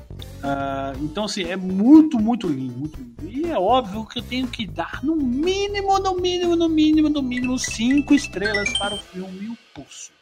uh, 0.43 1.05
então 1.05 1.25
assim, 1.25 1.45
é 1.45 1.57
muito, 1.57 2.19
muito 2.19 2.49
lindo, 2.49 2.79
muito 2.79 2.99
lindo. 2.99 3.29
E 3.29 3.51
é 3.51 3.59
óbvio 3.59 4.07
que 4.07 4.19
eu 4.19 4.23
tenho 4.23 4.49
que 4.49 4.67
dar 4.67 5.05
no 5.05 5.15
mínimo, 5.15 5.99
no 5.99 6.17
mínimo, 6.17 6.57
no 6.57 6.69
mínimo, 6.69 7.09
no 7.09 7.23
mínimo 7.23 7.59
cinco 7.59 8.15
estrelas 8.15 8.73
para 8.79 8.95
o 8.95 8.99
filme 8.99 9.49
O 9.49 9.59
Poço. 9.75 10.17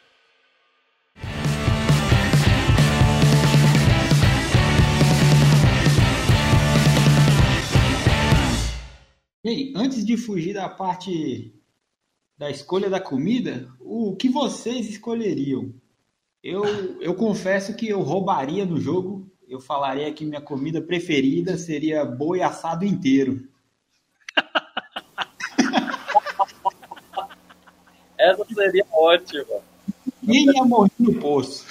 Ei, 9.45 9.71
antes 9.75 10.03
de 10.03 10.17
fugir 10.17 10.55
da 10.55 10.67
parte 10.67 11.54
da 12.37 12.49
escolha 12.49 12.89
da 12.89 12.99
comida, 12.99 13.69
o 13.79 14.13
que 14.15 14.29
vocês 14.29 14.89
escolheriam? 14.89 15.73
Eu, 16.43 16.63
eu 17.01 17.13
confesso 17.15 17.75
que 17.75 17.89
eu 17.89 18.01
roubaria 18.01 18.65
no 18.65 18.79
jogo. 18.79 19.29
Eu 19.47 19.59
falaria 19.59 20.11
que 20.13 20.25
minha 20.25 20.41
comida 20.41 20.81
preferida 20.81 21.57
seria 21.57 22.05
boi 22.05 22.41
assado 22.41 22.85
inteiro. 22.85 23.47
Essa 28.17 28.45
seria 28.53 28.85
ótima. 28.91 29.61
Ninguém 30.21 30.55
ia 30.55 30.65
morrer 30.65 30.91
no 30.99 31.19
poço. 31.19 31.65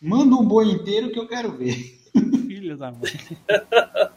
Manda 0.00 0.34
um 0.34 0.44
boi 0.44 0.70
inteiro 0.70 1.12
que 1.12 1.18
eu 1.18 1.28
quero 1.28 1.52
ver. 1.52 2.00
Filho 2.12 2.76
da 2.76 2.90
mãe. 2.90 3.12